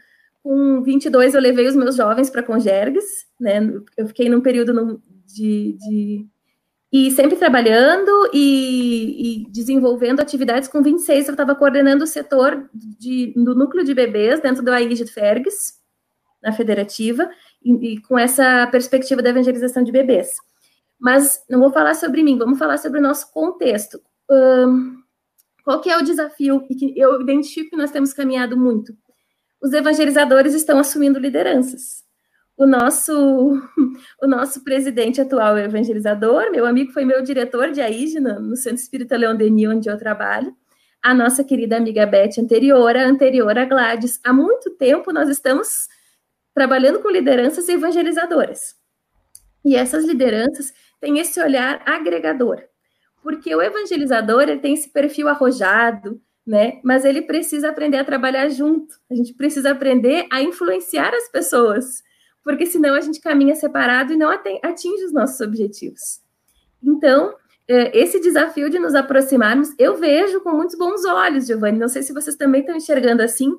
com 0.45 0.83
22, 0.85 1.35
eu 1.35 1.41
levei 1.41 1.67
os 1.67 1.75
meus 1.75 1.97
jovens 1.97 2.31
para 2.31 2.45
Congergues, 2.45 3.27
né? 3.41 3.59
Eu 3.97 4.07
fiquei 4.07 4.29
num 4.29 4.41
período 4.41 4.73
no, 4.73 5.03
de, 5.27 5.77
de, 5.79 6.27
E 6.93 7.11
sempre 7.11 7.37
trabalhando 7.37 8.31
e, 8.33 9.45
e, 9.45 9.51
desenvolvendo 9.51 10.21
atividades. 10.21 10.69
Com 10.69 10.83
26, 10.83 11.29
eu 11.29 11.33
estava 11.33 11.55
coordenando 11.55 12.05
o 12.05 12.07
setor 12.07 12.69
de, 12.73 13.33
do 13.37 13.55
núcleo 13.55 13.85
de 13.85 13.95
bebês 13.95 14.41
dentro 14.41 14.65
do 14.65 14.71
AIG 14.71 14.95
de 14.95 15.07
Fergues, 15.07 15.75
na 16.43 16.53
federativa, 16.53 17.29
e, 17.63 17.95
e 17.95 18.01
com 18.03 18.19
essa 18.19 18.67
perspectiva 18.69 19.23
da 19.23 19.31
evangelização 19.31 19.83
de 19.83 19.93
bebês. 19.93 20.37
Mas 20.99 21.43
não 21.51 21.61
vou 21.61 21.73
falar 21.73 21.95
sobre 21.95 22.23
mim, 22.23 22.39
vamos 22.39 22.59
falar 22.59 22.79
sobre 22.79 22.99
o 22.99 23.03
nosso 23.03 23.31
contexto. 23.33 24.01
Um, 24.31 25.03
qual 25.63 25.81
que 25.81 25.91
é 25.91 25.99
o 25.99 26.05
desafio 26.05 26.65
e 26.71 26.75
que 26.75 26.95
eu 26.97 27.21
identifico 27.21 27.71
que 27.71 27.77
nós 27.77 27.91
temos 27.91 28.13
caminhado 28.13 28.57
muito? 28.57 28.97
Os 29.61 29.73
evangelizadores 29.73 30.55
estão 30.55 30.79
assumindo 30.79 31.19
lideranças. 31.19 32.06
O 32.57 32.67
nosso, 32.67 33.13
o 34.23 34.27
nosso 34.27 34.65
presidente 34.65 35.21
atual 35.21 35.57
é 35.57 35.65
evangelizador, 35.65 36.51
meu 36.51 36.67
amigo 36.67 36.93
foi 36.93 37.05
meu 37.05 37.23
diretor 37.23 37.71
de 37.71 37.81
AIG 37.81 38.21
no, 38.21 38.41
no 38.41 38.57
Centro 38.57 38.79
Espírita 38.79 39.17
Leão 39.17 39.37
Denis, 39.37 39.69
onde 39.69 39.89
eu 39.89 39.99
trabalho. 39.99 40.55
A 41.03 41.15
nossa 41.15 41.45
querida 41.45 41.77
amiga 41.77 42.07
Beth 42.07 42.39
anterior, 42.39 42.97
a 42.97 43.07
anterior 43.07 43.57
a 43.57 43.65
Gladys. 43.65 44.19
Há 44.25 44.33
muito 44.33 44.71
tempo 44.71 45.13
nós 45.13 45.29
estamos 45.29 45.89
trabalhando 46.55 47.01
com 47.01 47.11
lideranças 47.11 47.69
evangelizadoras. 47.69 48.75
E 49.65 49.77
essas 49.77 50.05
lideranças 50.05 50.73
têm 51.01 51.19
esse 51.19 51.41
olhar 51.41 51.83
agregador 51.85 52.63
porque 53.27 53.53
o 53.53 53.61
evangelizador 53.61 54.43
ele 54.43 54.61
tem 54.61 54.75
esse 54.75 54.89
perfil 54.89 55.27
arrojado, 55.27 56.23
né? 56.47 56.81
Mas 56.85 57.05
ele 57.05 57.23
precisa 57.23 57.71
aprender 57.71 57.97
a 57.97 58.05
trabalhar 58.05 58.49
junto. 58.49 58.95
A 59.11 59.17
gente 59.17 59.35
precisa 59.35 59.73
aprender 59.73 60.29
a 60.31 60.41
influenciar 60.41 61.13
as 61.13 61.29
pessoas, 61.29 62.05
porque 62.47 62.65
senão 62.65 62.95
a 62.95 63.01
gente 63.01 63.21
caminha 63.21 63.57
separado 63.57 64.13
e 64.13 64.17
não 64.17 64.31
atinge 64.31 65.05
os 65.05 65.13
nossos 65.13 65.41
objetivos. 65.41 66.21
Então, 66.81 67.35
é, 67.67 67.99
esse 67.99 68.21
desafio 68.21 68.71
de 68.71 68.79
nos 68.79 68.95
aproximarmos, 68.95 69.75
eu 69.77 69.97
vejo 69.97 70.41
com 70.43 70.53
muitos 70.53 70.79
bons 70.79 71.05
olhos, 71.05 71.49
Giovanni. 71.49 71.77
Não 71.77 71.89
sei 71.89 72.05
se 72.05 72.13
vocês 72.13 72.37
também 72.37 72.61
estão 72.61 72.77
enxergando 72.77 73.21
assim. 73.21 73.53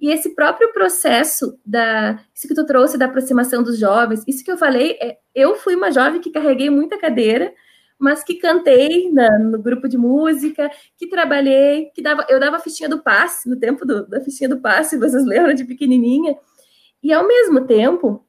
E 0.00 0.10
esse 0.10 0.34
próprio 0.34 0.72
processo 0.72 1.60
da, 1.66 2.18
isso 2.34 2.48
que 2.48 2.54
tu 2.54 2.64
trouxe 2.64 2.96
da 2.96 3.04
aproximação 3.04 3.62
dos 3.62 3.78
jovens, 3.78 4.24
isso 4.26 4.42
que 4.42 4.50
eu 4.50 4.56
falei, 4.56 4.96
é, 5.02 5.18
eu 5.34 5.56
fui 5.56 5.76
uma 5.76 5.90
jovem 5.90 6.18
que 6.18 6.30
carreguei 6.30 6.70
muita 6.70 6.96
cadeira, 6.96 7.52
mas 7.98 8.24
que 8.24 8.36
cantei 8.36 9.12
na, 9.12 9.38
no 9.38 9.58
grupo 9.60 9.86
de 9.86 9.98
música, 9.98 10.70
que 10.96 11.08
trabalhei, 11.08 11.90
que 11.94 12.00
dava, 12.00 12.24
eu 12.30 12.40
dava 12.40 12.56
a 12.56 12.60
fichinha 12.60 12.88
do 12.88 13.02
passe, 13.02 13.50
no 13.50 13.56
tempo 13.56 13.84
do, 13.84 14.06
da 14.08 14.18
fichinha 14.22 14.48
do 14.48 14.62
passe, 14.62 14.96
vocês 14.98 15.26
lembram 15.26 15.52
de 15.52 15.66
pequenininha? 15.66 16.34
E 17.02 17.12
ao 17.12 17.26
mesmo 17.26 17.66
tempo, 17.66 18.24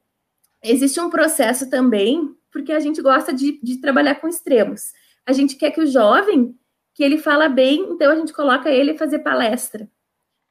existe 0.62 1.00
um 1.00 1.10
processo 1.10 1.68
também, 1.68 2.34
porque 2.50 2.72
a 2.72 2.80
gente 2.80 3.00
gosta 3.00 3.32
de, 3.32 3.58
de 3.62 3.78
trabalhar 3.78 4.16
com 4.16 4.28
extremos. 4.28 4.92
A 5.26 5.32
gente 5.32 5.56
quer 5.56 5.70
que 5.70 5.80
o 5.80 5.86
jovem, 5.86 6.54
que 6.94 7.02
ele 7.02 7.18
fala 7.18 7.48
bem, 7.48 7.88
então 7.90 8.12
a 8.12 8.16
gente 8.16 8.32
coloca 8.32 8.70
ele 8.70 8.96
fazer 8.96 9.20
palestra, 9.20 9.88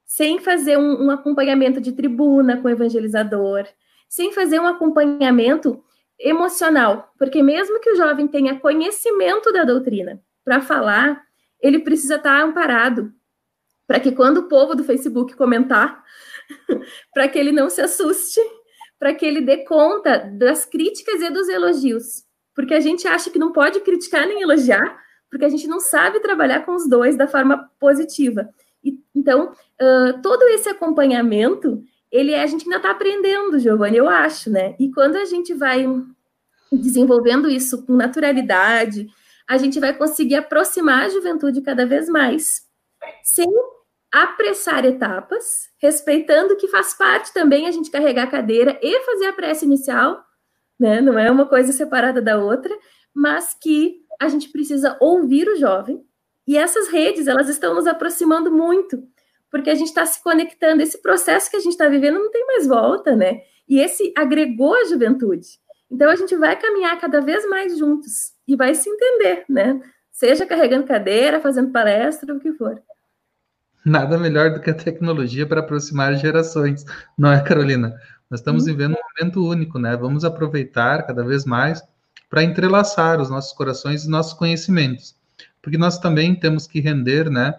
sem 0.06 0.40
fazer 0.40 0.78
um, 0.78 1.06
um 1.06 1.12
acompanhamento 1.12 1.80
de 1.80 1.92
tribuna 1.92 2.58
com 2.58 2.68
o 2.68 2.72
evangelizador, 2.72 3.66
sem 4.10 4.34
fazer 4.34 4.60
um 4.60 4.68
acompanhamento 4.68 5.84
emocional, 6.20 7.14
porque 7.18 7.42
mesmo 7.42 7.80
que 7.80 7.92
o 7.92 7.96
jovem 7.96 8.28
tenha 8.28 8.60
conhecimento 8.60 9.52
da 9.52 9.64
doutrina 9.64 10.22
para 10.44 10.62
falar, 10.62 11.24
ele 11.60 11.80
precisa 11.80 12.16
estar 12.16 12.42
amparado 12.42 13.14
para 13.88 14.00
que 14.00 14.12
quando 14.12 14.38
o 14.38 14.48
povo 14.48 14.76
do 14.76 14.84
Facebook 14.84 15.36
comentar, 15.36 16.04
para 17.14 17.28
que 17.28 17.38
ele 17.38 17.52
não 17.52 17.70
se 17.70 17.82
assuste, 17.82 18.40
para 19.02 19.16
que 19.16 19.26
ele 19.26 19.42
dê 19.42 19.66
conta 19.66 20.20
das 20.20 20.64
críticas 20.64 21.20
e 21.24 21.32
dos 21.32 21.50
elogios, 21.50 22.24
porque 22.54 22.76
a 22.76 22.80
gente 22.80 23.08
acha 23.08 23.32
que 23.32 23.40
não 23.40 23.52
pode 23.52 23.80
criticar 23.80 24.28
nem 24.28 24.44
elogiar, 24.44 25.02
porque 25.28 25.44
a 25.44 25.50
gente 25.50 25.68
não 25.68 25.80
sabe 25.80 26.20
trabalhar 26.20 26.64
com 26.64 26.76
os 26.76 26.88
dois 26.88 27.18
da 27.18 27.28
forma 27.28 27.68
positiva. 27.80 28.48
E, 28.84 29.00
então, 29.16 29.54
uh, 29.82 30.22
todo 30.22 30.44
esse 30.50 30.70
acompanhamento 30.70 31.84
ele 32.12 32.32
é, 32.32 32.44
a 32.44 32.46
gente 32.46 32.66
ainda 32.66 32.76
está 32.76 32.92
aprendendo, 32.92 33.58
Giovanni, 33.58 33.98
eu 33.98 34.08
acho, 34.08 34.52
né? 34.52 34.76
E 34.78 34.92
quando 34.92 35.16
a 35.16 35.26
gente 35.26 35.52
vai 35.52 35.84
desenvolvendo 36.72 37.50
isso 37.50 37.84
com 37.84 37.94
naturalidade, 37.94 39.08
a 39.48 39.58
gente 39.58 39.80
vai 39.80 39.98
conseguir 39.98 40.36
aproximar 40.36 41.06
a 41.06 41.10
juventude 41.10 41.62
cada 41.62 41.88
vez 41.88 42.08
mais, 42.08 42.68
sem 43.24 43.48
apressar 44.12 44.86
etapas, 44.86 45.70
respeitando 45.82 46.56
que 46.58 46.68
faz 46.68 46.94
parte 46.94 47.34
também 47.34 47.68
a 47.68 47.72
gente 47.72 47.90
carregar 47.90 48.24
a 48.24 48.32
cadeira 48.32 48.78
e 48.82 49.00
fazer 49.02 49.28
a 49.28 49.34
prece 49.34 49.66
inicial, 49.66 50.24
né? 50.80 51.00
Não 51.00 51.18
é 51.18 51.32
uma 51.32 51.46
coisa 51.46 51.72
separada 51.72 52.22
da 52.22 52.38
outra, 52.38 52.76
mas 53.14 53.56
que 53.60 54.02
a 54.20 54.28
gente 54.28 54.50
precisa 54.50 54.98
ouvir 55.00 55.48
o 55.48 55.56
jovem. 55.56 56.04
E 56.46 56.58
essas 56.58 56.90
redes, 56.90 57.28
elas 57.28 57.48
estão 57.48 57.74
nos 57.74 57.88
aproximando 57.88 58.52
muito 58.52 59.02
porque 59.52 59.70
a 59.70 59.76
gente 59.76 59.90
está 59.90 60.06
se 60.06 60.24
conectando. 60.24 60.82
Esse 60.82 61.00
processo 61.02 61.52
que 61.52 61.58
a 61.58 61.60
gente 61.60 61.74
está 61.74 61.90
vivendo 61.90 62.18
não 62.18 62.32
tem 62.32 62.48
mais 62.48 62.66
volta, 62.66 63.16
né? 63.16 63.42
E 63.68 63.80
esse 63.80 64.14
agregou 64.18 64.74
a 64.74 64.86
juventude. 64.86 65.60
Então 65.92 66.10
a 66.10 66.16
gente 66.16 66.36
vai 66.38 66.58
caminhar 66.58 66.98
cada 67.00 67.20
vez 67.20 67.48
mais 67.48 67.78
juntos 67.78 68.32
e 68.48 68.56
vai 68.56 68.74
se 68.74 68.90
entender, 68.90 69.44
né? 69.50 69.80
Seja 70.10 70.46
carregando 70.46 70.88
cadeira, 70.88 71.42
fazendo 71.42 71.72
palestra, 71.72 72.34
o 72.34 72.40
que 72.40 72.54
for. 72.54 72.82
Nada 73.84 74.18
melhor 74.18 74.54
do 74.54 74.60
que 74.60 74.70
a 74.70 74.76
tecnologia 74.76 75.46
para 75.46 75.62
aproximar 75.62 76.16
gerações, 76.16 76.86
não 77.18 77.32
é, 77.32 77.42
Carolina? 77.42 77.96
Nós 78.30 78.40
estamos 78.40 78.64
uhum. 78.64 78.70
vivendo 78.70 78.94
um 78.94 79.20
momento 79.20 79.48
único, 79.48 79.80
né? 79.80 79.98
Vamos 79.98 80.24
aproveitar 80.24 81.06
cada 81.06 81.24
vez 81.24 81.46
mais 81.46 81.84
para 82.30 82.44
entrelaçar 82.44 83.20
os 83.20 83.30
nossos 83.30 83.54
corações 83.54 84.06
e 84.06 84.10
nossos 84.10 84.34
conhecimentos, 84.34 85.16
porque 85.62 85.78
nós 85.78 85.98
também 85.98 86.34
temos 86.36 86.66
que 86.66 86.80
render, 86.80 87.30
né? 87.30 87.56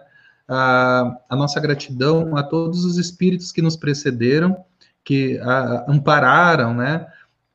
a, 0.47 1.17
a 1.29 1.35
nossa 1.35 1.59
gratidão 1.59 2.35
a 2.35 2.43
todos 2.43 2.85
os 2.85 2.97
espíritos 2.97 3.51
que 3.51 3.61
nos 3.61 3.75
precederam, 3.75 4.63
que 5.03 5.39
a, 5.39 5.85
ampararam, 5.87 6.73
né, 6.73 7.07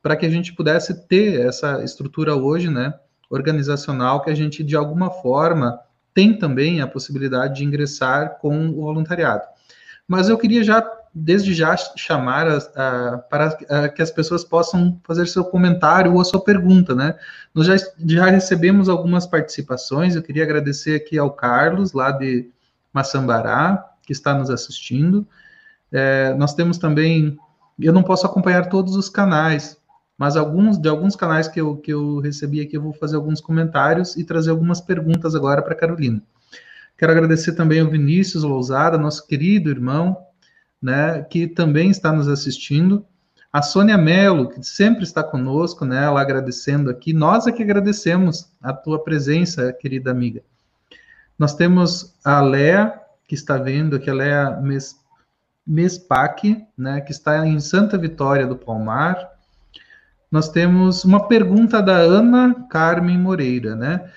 para 0.02 0.16
que 0.16 0.26
a 0.26 0.30
gente 0.30 0.54
pudesse 0.54 1.06
ter 1.06 1.40
essa 1.40 1.82
estrutura 1.82 2.34
hoje, 2.34 2.70
né, 2.70 2.94
organizacional, 3.30 4.22
que 4.22 4.30
a 4.30 4.34
gente, 4.34 4.64
de 4.64 4.76
alguma 4.76 5.10
forma, 5.10 5.78
tem 6.14 6.36
também 6.36 6.80
a 6.80 6.86
possibilidade 6.86 7.56
de 7.56 7.64
ingressar 7.64 8.38
com 8.40 8.68
o 8.70 8.82
voluntariado. 8.82 9.42
Mas 10.06 10.28
eu 10.28 10.38
queria 10.38 10.64
já, 10.64 10.84
desde 11.14 11.52
já, 11.52 11.76
chamar 11.76 12.48
a, 12.48 12.56
a, 12.56 13.18
para 13.18 13.58
a, 13.68 13.88
que 13.88 14.00
as 14.00 14.10
pessoas 14.10 14.42
possam 14.42 14.98
fazer 15.04 15.26
seu 15.26 15.44
comentário 15.44 16.14
ou 16.14 16.20
a 16.20 16.24
sua 16.24 16.42
pergunta, 16.42 16.94
né? 16.94 17.14
Nós 17.54 17.66
já, 17.66 17.76
já 18.06 18.26
recebemos 18.26 18.88
algumas 18.88 19.26
participações, 19.26 20.16
eu 20.16 20.22
queria 20.22 20.44
agradecer 20.44 20.96
aqui 20.96 21.18
ao 21.18 21.30
Carlos, 21.30 21.92
lá 21.92 22.10
de 22.10 22.50
Maçambará, 22.92 23.84
que 24.02 24.12
está 24.12 24.32
nos 24.32 24.48
assistindo. 24.48 25.26
É, 25.92 26.34
nós 26.34 26.54
temos 26.54 26.78
também, 26.78 27.38
eu 27.78 27.92
não 27.92 28.02
posso 28.02 28.26
acompanhar 28.26 28.68
todos 28.68 28.96
os 28.96 29.10
canais, 29.10 29.78
mas 30.18 30.36
alguns 30.36 30.76
de 30.76 30.88
alguns 30.88 31.14
canais 31.14 31.46
que 31.46 31.60
eu, 31.60 31.76
que 31.76 31.92
eu 31.92 32.18
recebi 32.18 32.60
aqui, 32.60 32.76
eu 32.76 32.82
vou 32.82 32.92
fazer 32.92 33.14
alguns 33.14 33.40
comentários 33.40 34.16
e 34.16 34.24
trazer 34.24 34.50
algumas 34.50 34.80
perguntas 34.80 35.36
agora 35.36 35.62
para 35.62 35.76
Carolina. 35.76 36.20
Quero 36.98 37.12
agradecer 37.12 37.52
também 37.52 37.80
ao 37.80 37.88
Vinícius 37.88 38.42
Lousada, 38.42 38.98
nosso 38.98 39.24
querido 39.24 39.70
irmão, 39.70 40.18
né, 40.82 41.22
que 41.22 41.46
também 41.46 41.90
está 41.90 42.12
nos 42.12 42.26
assistindo. 42.26 43.06
A 43.52 43.62
Sônia 43.62 43.96
Mello, 43.96 44.48
que 44.48 44.60
sempre 44.64 45.04
está 45.04 45.22
conosco, 45.22 45.84
né, 45.84 46.04
ela 46.04 46.20
agradecendo 46.20 46.90
aqui. 46.90 47.12
Nós 47.12 47.46
é 47.46 47.52
que 47.52 47.62
agradecemos 47.62 48.50
a 48.60 48.72
tua 48.72 49.02
presença, 49.02 49.72
querida 49.72 50.10
amiga. 50.10 50.42
Nós 51.38 51.54
temos 51.54 52.16
a 52.24 52.40
Lea, 52.40 53.00
que 53.28 53.36
está 53.36 53.56
vendo 53.56 53.94
aqui, 53.94 54.10
a 54.10 54.14
Lea 54.14 54.60
Mes, 54.60 54.96
Mespac, 55.64 56.66
né, 56.76 57.00
que 57.00 57.12
está 57.12 57.46
em 57.46 57.60
Santa 57.60 57.96
Vitória 57.96 58.46
do 58.46 58.56
Palmar. 58.56 59.37
Nós 60.30 60.48
temos 60.48 61.04
uma 61.04 61.26
pergunta 61.26 61.80
da 61.82 61.96
Ana 61.96 62.66
Carmen 62.68 63.18
Moreira, 63.18 63.74
né? 63.74 64.12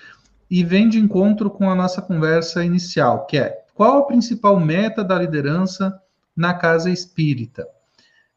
E 0.49 0.63
vem 0.63 0.89
de 0.89 0.99
encontro 0.99 1.49
com 1.49 1.69
a 1.69 1.75
nossa 1.75 2.01
conversa 2.01 2.63
inicial, 2.65 3.25
que 3.25 3.37
é 3.37 3.61
qual 3.73 3.99
a 3.99 4.05
principal 4.05 4.59
meta 4.59 5.03
da 5.03 5.17
liderança 5.17 5.99
na 6.35 6.53
casa 6.53 6.89
espírita? 6.89 7.65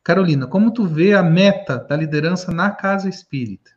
Carolina, 0.03 0.47
como 0.47 0.70
tu 0.70 0.87
vê 0.87 1.14
a 1.14 1.22
meta 1.22 1.79
da 1.79 1.97
liderança 1.97 2.53
na 2.53 2.70
casa 2.70 3.09
espírita? 3.09 3.72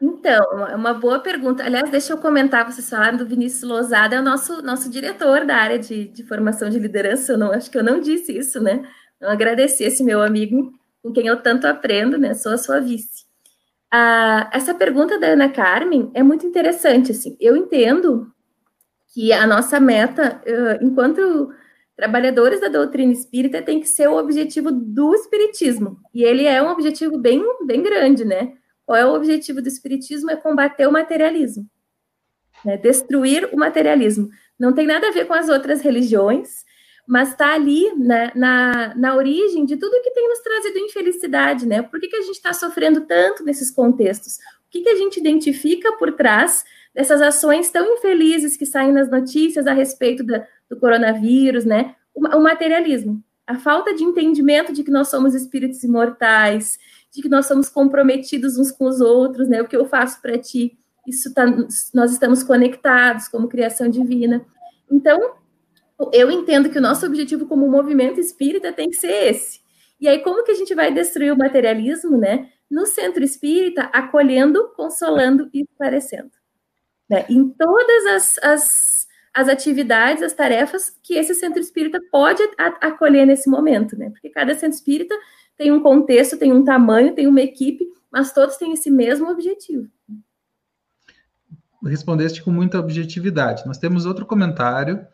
Então, 0.00 0.66
é 0.66 0.74
uma 0.74 0.94
boa 0.94 1.20
pergunta. 1.20 1.62
Aliás, 1.62 1.90
deixa 1.90 2.12
eu 2.12 2.18
comentar, 2.18 2.64
vocês 2.64 2.88
falaram 2.88 3.18
do 3.18 3.26
Vinícius 3.26 3.62
Lozada, 3.62 4.16
é 4.16 4.20
o 4.20 4.24
nosso, 4.24 4.62
nosso 4.62 4.90
diretor 4.90 5.44
da 5.44 5.56
área 5.56 5.78
de, 5.78 6.08
de 6.08 6.24
formação 6.24 6.68
de 6.68 6.78
liderança. 6.78 7.32
Eu 7.32 7.38
não, 7.38 7.52
acho 7.52 7.70
que 7.70 7.78
eu 7.78 7.84
não 7.84 8.00
disse 8.00 8.36
isso, 8.36 8.60
né? 8.60 8.82
Eu 9.20 9.28
agradeci 9.28 9.84
esse 9.84 10.02
meu 10.02 10.20
amigo 10.20 10.72
com 11.02 11.12
quem 11.12 11.26
eu 11.26 11.42
tanto 11.42 11.66
aprendo, 11.66 12.18
né? 12.18 12.34
Sou 12.34 12.52
a 12.52 12.58
sua 12.58 12.80
vice. 12.80 13.24
Ah, 13.90 14.48
essa 14.52 14.74
pergunta 14.74 15.18
da 15.18 15.28
Ana 15.28 15.48
Carmen 15.48 16.10
é 16.14 16.22
muito 16.22 16.46
interessante, 16.46 17.12
assim. 17.12 17.36
Eu 17.40 17.56
entendo 17.56 18.32
que 19.12 19.32
a 19.32 19.46
nossa 19.46 19.78
meta, 19.78 20.40
uh, 20.46 20.84
enquanto 20.84 21.52
Trabalhadores 22.02 22.60
da 22.60 22.68
doutrina 22.68 23.12
espírita 23.12 23.60
tem 23.60 23.78
que 23.78 23.86
ser 23.86 24.08
o 24.08 24.16
objetivo 24.16 24.72
do 24.72 25.14
espiritismo. 25.14 26.00
E 26.12 26.24
ele 26.24 26.46
é 26.46 26.62
um 26.62 26.70
objetivo 26.70 27.18
bem, 27.18 27.40
bem 27.66 27.82
grande, 27.82 28.24
né? 28.24 28.54
Qual 28.86 28.96
é 28.96 29.04
o 29.04 29.14
objetivo 29.14 29.60
do 29.60 29.68
espiritismo? 29.68 30.30
É 30.30 30.36
combater 30.36 30.86
o 30.86 30.92
materialismo. 30.92 31.64
Né? 32.64 32.78
Destruir 32.78 33.48
o 33.52 33.56
materialismo. 33.56 34.30
Não 34.58 34.72
tem 34.72 34.86
nada 34.86 35.08
a 35.08 35.12
ver 35.12 35.26
com 35.26 35.34
as 35.34 35.48
outras 35.48 35.82
religiões, 35.82 36.64
mas 37.06 37.30
está 37.30 37.54
ali 37.54 37.92
né, 37.96 38.30
na, 38.34 38.94
na 38.94 39.16
origem 39.16 39.64
de 39.64 39.76
tudo 39.76 40.02
que 40.02 40.10
tem 40.12 40.28
nos 40.28 40.38
trazido 40.38 40.78
infelicidade, 40.78 41.66
né? 41.66 41.82
Por 41.82 42.00
que, 42.00 42.08
que 42.08 42.16
a 42.16 42.22
gente 42.22 42.36
está 42.36 42.52
sofrendo 42.52 43.02
tanto 43.02 43.44
nesses 43.44 43.70
contextos? 43.70 44.36
O 44.36 44.70
que, 44.70 44.82
que 44.82 44.88
a 44.88 44.96
gente 44.96 45.18
identifica 45.18 45.96
por 45.96 46.12
trás 46.12 46.64
dessas 46.94 47.20
ações 47.20 47.70
tão 47.70 47.94
infelizes 47.94 48.56
que 48.56 48.66
saem 48.66 48.92
nas 48.92 49.10
notícias 49.10 49.66
a 49.66 49.72
respeito 49.72 50.22
da, 50.22 50.46
do 50.70 50.76
coronavírus, 50.76 51.64
né? 51.64 51.96
O, 52.14 52.20
o 52.20 52.42
materialismo, 52.42 53.22
a 53.46 53.56
falta 53.58 53.94
de 53.94 54.04
entendimento 54.04 54.72
de 54.72 54.84
que 54.84 54.90
nós 54.90 55.08
somos 55.08 55.34
espíritos 55.34 55.82
imortais, 55.82 56.78
de 57.12 57.20
que 57.20 57.28
nós 57.28 57.46
somos 57.46 57.68
comprometidos 57.68 58.56
uns 58.56 58.70
com 58.70 58.84
os 58.86 59.00
outros, 59.00 59.48
né? 59.48 59.60
O 59.60 59.66
que 59.66 59.76
eu 59.76 59.86
faço 59.86 60.20
para 60.22 60.38
ti, 60.38 60.78
isso 61.06 61.34
tá, 61.34 61.44
nós 61.92 62.12
estamos 62.12 62.42
conectados 62.42 63.28
como 63.28 63.48
criação 63.48 63.88
divina. 63.88 64.44
Então, 64.90 65.34
eu 66.12 66.30
entendo 66.30 66.70
que 66.70 66.78
o 66.78 66.82
nosso 66.82 67.06
objetivo 67.06 67.46
como 67.46 67.70
movimento 67.70 68.18
espírita 68.18 68.72
tem 68.72 68.90
que 68.90 68.96
ser 68.96 69.30
esse. 69.30 69.60
E 70.00 70.08
aí, 70.08 70.18
como 70.20 70.42
que 70.42 70.50
a 70.50 70.54
gente 70.54 70.74
vai 70.74 70.92
destruir 70.92 71.32
o 71.32 71.38
materialismo, 71.38 72.18
né? 72.18 72.50
No 72.68 72.86
centro 72.86 73.22
espírita, 73.22 73.82
acolhendo, 73.92 74.72
consolando 74.74 75.48
e 75.52 75.62
esclarecendo. 75.62 76.32
Né? 77.08 77.24
Em 77.28 77.48
todas 77.50 78.06
as, 78.06 78.38
as, 78.42 79.08
as, 79.32 79.48
atividades, 79.48 80.22
as 80.22 80.32
tarefas 80.32 80.96
que 81.02 81.14
esse 81.14 81.34
centro 81.34 81.60
espírita 81.60 82.00
pode 82.10 82.42
acolher 82.80 83.26
nesse 83.26 83.48
momento, 83.48 83.96
né? 83.96 84.10
Porque 84.10 84.30
cada 84.30 84.54
centro 84.54 84.76
espírita 84.76 85.14
tem 85.56 85.70
um 85.70 85.80
contexto, 85.80 86.38
tem 86.38 86.52
um 86.52 86.64
tamanho, 86.64 87.14
tem 87.14 87.26
uma 87.26 87.40
equipe, 87.40 87.86
mas 88.10 88.32
todos 88.32 88.56
têm 88.56 88.72
esse 88.72 88.90
mesmo 88.90 89.30
objetivo. 89.30 89.88
Respondeste 91.84 92.42
com 92.42 92.50
muita 92.50 92.78
objetividade. 92.78 93.66
Nós 93.66 93.78
temos 93.78 94.06
outro 94.06 94.24
comentário 94.24 95.06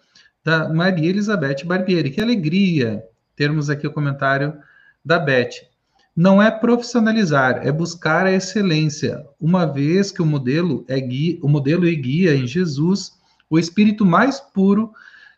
da 0.45 0.69
Maria 0.69 1.11
Elizabeth 1.11 1.65
Barbieri. 1.65 2.11
Que 2.11 2.21
alegria 2.21 3.03
termos 3.37 3.71
aqui 3.71 3.87
o 3.87 3.93
comentário 3.93 4.55
da 5.05 5.19
Beth. 5.19 5.69
Não 6.15 6.43
é 6.43 6.51
profissionalizar, 6.51 7.61
é 7.65 7.71
buscar 7.71 8.27
a 8.27 8.33
excelência, 8.33 9.25
uma 9.41 9.65
vez 9.65 10.11
que 10.11 10.21
o 10.21 10.27
modelo 10.27 10.85
é 10.89 11.01
guia, 11.01 11.39
o 11.41 11.49
modelo 11.49 11.87
e 11.87 11.95
guia 11.95 12.35
em 12.35 12.47
Jesus, 12.47 13.13
o 13.49 13.59
espírito 13.59 14.05
mais 14.05 14.41
puro 14.41 14.93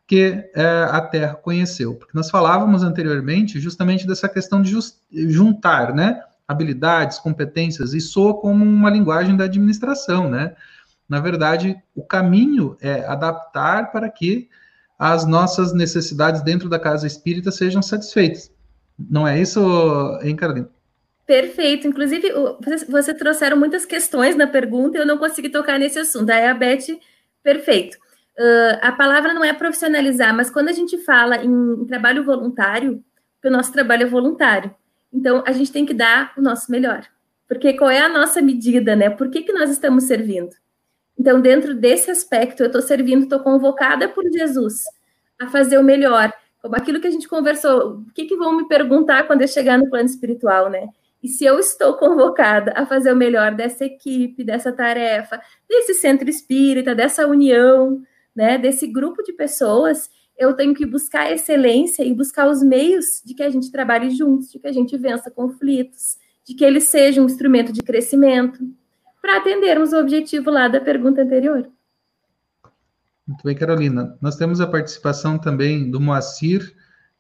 que 0.07 0.51
é, 0.55 0.89
a 0.91 1.01
Terra 1.03 1.35
conheceu. 1.35 1.95
Porque 1.95 2.17
nós 2.17 2.31
falávamos 2.31 2.83
anteriormente 2.83 3.61
justamente 3.61 4.07
dessa 4.07 4.29
questão 4.29 4.63
de 4.63 4.71
just, 4.71 4.97
juntar, 5.13 5.95
né? 5.95 6.21
Habilidades, 6.49 7.19
competências, 7.19 7.93
e 7.93 8.01
soa 8.01 8.41
como 8.41 8.65
uma 8.65 8.91
linguagem 8.91 9.37
da 9.37 9.45
administração, 9.45 10.29
né? 10.29 10.57
Na 11.09 11.21
verdade, 11.21 11.77
o 11.95 12.03
caminho 12.03 12.77
é 12.81 13.05
adaptar 13.05 13.93
para 13.93 14.09
que 14.09 14.49
as 15.01 15.27
nossas 15.27 15.73
necessidades 15.73 16.43
dentro 16.43 16.69
da 16.69 16.79
casa 16.79 17.07
espírita 17.07 17.51
sejam 17.51 17.81
satisfeitas. 17.81 18.53
Não 18.99 19.27
é 19.27 19.41
isso, 19.41 19.59
hein, 20.23 20.37
Carolina? 20.37 20.69
Perfeito. 21.27 21.89
Inclusive, 21.89 22.31
você, 22.87 23.15
trouxeram 23.15 23.57
muitas 23.57 23.87
questões 23.87 24.37
na 24.37 24.47
pergunta 24.47 24.99
e 24.99 25.01
eu 25.01 25.07
não 25.07 25.17
consegui 25.17 25.49
tocar 25.49 25.79
nesse 25.79 25.99
assunto. 25.99 26.29
Aí 26.29 26.47
a 26.47 26.53
Beth, 26.53 26.99
perfeito. 27.43 27.97
Uh, 28.39 28.77
a 28.83 28.93
palavra 28.93 29.33
não 29.33 29.43
é 29.43 29.55
profissionalizar, 29.55 30.37
mas 30.37 30.51
quando 30.51 30.69
a 30.69 30.73
gente 30.73 30.99
fala 30.99 31.39
em, 31.39 31.51
em 31.51 31.87
trabalho 31.87 32.23
voluntário, 32.23 33.03
o 33.43 33.51
nosso 33.51 33.73
trabalho 33.73 34.03
é 34.03 34.07
voluntário. 34.07 34.75
Então, 35.11 35.43
a 35.47 35.53
gente 35.53 35.73
tem 35.73 35.87
que 35.87 35.95
dar 35.95 36.35
o 36.37 36.43
nosso 36.43 36.71
melhor. 36.71 37.07
Porque 37.49 37.73
qual 37.73 37.89
é 37.89 38.03
a 38.03 38.09
nossa 38.09 38.43
medida, 38.43 38.95
né? 38.95 39.09
Por 39.09 39.31
que, 39.31 39.43
que 39.45 39.53
nós 39.53 39.71
estamos 39.71 40.05
servindo? 40.05 40.55
Então, 41.21 41.39
dentro 41.39 41.75
desse 41.75 42.11
aspecto, 42.11 42.63
eu 42.63 42.69
estou 42.69 42.81
servindo, 42.81 43.25
estou 43.25 43.41
convocada 43.41 44.09
por 44.09 44.25
Jesus 44.33 44.85
a 45.39 45.49
fazer 45.49 45.77
o 45.77 45.85
melhor. 45.85 46.33
Como 46.63 46.75
aquilo 46.75 46.99
que 46.99 47.07
a 47.07 47.11
gente 47.11 47.29
conversou, 47.29 47.99
o 47.99 48.13
que, 48.15 48.25
que 48.25 48.37
vão 48.37 48.57
me 48.57 48.67
perguntar 48.67 49.27
quando 49.27 49.43
eu 49.43 49.49
chegar 49.49 49.77
no 49.77 49.91
plano 49.91 50.07
espiritual, 50.07 50.71
né? 50.71 50.89
E 51.23 51.29
se 51.29 51.45
eu 51.45 51.59
estou 51.59 51.93
convocada 51.99 52.73
a 52.75 52.87
fazer 52.87 53.13
o 53.13 53.17
melhor 53.17 53.55
dessa 53.55 53.85
equipe, 53.85 54.43
dessa 54.43 54.73
tarefa, 54.73 55.39
desse 55.69 55.93
centro 55.93 56.31
espírita, 56.31 56.95
dessa 56.95 57.27
união, 57.27 58.03
né, 58.35 58.57
desse 58.57 58.87
grupo 58.87 59.23
de 59.23 59.35
pessoas, 59.35 60.09
eu 60.39 60.55
tenho 60.55 60.73
que 60.73 60.87
buscar 60.87 61.31
excelência 61.31 62.03
e 62.03 62.15
buscar 62.15 62.49
os 62.49 62.63
meios 62.63 63.21
de 63.23 63.35
que 63.35 63.43
a 63.43 63.51
gente 63.51 63.71
trabalhe 63.71 64.09
juntos, 64.09 64.51
de 64.51 64.59
que 64.59 64.67
a 64.67 64.73
gente 64.73 64.97
vença 64.97 65.31
conflitos, 65.31 66.17
de 66.47 66.55
que 66.55 66.65
ele 66.65 66.81
seja 66.81 67.21
um 67.21 67.27
instrumento 67.27 67.75
de 67.75 67.83
crescimento 67.83 68.59
para 69.21 69.39
atendermos 69.39 69.93
o 69.93 69.99
objetivo 69.99 70.51
lá 70.51 70.69
da 70.69 70.81
pergunta 70.81 71.23
anterior. 71.23 71.69
Muito 73.27 73.45
bem, 73.45 73.55
Carolina. 73.55 74.17
Nós 74.21 74.37
temos 74.37 74.61
a 74.61 74.67
participação 74.67 75.39
também 75.39 75.91
do 75.91 76.01
Moacir, 76.01 76.75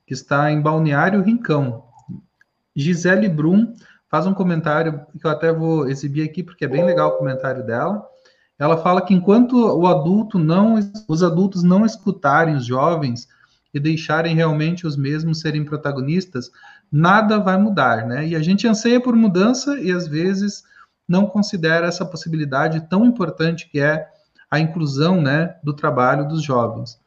que 0.06 0.14
está 0.14 0.50
em 0.50 0.60
Balneário 0.60 1.22
Rincão. 1.22 1.84
Gisele 2.74 3.28
Brum 3.28 3.74
faz 4.10 4.26
um 4.26 4.34
comentário 4.34 5.06
que 5.20 5.24
eu 5.24 5.30
até 5.30 5.52
vou 5.52 5.88
exibir 5.88 6.24
aqui, 6.24 6.42
porque 6.42 6.64
é 6.64 6.68
bem 6.68 6.84
legal 6.84 7.10
o 7.10 7.18
comentário 7.18 7.64
dela. 7.64 8.04
Ela 8.58 8.76
fala 8.76 9.00
que 9.00 9.14
enquanto 9.14 9.54
o 9.54 9.86
adulto 9.86 10.38
não, 10.38 10.74
os 11.06 11.22
adultos 11.22 11.62
não 11.62 11.86
escutarem 11.86 12.56
os 12.56 12.66
jovens 12.66 13.28
e 13.72 13.78
deixarem 13.78 14.34
realmente 14.34 14.86
os 14.86 14.96
mesmos 14.96 15.40
serem 15.40 15.64
protagonistas, 15.64 16.50
nada 16.90 17.38
vai 17.38 17.56
mudar, 17.56 18.04
né? 18.04 18.26
E 18.26 18.34
a 18.34 18.40
gente 18.40 18.66
anseia 18.66 19.00
por 19.00 19.14
mudança 19.14 19.78
e 19.78 19.92
às 19.92 20.08
vezes 20.08 20.64
não 21.10 21.26
considera 21.26 21.88
essa 21.88 22.06
possibilidade 22.06 22.88
tão 22.88 23.04
importante 23.04 23.68
que 23.68 23.80
é 23.80 24.08
a 24.48 24.60
inclusão 24.60 25.20
né, 25.20 25.56
do 25.62 25.74
trabalho 25.74 26.28
dos 26.28 26.40
jovens. 26.40 27.00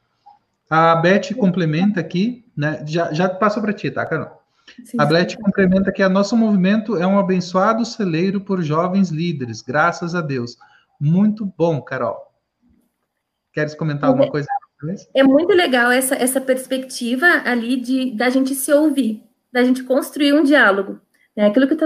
A 0.70 0.94
Beth 0.98 1.34
complementa 1.38 2.02
aqui, 2.02 2.46
né, 2.56 2.84
já, 2.86 3.14
já 3.14 3.30
passou 3.30 3.64
para 3.64 3.72
ti, 3.72 3.90
tá, 3.90 4.06
Carol? 4.06 4.44
Sim, 4.84 4.98
a 5.00 5.06
Beth 5.06 5.38
complementa 5.42 5.90
que 5.90 6.04
a 6.04 6.10
nosso 6.10 6.36
movimento 6.36 6.98
é 6.98 7.08
um 7.08 7.18
abençoado 7.18 7.86
celeiro 7.86 8.42
por 8.42 8.62
jovens 8.62 9.10
líderes, 9.10 9.62
graças 9.62 10.14
a 10.14 10.20
Deus. 10.20 10.58
Muito 11.00 11.46
bom, 11.58 11.82
Carol. 11.82 12.18
Queres 13.54 13.74
comentar 13.74 14.10
alguma 14.10 14.30
coisa? 14.30 14.48
É 15.14 15.24
muito 15.24 15.54
legal 15.54 15.92
essa, 15.92 16.16
essa 16.16 16.42
perspectiva 16.42 17.26
ali 17.46 17.78
de 17.78 18.12
da 18.18 18.30
gente 18.30 18.54
se 18.54 18.74
ouvir, 18.74 19.24
da 19.50 19.64
gente 19.64 19.82
construir 19.84 20.34
um 20.34 20.44
diálogo. 20.44 21.00
Né? 21.36 21.48
Aquilo 21.48 21.68
que 21.68 21.76
tu, 21.76 21.86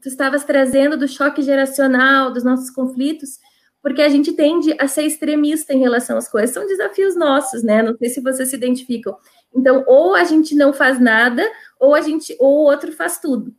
tu 0.00 0.08
estavas 0.08 0.44
trazendo 0.44 0.96
do 0.96 1.08
choque 1.08 1.42
geracional, 1.42 2.32
dos 2.32 2.44
nossos 2.44 2.70
conflitos, 2.70 3.38
porque 3.82 4.02
a 4.02 4.08
gente 4.08 4.32
tende 4.32 4.74
a 4.78 4.88
ser 4.88 5.04
extremista 5.04 5.72
em 5.72 5.78
relação 5.78 6.18
às 6.18 6.28
coisas. 6.28 6.50
São 6.50 6.66
desafios 6.66 7.16
nossos, 7.16 7.62
né? 7.62 7.82
Não 7.82 7.96
sei 7.96 8.08
se 8.08 8.20
vocês 8.20 8.48
se 8.48 8.56
identificam. 8.56 9.16
Então, 9.54 9.84
ou 9.86 10.14
a 10.14 10.24
gente 10.24 10.54
não 10.54 10.72
faz 10.72 11.00
nada, 11.00 11.48
ou 11.78 11.94
a 11.94 12.00
gente, 12.00 12.36
ou 12.38 12.58
o 12.58 12.64
outro 12.64 12.92
faz 12.92 13.18
tudo. 13.20 13.54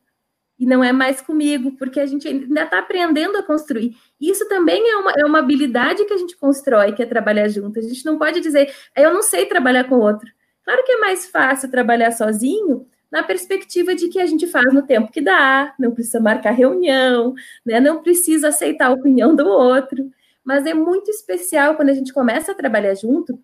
E 0.59 0.65
não 0.65 0.83
é 0.83 0.91
mais 0.91 1.21
comigo, 1.21 1.71
porque 1.77 2.01
a 2.01 2.05
gente 2.05 2.27
ainda 2.27 2.63
está 2.63 2.79
aprendendo 2.79 3.37
a 3.37 3.43
construir. 3.43 3.95
Isso 4.19 4.45
também 4.49 4.89
é 4.89 4.97
uma, 4.97 5.13
é 5.17 5.25
uma 5.25 5.39
habilidade 5.39 6.03
que 6.03 6.13
a 6.13 6.17
gente 6.17 6.35
constrói, 6.35 6.91
que 6.91 7.01
é 7.01 7.05
trabalhar 7.05 7.47
junto. 7.47 7.79
A 7.79 7.81
gente 7.81 8.05
não 8.05 8.17
pode 8.17 8.41
dizer, 8.41 8.69
eu 8.93 9.13
não 9.13 9.21
sei 9.21 9.45
trabalhar 9.45 9.85
com 9.85 9.95
o 9.95 10.01
outro. 10.01 10.29
Claro 10.65 10.83
que 10.83 10.91
é 10.91 10.99
mais 10.99 11.27
fácil 11.27 11.71
trabalhar 11.71 12.11
sozinho, 12.11 12.85
na 13.11 13.23
perspectiva 13.23 13.95
de 13.95 14.07
que 14.09 14.19
a 14.19 14.25
gente 14.25 14.45
faz 14.47 14.71
no 14.73 14.83
tempo 14.83 15.11
que 15.11 15.21
dá, 15.21 15.73
não 15.79 15.91
precisa 15.91 16.19
marcar 16.19 16.51
reunião, 16.51 17.33
né? 17.65 17.79
não 17.79 18.01
precisa 18.01 18.49
aceitar 18.49 18.87
a 18.87 18.93
opinião 18.93 19.35
do 19.35 19.47
outro. 19.47 20.09
Mas 20.43 20.65
é 20.65 20.73
muito 20.73 21.09
especial 21.09 21.75
quando 21.75 21.89
a 21.89 21.93
gente 21.93 22.13
começa 22.13 22.51
a 22.51 22.55
trabalhar 22.55 22.95
junto 22.95 23.39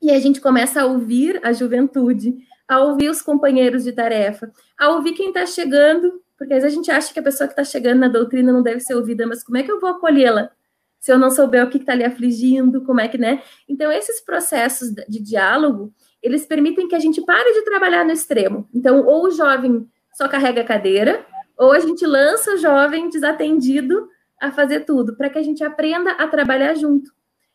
e 0.00 0.10
a 0.10 0.18
gente 0.18 0.40
começa 0.40 0.82
a 0.82 0.86
ouvir 0.86 1.40
a 1.42 1.52
juventude, 1.52 2.36
a 2.68 2.80
ouvir 2.80 3.08
os 3.08 3.22
companheiros 3.22 3.84
de 3.84 3.92
tarefa, 3.92 4.50
a 4.78 4.90
ouvir 4.90 5.12
quem 5.12 5.28
está 5.28 5.46
chegando, 5.46 6.22
porque 6.36 6.54
às 6.54 6.62
vezes 6.62 6.76
a 6.76 6.80
gente 6.80 6.90
acha 6.90 7.12
que 7.12 7.20
a 7.20 7.22
pessoa 7.22 7.46
que 7.46 7.52
está 7.52 7.64
chegando 7.64 8.00
na 8.00 8.08
doutrina 8.08 8.52
não 8.52 8.62
deve 8.62 8.80
ser 8.80 8.94
ouvida, 8.94 9.26
mas 9.26 9.42
como 9.42 9.58
é 9.58 9.62
que 9.62 9.70
eu 9.70 9.80
vou 9.80 9.90
acolhê-la? 9.90 10.50
Se 10.98 11.12
eu 11.12 11.18
não 11.18 11.30
souber 11.30 11.64
o 11.64 11.70
que 11.70 11.78
está 11.78 11.94
lhe 11.94 12.04
afligindo, 12.04 12.82
como 12.82 13.00
é 13.00 13.08
que, 13.08 13.18
né? 13.18 13.42
Então, 13.68 13.92
esses 13.92 14.22
processos 14.22 14.90
de 15.08 15.22
diálogo, 15.22 15.92
eles 16.24 16.46
permitem 16.46 16.88
que 16.88 16.94
a 16.94 16.98
gente 16.98 17.20
pare 17.22 17.52
de 17.52 17.62
trabalhar 17.62 18.02
no 18.04 18.10
extremo. 18.10 18.66
Então, 18.74 19.04
ou 19.04 19.26
o 19.26 19.30
jovem 19.30 19.86
só 20.14 20.26
carrega 20.26 20.62
a 20.62 20.64
cadeira, 20.64 21.24
ou 21.56 21.70
a 21.72 21.78
gente 21.78 22.06
lança 22.06 22.54
o 22.54 22.56
jovem 22.56 23.10
desatendido 23.10 24.08
a 24.40 24.50
fazer 24.50 24.80
tudo, 24.80 25.16
para 25.16 25.28
que 25.28 25.38
a 25.38 25.42
gente 25.42 25.62
aprenda 25.62 26.12
a 26.12 26.26
trabalhar 26.26 26.74
junto, 26.74 27.12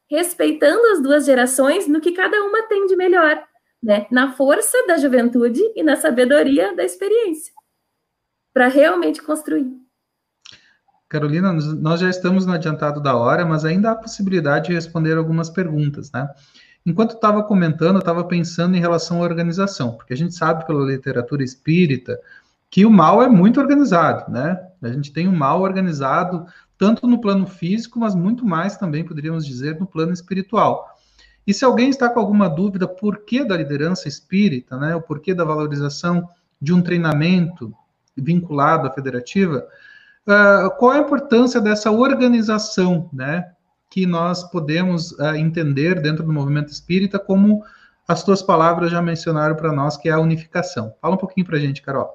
respeitando 0.09 0.85
as 0.91 1.01
duas 1.01 1.25
gerações 1.25 1.87
no 1.87 1.99
que 1.99 2.11
cada 2.11 2.41
uma 2.43 2.67
tem 2.67 2.85
de 2.85 2.95
melhor, 2.95 3.43
né? 3.81 4.05
Na 4.11 4.33
força 4.33 4.77
da 4.87 4.97
juventude 4.97 5.61
e 5.75 5.81
na 5.81 5.95
sabedoria 5.95 6.75
da 6.75 6.83
experiência, 6.83 7.51
para 8.53 8.67
realmente 8.67 9.21
construir. 9.21 9.67
Carolina, 11.09 11.51
nós 11.51 11.99
já 11.99 12.09
estamos 12.09 12.45
no 12.45 12.53
adiantado 12.53 13.01
da 13.01 13.15
hora, 13.15 13.43
mas 13.43 13.65
ainda 13.65 13.89
há 13.89 13.95
possibilidade 13.95 14.67
de 14.67 14.75
responder 14.75 15.17
algumas 15.17 15.49
perguntas, 15.49 16.11
né? 16.11 16.29
Enquanto 16.89 17.15
estava 17.15 17.43
comentando, 17.43 17.95
eu 17.95 17.99
estava 17.99 18.23
pensando 18.23 18.75
em 18.75 18.79
relação 18.79 19.21
à 19.21 19.21
organização, 19.21 19.91
porque 19.93 20.13
a 20.13 20.17
gente 20.17 20.33
sabe 20.33 20.65
pela 20.65 20.85
literatura 20.85 21.43
espírita 21.43 22.19
que 22.69 22.85
o 22.85 22.89
mal 22.89 23.21
é 23.21 23.29
muito 23.29 23.59
organizado, 23.59 24.31
né? 24.31 24.59
A 24.81 24.89
gente 24.89 25.11
tem 25.11 25.27
o 25.27 25.31
um 25.31 25.35
mal 25.35 25.61
organizado 25.61 26.45
tanto 26.77 27.07
no 27.07 27.19
plano 27.19 27.45
físico, 27.45 27.99
mas 27.99 28.15
muito 28.15 28.45
mais 28.45 28.77
também, 28.77 29.03
poderíamos 29.03 29.45
dizer, 29.45 29.79
no 29.79 29.85
plano 29.85 30.13
espiritual. 30.13 30.87
E 31.45 31.53
se 31.53 31.65
alguém 31.65 31.89
está 31.89 32.09
com 32.09 32.19
alguma 32.19 32.49
dúvida 32.49 32.87
por 32.87 33.25
que 33.25 33.43
da 33.43 33.57
liderança 33.57 34.07
espírita, 34.07 34.77
né, 34.77 34.95
o 34.95 35.01
porquê 35.01 35.33
da 35.33 35.43
valorização 35.43 36.27
de 36.61 36.73
um 36.73 36.81
treinamento 36.81 37.73
vinculado 38.15 38.87
à 38.87 38.91
federativa, 38.91 39.67
uh, 40.27 40.69
qual 40.77 40.91
a 40.91 40.99
importância 40.99 41.59
dessa 41.59 41.91
organização, 41.91 43.09
né, 43.11 43.51
que 43.89 44.05
nós 44.05 44.43
podemos 44.51 45.11
uh, 45.13 45.35
entender 45.35 45.99
dentro 46.01 46.23
do 46.23 46.31
movimento 46.31 46.71
espírita 46.71 47.17
como 47.17 47.63
as 48.07 48.23
tuas 48.23 48.41
palavras 48.41 48.91
já 48.91 49.01
mencionaram 49.01 49.55
para 49.55 49.71
nós, 49.71 49.97
que 49.97 50.09
é 50.09 50.11
a 50.11 50.19
unificação. 50.19 50.95
Fala 51.01 51.15
um 51.15 51.17
pouquinho 51.17 51.45
para 51.45 51.57
a 51.57 51.59
gente, 51.59 51.81
Carol. 51.81 52.09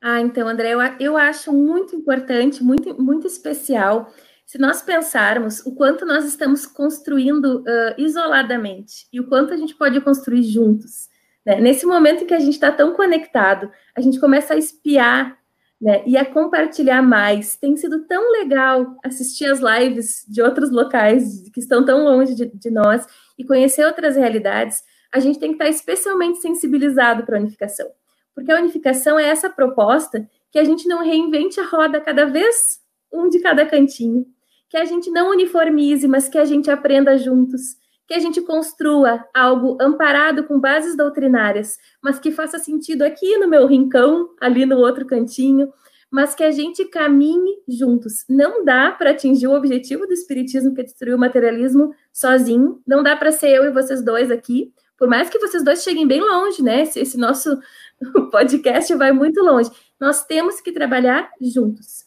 Ah, 0.00 0.20
então, 0.20 0.46
André, 0.46 0.74
eu, 0.74 0.80
eu 1.00 1.16
acho 1.16 1.52
muito 1.52 1.96
importante, 1.96 2.62
muito, 2.62 3.00
muito 3.02 3.26
especial, 3.26 4.12
se 4.44 4.58
nós 4.58 4.82
pensarmos 4.82 5.60
o 5.64 5.74
quanto 5.74 6.04
nós 6.04 6.24
estamos 6.24 6.66
construindo 6.66 7.60
uh, 7.60 7.94
isoladamente 7.96 9.06
e 9.12 9.18
o 9.18 9.26
quanto 9.26 9.54
a 9.54 9.56
gente 9.56 9.74
pode 9.74 9.98
construir 10.02 10.42
juntos. 10.42 11.08
Né? 11.44 11.60
Nesse 11.60 11.86
momento 11.86 12.24
em 12.24 12.26
que 12.26 12.34
a 12.34 12.38
gente 12.38 12.54
está 12.54 12.70
tão 12.70 12.94
conectado, 12.94 13.70
a 13.96 14.00
gente 14.00 14.20
começa 14.20 14.54
a 14.54 14.58
espiar 14.58 15.38
né, 15.80 16.02
e 16.06 16.16
a 16.16 16.24
compartilhar 16.24 17.02
mais. 17.02 17.56
Tem 17.56 17.76
sido 17.76 18.06
tão 18.06 18.32
legal 18.32 18.96
assistir 19.04 19.46
as 19.46 19.60
lives 19.60 20.24
de 20.28 20.42
outros 20.42 20.70
locais 20.70 21.48
que 21.52 21.60
estão 21.60 21.84
tão 21.84 22.04
longe 22.04 22.34
de, 22.34 22.46
de 22.46 22.70
nós 22.70 23.06
e 23.38 23.44
conhecer 23.44 23.84
outras 23.84 24.16
realidades. 24.16 24.82
A 25.12 25.20
gente 25.20 25.38
tem 25.38 25.50
que 25.50 25.56
estar 25.56 25.68
especialmente 25.68 26.38
sensibilizado 26.38 27.24
para 27.24 27.36
a 27.36 27.40
unificação, 27.40 27.88
porque 28.34 28.50
a 28.50 28.58
unificação 28.58 29.18
é 29.18 29.28
essa 29.28 29.50
proposta 29.50 30.28
que 30.50 30.58
a 30.58 30.64
gente 30.64 30.88
não 30.88 31.02
reinvente 31.02 31.60
a 31.60 31.66
roda 31.66 32.00
cada 32.00 32.26
vez 32.26 32.80
um 33.12 33.28
de 33.28 33.40
cada 33.40 33.64
cantinho, 33.66 34.26
que 34.68 34.76
a 34.76 34.84
gente 34.84 35.10
não 35.10 35.30
uniformize, 35.30 36.06
mas 36.08 36.28
que 36.28 36.38
a 36.38 36.44
gente 36.44 36.70
aprenda 36.70 37.16
juntos, 37.16 37.76
que 38.06 38.14
a 38.14 38.18
gente 38.18 38.40
construa 38.42 39.24
algo 39.32 39.78
amparado 39.80 40.44
com 40.44 40.60
bases 40.60 40.96
doutrinárias, 40.96 41.78
mas 42.02 42.18
que 42.18 42.30
faça 42.30 42.58
sentido 42.58 43.02
aqui 43.02 43.38
no 43.38 43.48
meu 43.48 43.66
rincão, 43.66 44.30
ali 44.40 44.66
no 44.66 44.76
outro 44.76 45.06
cantinho, 45.06 45.72
mas 46.10 46.34
que 46.34 46.44
a 46.44 46.50
gente 46.50 46.84
caminhe 46.84 47.62
juntos. 47.66 48.24
Não 48.28 48.64
dá 48.64 48.92
para 48.92 49.10
atingir 49.10 49.46
o 49.46 49.54
objetivo 49.54 50.06
do 50.06 50.12
espiritismo 50.12 50.74
que 50.74 50.82
é 50.82 50.84
destruir 50.84 51.14
o 51.14 51.18
materialismo 51.18 51.94
sozinho, 52.12 52.80
não 52.86 53.02
dá 53.02 53.16
para 53.16 53.32
ser 53.32 53.48
eu 53.48 53.64
e 53.64 53.72
vocês 53.72 54.04
dois 54.04 54.30
aqui, 54.30 54.72
por 54.96 55.08
mais 55.08 55.28
que 55.28 55.38
vocês 55.38 55.64
dois 55.64 55.82
cheguem 55.82 56.06
bem 56.06 56.20
longe, 56.20 56.62
né? 56.62 56.82
Esse, 56.82 57.00
esse 57.00 57.18
nosso 57.18 57.58
podcast 58.30 58.94
vai 58.94 59.12
muito 59.12 59.42
longe. 59.42 59.70
Nós 59.98 60.24
temos 60.24 60.60
que 60.60 60.70
trabalhar 60.70 61.30
juntos. 61.40 62.03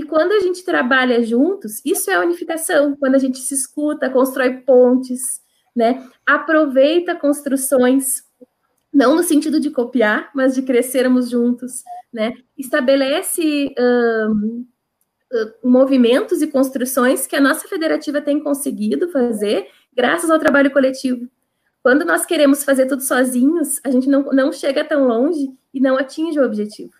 E 0.00 0.02
quando 0.04 0.32
a 0.32 0.40
gente 0.40 0.64
trabalha 0.64 1.22
juntos, 1.22 1.82
isso 1.84 2.10
é 2.10 2.18
unificação. 2.18 2.96
Quando 2.96 3.16
a 3.16 3.18
gente 3.18 3.38
se 3.38 3.54
escuta, 3.54 4.08
constrói 4.08 4.62
pontes, 4.62 5.20
né? 5.76 6.08
Aproveita 6.24 7.14
construções, 7.14 8.22
não 8.90 9.14
no 9.14 9.22
sentido 9.22 9.60
de 9.60 9.68
copiar, 9.68 10.30
mas 10.34 10.54
de 10.54 10.62
crescermos 10.62 11.28
juntos, 11.28 11.82
né? 12.10 12.32
Estabelece 12.56 13.74
um, 13.78 14.64
movimentos 15.62 16.40
e 16.40 16.46
construções 16.46 17.26
que 17.26 17.36
a 17.36 17.40
nossa 17.40 17.68
federativa 17.68 18.22
tem 18.22 18.42
conseguido 18.42 19.10
fazer 19.10 19.68
graças 19.94 20.30
ao 20.30 20.38
trabalho 20.38 20.70
coletivo. 20.70 21.28
Quando 21.82 22.06
nós 22.06 22.24
queremos 22.24 22.64
fazer 22.64 22.86
tudo 22.86 23.02
sozinhos, 23.02 23.78
a 23.84 23.90
gente 23.90 24.08
não, 24.08 24.22
não 24.32 24.50
chega 24.50 24.82
tão 24.82 25.06
longe 25.06 25.50
e 25.74 25.78
não 25.78 25.98
atinge 25.98 26.40
o 26.40 26.44
objetivo. 26.44 26.92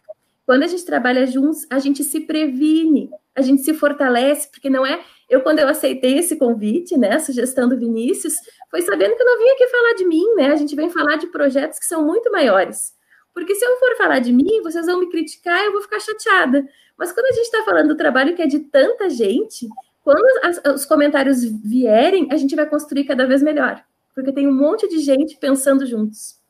Quando 0.51 0.65
a 0.65 0.67
gente 0.67 0.85
trabalha 0.85 1.29
juntos, 1.29 1.65
a 1.71 1.79
gente 1.79 2.03
se 2.03 2.23
previne, 2.23 3.09
a 3.37 3.41
gente 3.41 3.63
se 3.63 3.73
fortalece, 3.73 4.51
porque 4.51 4.69
não 4.69 4.85
é. 4.85 5.01
Eu, 5.29 5.43
quando 5.43 5.61
eu 5.61 5.69
aceitei 5.69 6.19
esse 6.19 6.35
convite, 6.35 6.99
né, 6.99 7.13
a 7.13 7.21
sugestão 7.21 7.69
do 7.69 7.79
Vinícius, 7.79 8.35
foi 8.69 8.83
sabendo 8.83 9.15
que 9.15 9.23
eu 9.23 9.27
não 9.27 9.39
vim 9.39 9.49
aqui 9.51 9.69
falar 9.69 9.95
de 9.95 10.05
mim, 10.07 10.35
né? 10.35 10.51
A 10.51 10.57
gente 10.57 10.75
vem 10.75 10.91
falar 10.91 11.19
de 11.19 11.29
projetos 11.29 11.79
que 11.79 11.85
são 11.85 12.05
muito 12.05 12.33
maiores. 12.33 12.93
Porque 13.33 13.55
se 13.55 13.65
eu 13.65 13.77
for 13.77 13.97
falar 13.97 14.19
de 14.19 14.33
mim, 14.33 14.61
vocês 14.61 14.87
vão 14.87 14.99
me 14.99 15.09
criticar 15.09 15.65
eu 15.65 15.71
vou 15.71 15.83
ficar 15.83 16.01
chateada. 16.01 16.69
Mas 16.99 17.13
quando 17.13 17.27
a 17.27 17.33
gente 17.33 17.45
está 17.45 17.63
falando 17.63 17.87
do 17.87 17.97
trabalho 17.97 18.35
que 18.35 18.43
é 18.43 18.49
de 18.49 18.59
tanta 18.59 19.09
gente, 19.09 19.69
quando 20.03 20.27
as, 20.43 20.61
os 20.75 20.85
comentários 20.85 21.45
vierem, 21.45 22.27
a 22.29 22.37
gente 22.37 22.57
vai 22.57 22.69
construir 22.69 23.05
cada 23.05 23.25
vez 23.25 23.41
melhor. 23.41 23.81
Porque 24.13 24.33
tem 24.33 24.49
um 24.49 24.53
monte 24.53 24.89
de 24.89 24.99
gente 24.99 25.37
pensando 25.37 25.87
juntos. 25.87 26.41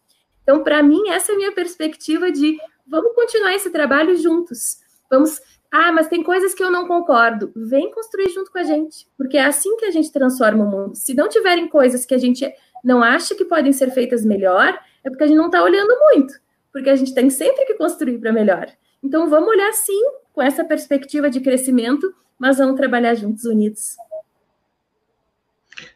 Então, 0.42 0.64
para 0.64 0.82
mim, 0.82 1.10
essa 1.10 1.32
é 1.32 1.34
a 1.34 1.38
minha 1.38 1.52
perspectiva 1.52 2.32
de 2.32 2.56
vamos 2.90 3.14
continuar 3.14 3.54
esse 3.54 3.70
trabalho 3.70 4.16
juntos. 4.16 4.78
Vamos. 5.08 5.40
Ah, 5.70 5.92
mas 5.92 6.08
tem 6.08 6.22
coisas 6.24 6.52
que 6.52 6.62
eu 6.62 6.70
não 6.70 6.88
concordo. 6.88 7.52
Vem 7.54 7.92
construir 7.92 8.28
junto 8.30 8.50
com 8.50 8.58
a 8.58 8.64
gente, 8.64 9.06
porque 9.16 9.38
é 9.38 9.44
assim 9.44 9.76
que 9.76 9.84
a 9.84 9.90
gente 9.90 10.10
transforma 10.10 10.64
o 10.64 10.68
mundo. 10.68 10.96
Se 10.96 11.14
não 11.14 11.28
tiverem 11.28 11.68
coisas 11.68 12.04
que 12.04 12.14
a 12.14 12.18
gente 12.18 12.52
não 12.82 13.02
acha 13.02 13.34
que 13.36 13.44
podem 13.44 13.72
ser 13.72 13.92
feitas 13.92 14.24
melhor, 14.24 14.76
é 15.04 15.08
porque 15.08 15.24
a 15.24 15.26
gente 15.28 15.36
não 15.36 15.46
está 15.46 15.62
olhando 15.62 15.94
muito, 16.12 16.34
porque 16.72 16.90
a 16.90 16.96
gente 16.96 17.14
tem 17.14 17.30
sempre 17.30 17.64
que 17.66 17.74
construir 17.74 18.18
para 18.18 18.32
melhor. 18.32 18.66
Então 19.02 19.30
vamos 19.30 19.48
olhar 19.48 19.72
sim 19.72 20.02
com 20.32 20.42
essa 20.42 20.64
perspectiva 20.64 21.30
de 21.30 21.40
crescimento, 21.40 22.12
mas 22.36 22.58
vamos 22.58 22.76
trabalhar 22.76 23.14
juntos, 23.14 23.44
unidos. 23.44 23.96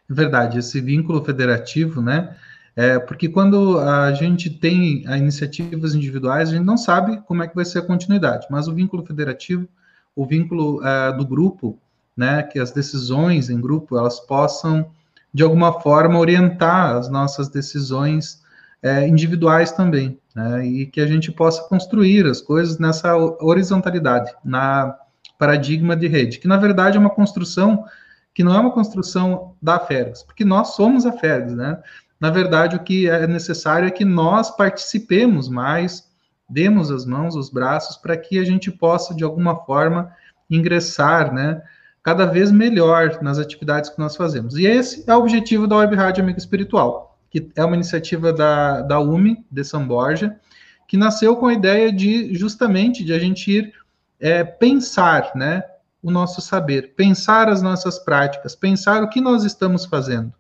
É 0.09 0.15
verdade, 0.15 0.59
esse 0.59 0.81
vínculo 0.81 1.25
federativo, 1.25 2.01
né? 2.01 2.37
É, 2.77 2.99
porque 2.99 3.29
quando 3.29 3.79
a 3.79 4.13
gente 4.13 4.51
tem 4.51 5.05
iniciativas 5.05 5.95
individuais, 5.95 6.49
a 6.49 6.53
gente 6.53 6.65
não 6.65 6.77
sabe 6.77 7.21
como 7.23 7.43
é 7.43 7.49
que 7.49 7.55
vai 7.55 7.65
ser 7.65 7.79
a 7.79 7.87
continuidade, 7.87 8.47
mas 8.51 8.67
o 8.67 8.75
vínculo 8.75 9.07
federativo, 9.07 9.69
o 10.15 10.27
vínculo 10.27 10.85
é, 10.85 11.13
do 11.13 11.25
grupo, 11.25 11.79
né, 12.17 12.43
que 12.43 12.59
as 12.59 12.73
decisões 12.73 13.49
em 13.49 13.61
grupo 13.61 13.97
elas 13.97 14.21
possam 14.21 14.91
de 15.33 15.43
alguma 15.43 15.81
forma 15.81 16.19
orientar 16.19 16.97
as 16.97 17.09
nossas 17.09 17.49
decisões 17.49 18.43
é, 18.83 19.07
individuais 19.07 19.73
também, 19.73 20.19
né, 20.35 20.67
e 20.67 20.87
que 20.87 21.01
a 21.01 21.07
gente 21.07 21.31
possa 21.31 21.63
construir 21.69 22.27
as 22.27 22.41
coisas 22.41 22.79
nessa 22.79 23.17
horizontalidade, 23.17 24.33
na 24.45 24.97
paradigma 25.39 25.97
de 25.97 26.09
rede, 26.09 26.39
que 26.39 26.49
na 26.49 26.57
verdade 26.57 26.97
é 26.97 27.01
uma 27.01 27.11
construção 27.11 27.85
que 28.33 28.43
não 28.43 28.55
é 28.55 28.59
uma 28.59 28.73
construção 28.73 29.55
da 29.63 29.79
Fergus, 29.79 30.25
porque 30.25 30.45
nós 30.45 30.75
somos 30.75 31.07
a 31.07 31.13
Fergus, 31.13 31.55
né? 31.55 31.81
Na 32.21 32.31
verdade, 32.31 32.77
o 32.77 32.83
que 32.83 33.09
é 33.09 33.27
necessário 33.27 33.89
é 33.89 33.91
que 33.91 34.05
nós 34.05 34.51
participemos 34.51 35.49
mais, 35.49 36.09
demos 36.49 36.91
as 36.91 37.05
mãos, 37.05 37.35
os 37.35 37.51
braços, 37.51 37.97
para 37.97 38.17
que 38.17 38.39
a 38.39 38.45
gente 38.45 38.71
possa, 38.71 39.15
de 39.15 39.25
alguma 39.25 39.57
forma, 39.65 40.13
ingressar, 40.49 41.33
né, 41.33 41.63
cada 42.03 42.27
vez 42.27 42.53
melhor 42.53 43.21
nas 43.23 43.39
atividades 43.39 43.91
que 43.91 43.99
nós 43.99 44.15
fazemos. 44.15 44.57
E 44.57 44.67
esse 44.67 45.09
é 45.09 45.15
o 45.15 45.21
objetivo 45.21 45.67
da 45.67 45.77
Web 45.77 45.97
Rádio 45.97 46.23
Amigo 46.23 46.39
Espiritual, 46.39 47.19
que 47.31 47.51
é 47.57 47.65
uma 47.65 47.75
iniciativa 47.75 48.33
da, 48.33 48.83
da 48.83 49.01
UME, 49.01 49.45
de 49.51 49.65
São 49.65 49.87
Borja, 49.87 50.39
que 50.87 50.97
nasceu 50.97 51.35
com 51.37 51.47
a 51.47 51.55
ideia 51.55 51.91
de, 51.91 52.35
justamente, 52.35 53.03
de 53.03 53.13
a 53.13 53.19
gente 53.19 53.51
ir 53.51 53.73
é, 54.21 54.45
pensar, 54.45 55.33
né, 55.35 55.65
o 56.03 56.11
nosso 56.11 56.43
saber, 56.43 56.95
pensar 56.95 57.49
as 57.49 57.63
nossas 57.63 57.99
práticas, 57.99 58.55
pensar 58.55 59.03
o 59.03 59.09
que 59.09 59.21
nós 59.21 59.43
estamos 59.43 59.87
fazendo 59.87 60.33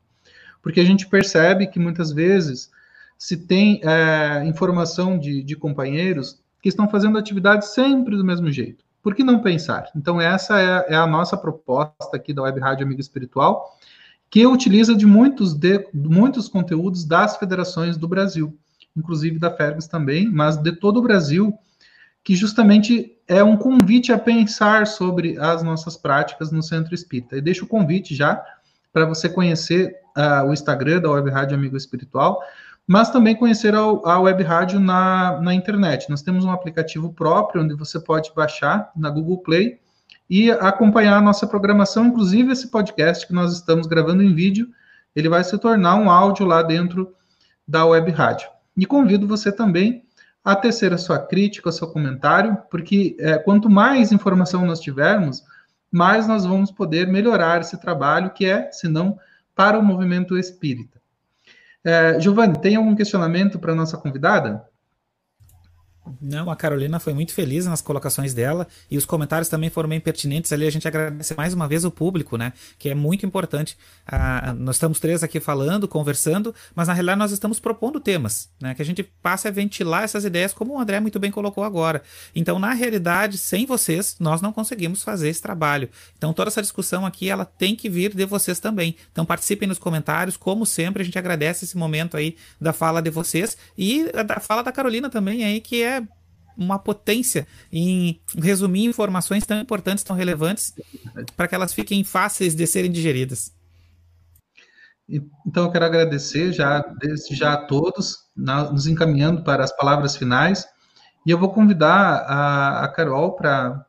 porque 0.64 0.80
a 0.80 0.84
gente 0.84 1.06
percebe 1.06 1.66
que 1.66 1.78
muitas 1.78 2.10
vezes 2.10 2.70
se 3.18 3.36
tem 3.36 3.82
é, 3.84 4.42
informação 4.46 5.18
de, 5.18 5.42
de 5.42 5.54
companheiros 5.54 6.42
que 6.62 6.70
estão 6.70 6.88
fazendo 6.88 7.18
atividades 7.18 7.68
sempre 7.68 8.16
do 8.16 8.24
mesmo 8.24 8.50
jeito. 8.50 8.82
Por 9.02 9.14
que 9.14 9.22
não 9.22 9.42
pensar? 9.42 9.90
Então, 9.94 10.18
essa 10.18 10.58
é, 10.58 10.94
é 10.94 10.96
a 10.96 11.06
nossa 11.06 11.36
proposta 11.36 12.16
aqui 12.16 12.32
da 12.32 12.40
Web 12.42 12.60
Rádio 12.60 12.86
Amigo 12.86 13.00
Espiritual, 13.00 13.78
que 14.30 14.46
utiliza 14.46 14.94
de 14.94 15.04
muitos, 15.04 15.52
de 15.52 15.86
muitos 15.92 16.48
conteúdos 16.48 17.04
das 17.04 17.36
federações 17.36 17.98
do 17.98 18.08
Brasil, 18.08 18.58
inclusive 18.96 19.38
da 19.38 19.50
Fergus 19.50 19.86
também, 19.86 20.30
mas 20.30 20.56
de 20.56 20.72
todo 20.72 20.96
o 20.96 21.02
Brasil, 21.02 21.52
que 22.24 22.34
justamente 22.34 23.18
é 23.28 23.44
um 23.44 23.58
convite 23.58 24.14
a 24.14 24.18
pensar 24.18 24.86
sobre 24.86 25.38
as 25.38 25.62
nossas 25.62 25.94
práticas 25.94 26.50
no 26.50 26.62
Centro 26.62 26.94
Espírita. 26.94 27.36
E 27.36 27.42
deixo 27.42 27.66
o 27.66 27.68
convite 27.68 28.14
já 28.14 28.42
para 28.94 29.04
você 29.04 29.28
conhecer 29.28 30.02
uh, 30.16 30.46
o 30.48 30.52
Instagram 30.52 31.00
da 31.00 31.10
Web 31.10 31.30
Rádio 31.30 31.56
Amigo 31.56 31.76
Espiritual, 31.76 32.40
mas 32.86 33.10
também 33.10 33.34
conhecer 33.34 33.74
a, 33.74 33.80
a 33.80 34.20
Web 34.20 34.42
Rádio 34.42 34.78
na, 34.78 35.40
na 35.40 35.54
internet. 35.54 36.10
Nós 36.10 36.22
temos 36.22 36.44
um 36.44 36.50
aplicativo 36.50 37.12
próprio 37.12 37.62
onde 37.62 37.74
você 37.74 37.98
pode 37.98 38.32
baixar 38.34 38.90
na 38.94 39.08
Google 39.10 39.38
Play 39.38 39.78
e 40.28 40.50
acompanhar 40.50 41.16
a 41.16 41.22
nossa 41.22 41.46
programação, 41.46 42.06
inclusive 42.06 42.52
esse 42.52 42.68
podcast 42.68 43.26
que 43.26 43.32
nós 43.32 43.52
estamos 43.52 43.86
gravando 43.86 44.22
em 44.22 44.34
vídeo, 44.34 44.68
ele 45.14 45.28
vai 45.28 45.44
se 45.44 45.56
tornar 45.58 45.96
um 45.96 46.10
áudio 46.10 46.46
lá 46.46 46.62
dentro 46.62 47.14
da 47.66 47.84
Web 47.84 48.10
Rádio. 48.10 48.48
E 48.76 48.84
convido 48.84 49.28
você 49.28 49.52
também 49.52 50.04
a 50.44 50.54
tecer 50.54 50.92
a 50.92 50.98
sua 50.98 51.18
crítica, 51.18 51.68
o 51.68 51.72
seu 51.72 51.88
comentário, 51.88 52.58
porque 52.70 53.16
é, 53.18 53.38
quanto 53.38 53.70
mais 53.70 54.12
informação 54.12 54.66
nós 54.66 54.80
tivermos, 54.80 55.42
mais 55.90 56.26
nós 56.26 56.44
vamos 56.44 56.70
poder 56.70 57.06
melhorar 57.06 57.60
esse 57.60 57.80
trabalho, 57.80 58.30
que 58.30 58.44
é, 58.44 58.70
se 58.70 58.88
não 58.88 59.18
para 59.54 59.78
o 59.78 59.82
movimento 59.82 60.36
espírita. 60.36 61.00
É, 61.84 62.18
Giovanni, 62.18 62.60
tem 62.60 62.76
algum 62.76 62.94
questionamento 62.94 63.58
para 63.58 63.72
a 63.72 63.76
nossa 63.76 63.96
convidada? 63.96 64.64
Não, 66.20 66.50
a 66.50 66.56
Carolina 66.56 67.00
foi 67.00 67.14
muito 67.14 67.32
feliz 67.32 67.64
nas 67.64 67.80
colocações 67.80 68.34
dela 68.34 68.66
e 68.90 68.98
os 68.98 69.06
comentários 69.06 69.48
também 69.48 69.70
foram 69.70 69.88
bem 69.88 70.00
pertinentes 70.00 70.52
ali. 70.52 70.66
A 70.66 70.70
gente 70.70 70.86
agradece 70.86 71.34
mais 71.34 71.54
uma 71.54 71.66
vez 71.66 71.84
o 71.84 71.90
público, 71.90 72.36
né? 72.36 72.52
Que 72.78 72.90
é 72.90 72.94
muito 72.94 73.24
importante. 73.24 73.76
Ah, 74.06 74.54
nós 74.56 74.76
estamos 74.76 75.00
três 75.00 75.22
aqui 75.22 75.40
falando, 75.40 75.88
conversando, 75.88 76.54
mas 76.74 76.88
na 76.88 76.94
realidade 76.94 77.18
nós 77.18 77.32
estamos 77.32 77.58
propondo 77.58 77.98
temas, 78.00 78.50
né? 78.60 78.74
Que 78.74 78.82
a 78.82 78.84
gente 78.84 79.02
passe 79.02 79.48
a 79.48 79.50
ventilar 79.50 80.04
essas 80.04 80.24
ideias, 80.24 80.52
como 80.52 80.74
o 80.74 80.78
André 80.78 81.00
muito 81.00 81.18
bem 81.18 81.30
colocou 81.30 81.64
agora. 81.64 82.02
Então, 82.34 82.58
na 82.58 82.74
realidade, 82.74 83.38
sem 83.38 83.64
vocês, 83.64 84.16
nós 84.20 84.42
não 84.42 84.52
conseguimos 84.52 85.02
fazer 85.02 85.28
esse 85.28 85.40
trabalho. 85.40 85.88
Então, 86.18 86.32
toda 86.32 86.48
essa 86.48 86.60
discussão 86.60 87.06
aqui, 87.06 87.30
ela 87.30 87.44
tem 87.44 87.74
que 87.74 87.88
vir 87.88 88.14
de 88.14 88.26
vocês 88.26 88.60
também. 88.60 88.96
Então, 89.10 89.24
participem 89.24 89.66
nos 89.66 89.78
comentários, 89.78 90.36
como 90.36 90.66
sempre, 90.66 91.02
a 91.02 91.04
gente 91.04 91.18
agradece 91.18 91.64
esse 91.64 91.76
momento 91.76 92.16
aí 92.16 92.36
da 92.60 92.72
fala 92.72 93.00
de 93.00 93.10
vocês 93.10 93.56
e 93.76 94.04
da 94.24 94.38
fala 94.38 94.62
da 94.62 94.72
Carolina 94.72 95.08
também 95.08 95.44
aí, 95.44 95.60
que 95.60 95.82
é 95.82 95.93
uma 96.56 96.78
potência 96.78 97.46
em 97.72 98.20
resumir 98.36 98.84
informações 98.84 99.46
tão 99.46 99.60
importantes, 99.60 100.04
tão 100.04 100.16
relevantes, 100.16 100.74
para 101.36 101.48
que 101.48 101.54
elas 101.54 101.72
fiquem 101.72 102.04
fáceis 102.04 102.54
de 102.54 102.66
serem 102.66 102.90
digeridas. 102.90 103.52
Então, 105.46 105.64
eu 105.64 105.70
quero 105.70 105.84
agradecer 105.84 106.52
já, 106.52 106.80
desde 106.98 107.34
já 107.34 107.52
a 107.52 107.66
todos, 107.66 108.24
na, 108.34 108.70
nos 108.70 108.86
encaminhando 108.86 109.44
para 109.44 109.62
as 109.62 109.76
palavras 109.76 110.16
finais, 110.16 110.66
e 111.26 111.30
eu 111.30 111.38
vou 111.38 111.50
convidar 111.50 112.24
a, 112.26 112.84
a 112.84 112.88
Carol 112.88 113.32
para 113.32 113.86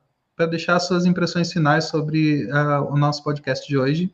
deixar 0.49 0.79
suas 0.79 1.05
impressões 1.05 1.51
finais 1.51 1.85
sobre 1.85 2.47
o 2.89 2.97
nosso 2.97 3.23
podcast 3.23 3.67
de 3.67 3.77
hoje 3.77 4.13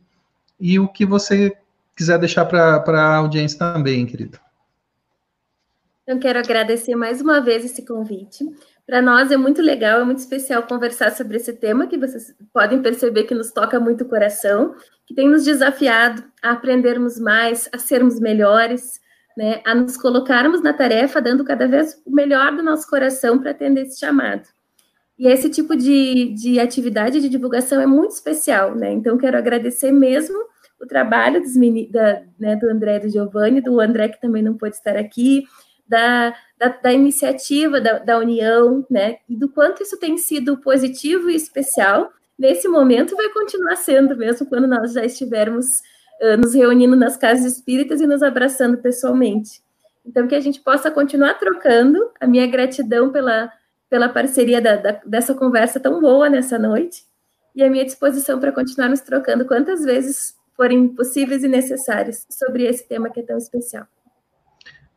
e 0.58 0.78
o 0.78 0.88
que 0.88 1.04
você 1.04 1.56
quiser 1.96 2.18
deixar 2.18 2.44
para 2.46 3.00
a 3.00 3.16
audiência 3.16 3.58
também, 3.58 4.06
querido. 4.06 4.38
Então, 6.12 6.20
quero 6.20 6.40
agradecer 6.40 6.94
mais 6.94 7.22
uma 7.22 7.40
vez 7.40 7.64
esse 7.64 7.86
convite. 7.86 8.44
Para 8.86 9.00
nós 9.00 9.30
é 9.30 9.36
muito 9.38 9.62
legal, 9.62 10.02
é 10.02 10.04
muito 10.04 10.18
especial 10.18 10.62
conversar 10.64 11.10
sobre 11.12 11.38
esse 11.38 11.54
tema 11.54 11.86
que 11.86 11.96
vocês 11.96 12.34
podem 12.52 12.82
perceber 12.82 13.22
que 13.22 13.34
nos 13.34 13.50
toca 13.50 13.80
muito 13.80 14.04
o 14.04 14.08
coração, 14.08 14.74
que 15.06 15.14
tem 15.14 15.26
nos 15.26 15.42
desafiado 15.42 16.22
a 16.42 16.50
aprendermos 16.50 17.18
mais, 17.18 17.66
a 17.72 17.78
sermos 17.78 18.20
melhores, 18.20 19.00
né, 19.38 19.62
a 19.64 19.74
nos 19.74 19.96
colocarmos 19.96 20.62
na 20.62 20.74
tarefa, 20.74 21.18
dando 21.18 21.46
cada 21.46 21.66
vez 21.66 21.98
o 22.04 22.10
melhor 22.10 22.54
do 22.54 22.62
nosso 22.62 22.86
coração 22.90 23.38
para 23.38 23.52
atender 23.52 23.86
esse 23.86 23.98
chamado. 23.98 24.46
E 25.18 25.26
esse 25.28 25.48
tipo 25.48 25.74
de, 25.74 26.34
de 26.34 26.60
atividade 26.60 27.22
de 27.22 27.28
divulgação 27.30 27.80
é 27.80 27.86
muito 27.86 28.10
especial, 28.10 28.74
né? 28.74 28.92
Então, 28.92 29.16
quero 29.16 29.38
agradecer 29.38 29.92
mesmo 29.92 30.36
o 30.78 30.86
trabalho 30.86 31.40
dos, 31.40 31.54
da, 31.90 32.22
né, 32.38 32.56
do 32.56 32.68
André 32.68 32.96
e 32.96 33.00
do 33.00 33.08
Giovanni, 33.08 33.62
do 33.62 33.80
André 33.80 34.08
que 34.08 34.20
também 34.20 34.42
não 34.42 34.58
pôde 34.58 34.74
estar 34.76 34.96
aqui, 34.96 35.44
da, 35.86 36.34
da, 36.58 36.68
da 36.68 36.92
iniciativa 36.92 37.80
da, 37.80 37.98
da, 37.98 38.18
União, 38.18 38.86
né? 38.90 39.18
E 39.28 39.36
do 39.36 39.48
quanto 39.48 39.82
isso 39.82 39.98
tem 39.98 40.16
sido 40.16 40.56
positivo 40.58 41.28
e 41.30 41.36
especial. 41.36 42.10
Nesse 42.38 42.66
momento 42.68 43.16
vai 43.16 43.28
continuar 43.30 43.76
sendo, 43.76 44.16
mesmo 44.16 44.46
quando 44.46 44.66
nós 44.66 44.92
já 44.92 45.04
estivermos 45.04 45.66
uh, 46.20 46.36
nos 46.38 46.54
reunindo 46.54 46.96
nas 46.96 47.16
casas 47.16 47.56
espíritas 47.56 48.00
e 48.00 48.06
nos 48.06 48.22
abraçando 48.22 48.78
pessoalmente. 48.78 49.62
Então, 50.04 50.26
que 50.26 50.34
a 50.34 50.40
gente 50.40 50.60
possa 50.60 50.90
continuar 50.90 51.34
trocando. 51.34 52.10
A 52.20 52.26
minha 52.26 52.46
gratidão 52.46 53.10
pela, 53.10 53.52
pela 53.88 54.08
parceria 54.08 54.60
da, 54.60 54.76
da, 54.76 55.00
dessa 55.04 55.34
conversa 55.34 55.78
tão 55.78 56.00
boa 56.00 56.28
nessa 56.28 56.58
noite 56.58 57.04
e 57.54 57.62
a 57.62 57.70
minha 57.70 57.84
disposição 57.84 58.40
para 58.40 58.52
continuarmos 58.52 59.00
trocando 59.00 59.46
quantas 59.46 59.84
vezes 59.84 60.34
forem 60.56 60.88
possíveis 60.88 61.44
e 61.44 61.48
necessárias 61.48 62.26
sobre 62.30 62.64
esse 62.64 62.86
tema 62.86 63.10
que 63.10 63.20
é 63.20 63.22
tão 63.22 63.36
especial. 63.36 63.86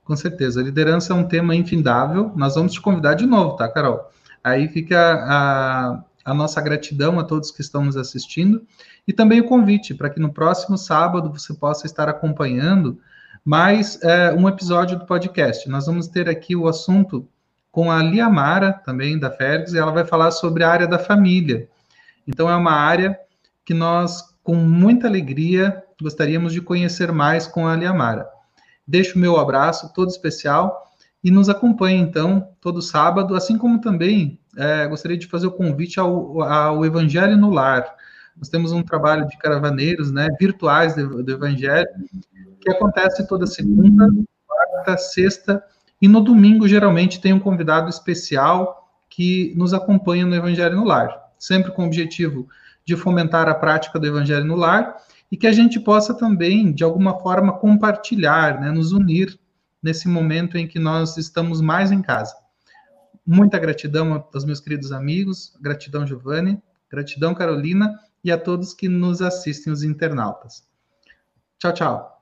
Com 0.06 0.16
certeza. 0.16 0.62
Liderança 0.62 1.12
é 1.12 1.16
um 1.16 1.28
tema 1.28 1.56
infindável. 1.56 2.32
Nós 2.36 2.53
vamos 2.53 2.74
te 2.74 2.80
convidar 2.80 3.16
de 3.16 3.26
novo, 3.26 3.58
tá, 3.58 3.68
Carol? 3.68 4.10
Aí 4.43 4.68
fica 4.68 4.97
a, 5.28 6.03
a 6.24 6.34
nossa 6.34 6.62
gratidão 6.62 7.20
a 7.20 7.24
todos 7.24 7.49
que 7.49 7.62
estão 7.62 7.84
nos 7.84 7.97
assistindo 7.97 8.62
e 9.08 9.12
também 9.12 9.41
o 9.41 9.47
convite 9.47 9.95
para 9.95 10.10
que 10.10 10.20
no 10.20 10.32
próximo 10.32 10.78
sábado 10.78 11.32
você 11.32 11.56
possa 11.56 11.88
estar 11.88 12.08
acompanhando 12.08 12.99
mais 13.43 13.99
é, 14.03 14.32
um 14.32 14.47
episódio 14.47 14.99
do 14.99 15.08
podcast. 15.08 15.68
Nós 15.68 15.88
vamos 15.88 16.08
ter 16.08 16.30
aqui 16.30 16.56
o 16.56 16.68
assunto 16.68 17.28
com 17.72 17.91
a 17.91 18.01
Liamara, 18.01 18.74
também 18.74 19.18
da 19.18 19.32
Fergus, 19.32 19.74
e 19.74 19.78
ela 19.80 19.91
vai 19.91 20.06
falar 20.06 20.30
sobre 20.30 20.64
a 20.64 20.70
área 20.70 20.88
da 20.88 20.99
família. 20.99 21.68
Então, 22.28 22.49
é 22.49 22.56
uma 22.56 22.72
área 22.72 23.20
que 23.66 23.74
nós, 23.74 24.34
com 24.43 24.56
muita 24.56 25.08
alegria, 25.08 25.84
gostaríamos 26.01 26.53
de 26.53 26.62
conhecer 26.62 27.12
mais 27.12 27.47
com 27.47 27.68
a 27.68 27.76
Liamara. 27.76 28.35
Deixo 28.88 29.18
o 29.18 29.22
meu 29.22 29.38
abraço 29.38 29.92
todo 29.94 30.10
especial 30.10 30.92
e 31.24 31.32
nos 31.32 31.50
acompanhe, 31.50 32.00
então, 32.00 32.50
todo 32.62 32.82
sábado, 32.82 33.36
assim 33.36 33.58
como 33.58 33.82
também 33.82 34.40
é, 34.56 34.88
gostaria 34.88 35.18
de 35.18 35.28
fazer 35.28 35.48
o 35.48 35.52
convite 35.52 36.00
ao, 36.00 36.42
ao 36.44 36.86
Evangelho 36.86 37.36
no 37.38 37.50
Lar. 37.50 37.86
Nós 38.38 38.50
temos 38.50 38.72
um 38.72 38.84
trabalho 38.84 39.28
de 39.28 39.38
caravaneiros, 39.38 40.12
né, 40.12 40.28
virtuais 40.40 40.96
do, 40.96 41.24
do 41.24 41.32
Evangelho, 41.32 41.88
que 42.62 42.70
acontece 42.70 43.28
toda 43.28 43.48
segunda, 43.48 44.08
quarta, 44.48 44.98
sexta 44.98 45.64
e 46.02 46.08
no 46.08 46.22
domingo, 46.22 46.68
geralmente, 46.68 47.22
tem 47.22 47.34
um 47.34 47.40
convidado 47.40 47.90
especial 47.90 48.92
que 49.10 49.54
nos 49.56 49.74
acompanha 49.74 50.26
no 50.26 50.36
Evangelho 50.36 50.76
no 50.76 50.84
Lar, 50.84 51.32
sempre 51.40 51.72
com 51.72 51.84
o 51.84 51.86
objetivo 51.88 52.48
de 52.86 52.96
fomentar 52.96 53.48
a 53.48 53.56
prática 53.56 53.98
do 53.98 54.06
Evangelho 54.06 54.46
no 54.46 54.56
Lar 54.56 54.98
e 55.32 55.38
que 55.38 55.48
a 55.48 55.52
gente 55.52 55.80
possa 55.80 56.14
também, 56.14 56.72
de 56.72 56.84
alguma 56.84 57.20
forma, 57.20 57.58
compartilhar, 57.58 58.60
né, 58.60 58.72
nos 58.72 58.92
unir 58.92 59.40
nesse 59.82 60.08
momento 60.08 60.58
em 60.58 60.68
que 60.68 60.80
nós 60.80 61.18
estamos 61.18 61.62
mais 61.62 61.92
em 61.92 62.02
casa. 62.02 62.36
Muita 63.26 63.58
gratidão 63.58 64.26
aos 64.34 64.46
meus 64.46 64.60
queridos 64.60 64.92
amigos, 64.92 65.54
gratidão, 65.62 66.06
Giovanni, 66.06 66.62
gratidão, 66.90 67.34
Carolina, 67.34 68.00
e 68.24 68.32
a 68.32 68.38
todos 68.38 68.74
que 68.74 68.90
nos 68.90 69.22
assistem, 69.22 69.72
os 69.72 69.84
internautas. 69.84 70.64
Tchau, 71.60 71.74
tchau. 71.74 72.14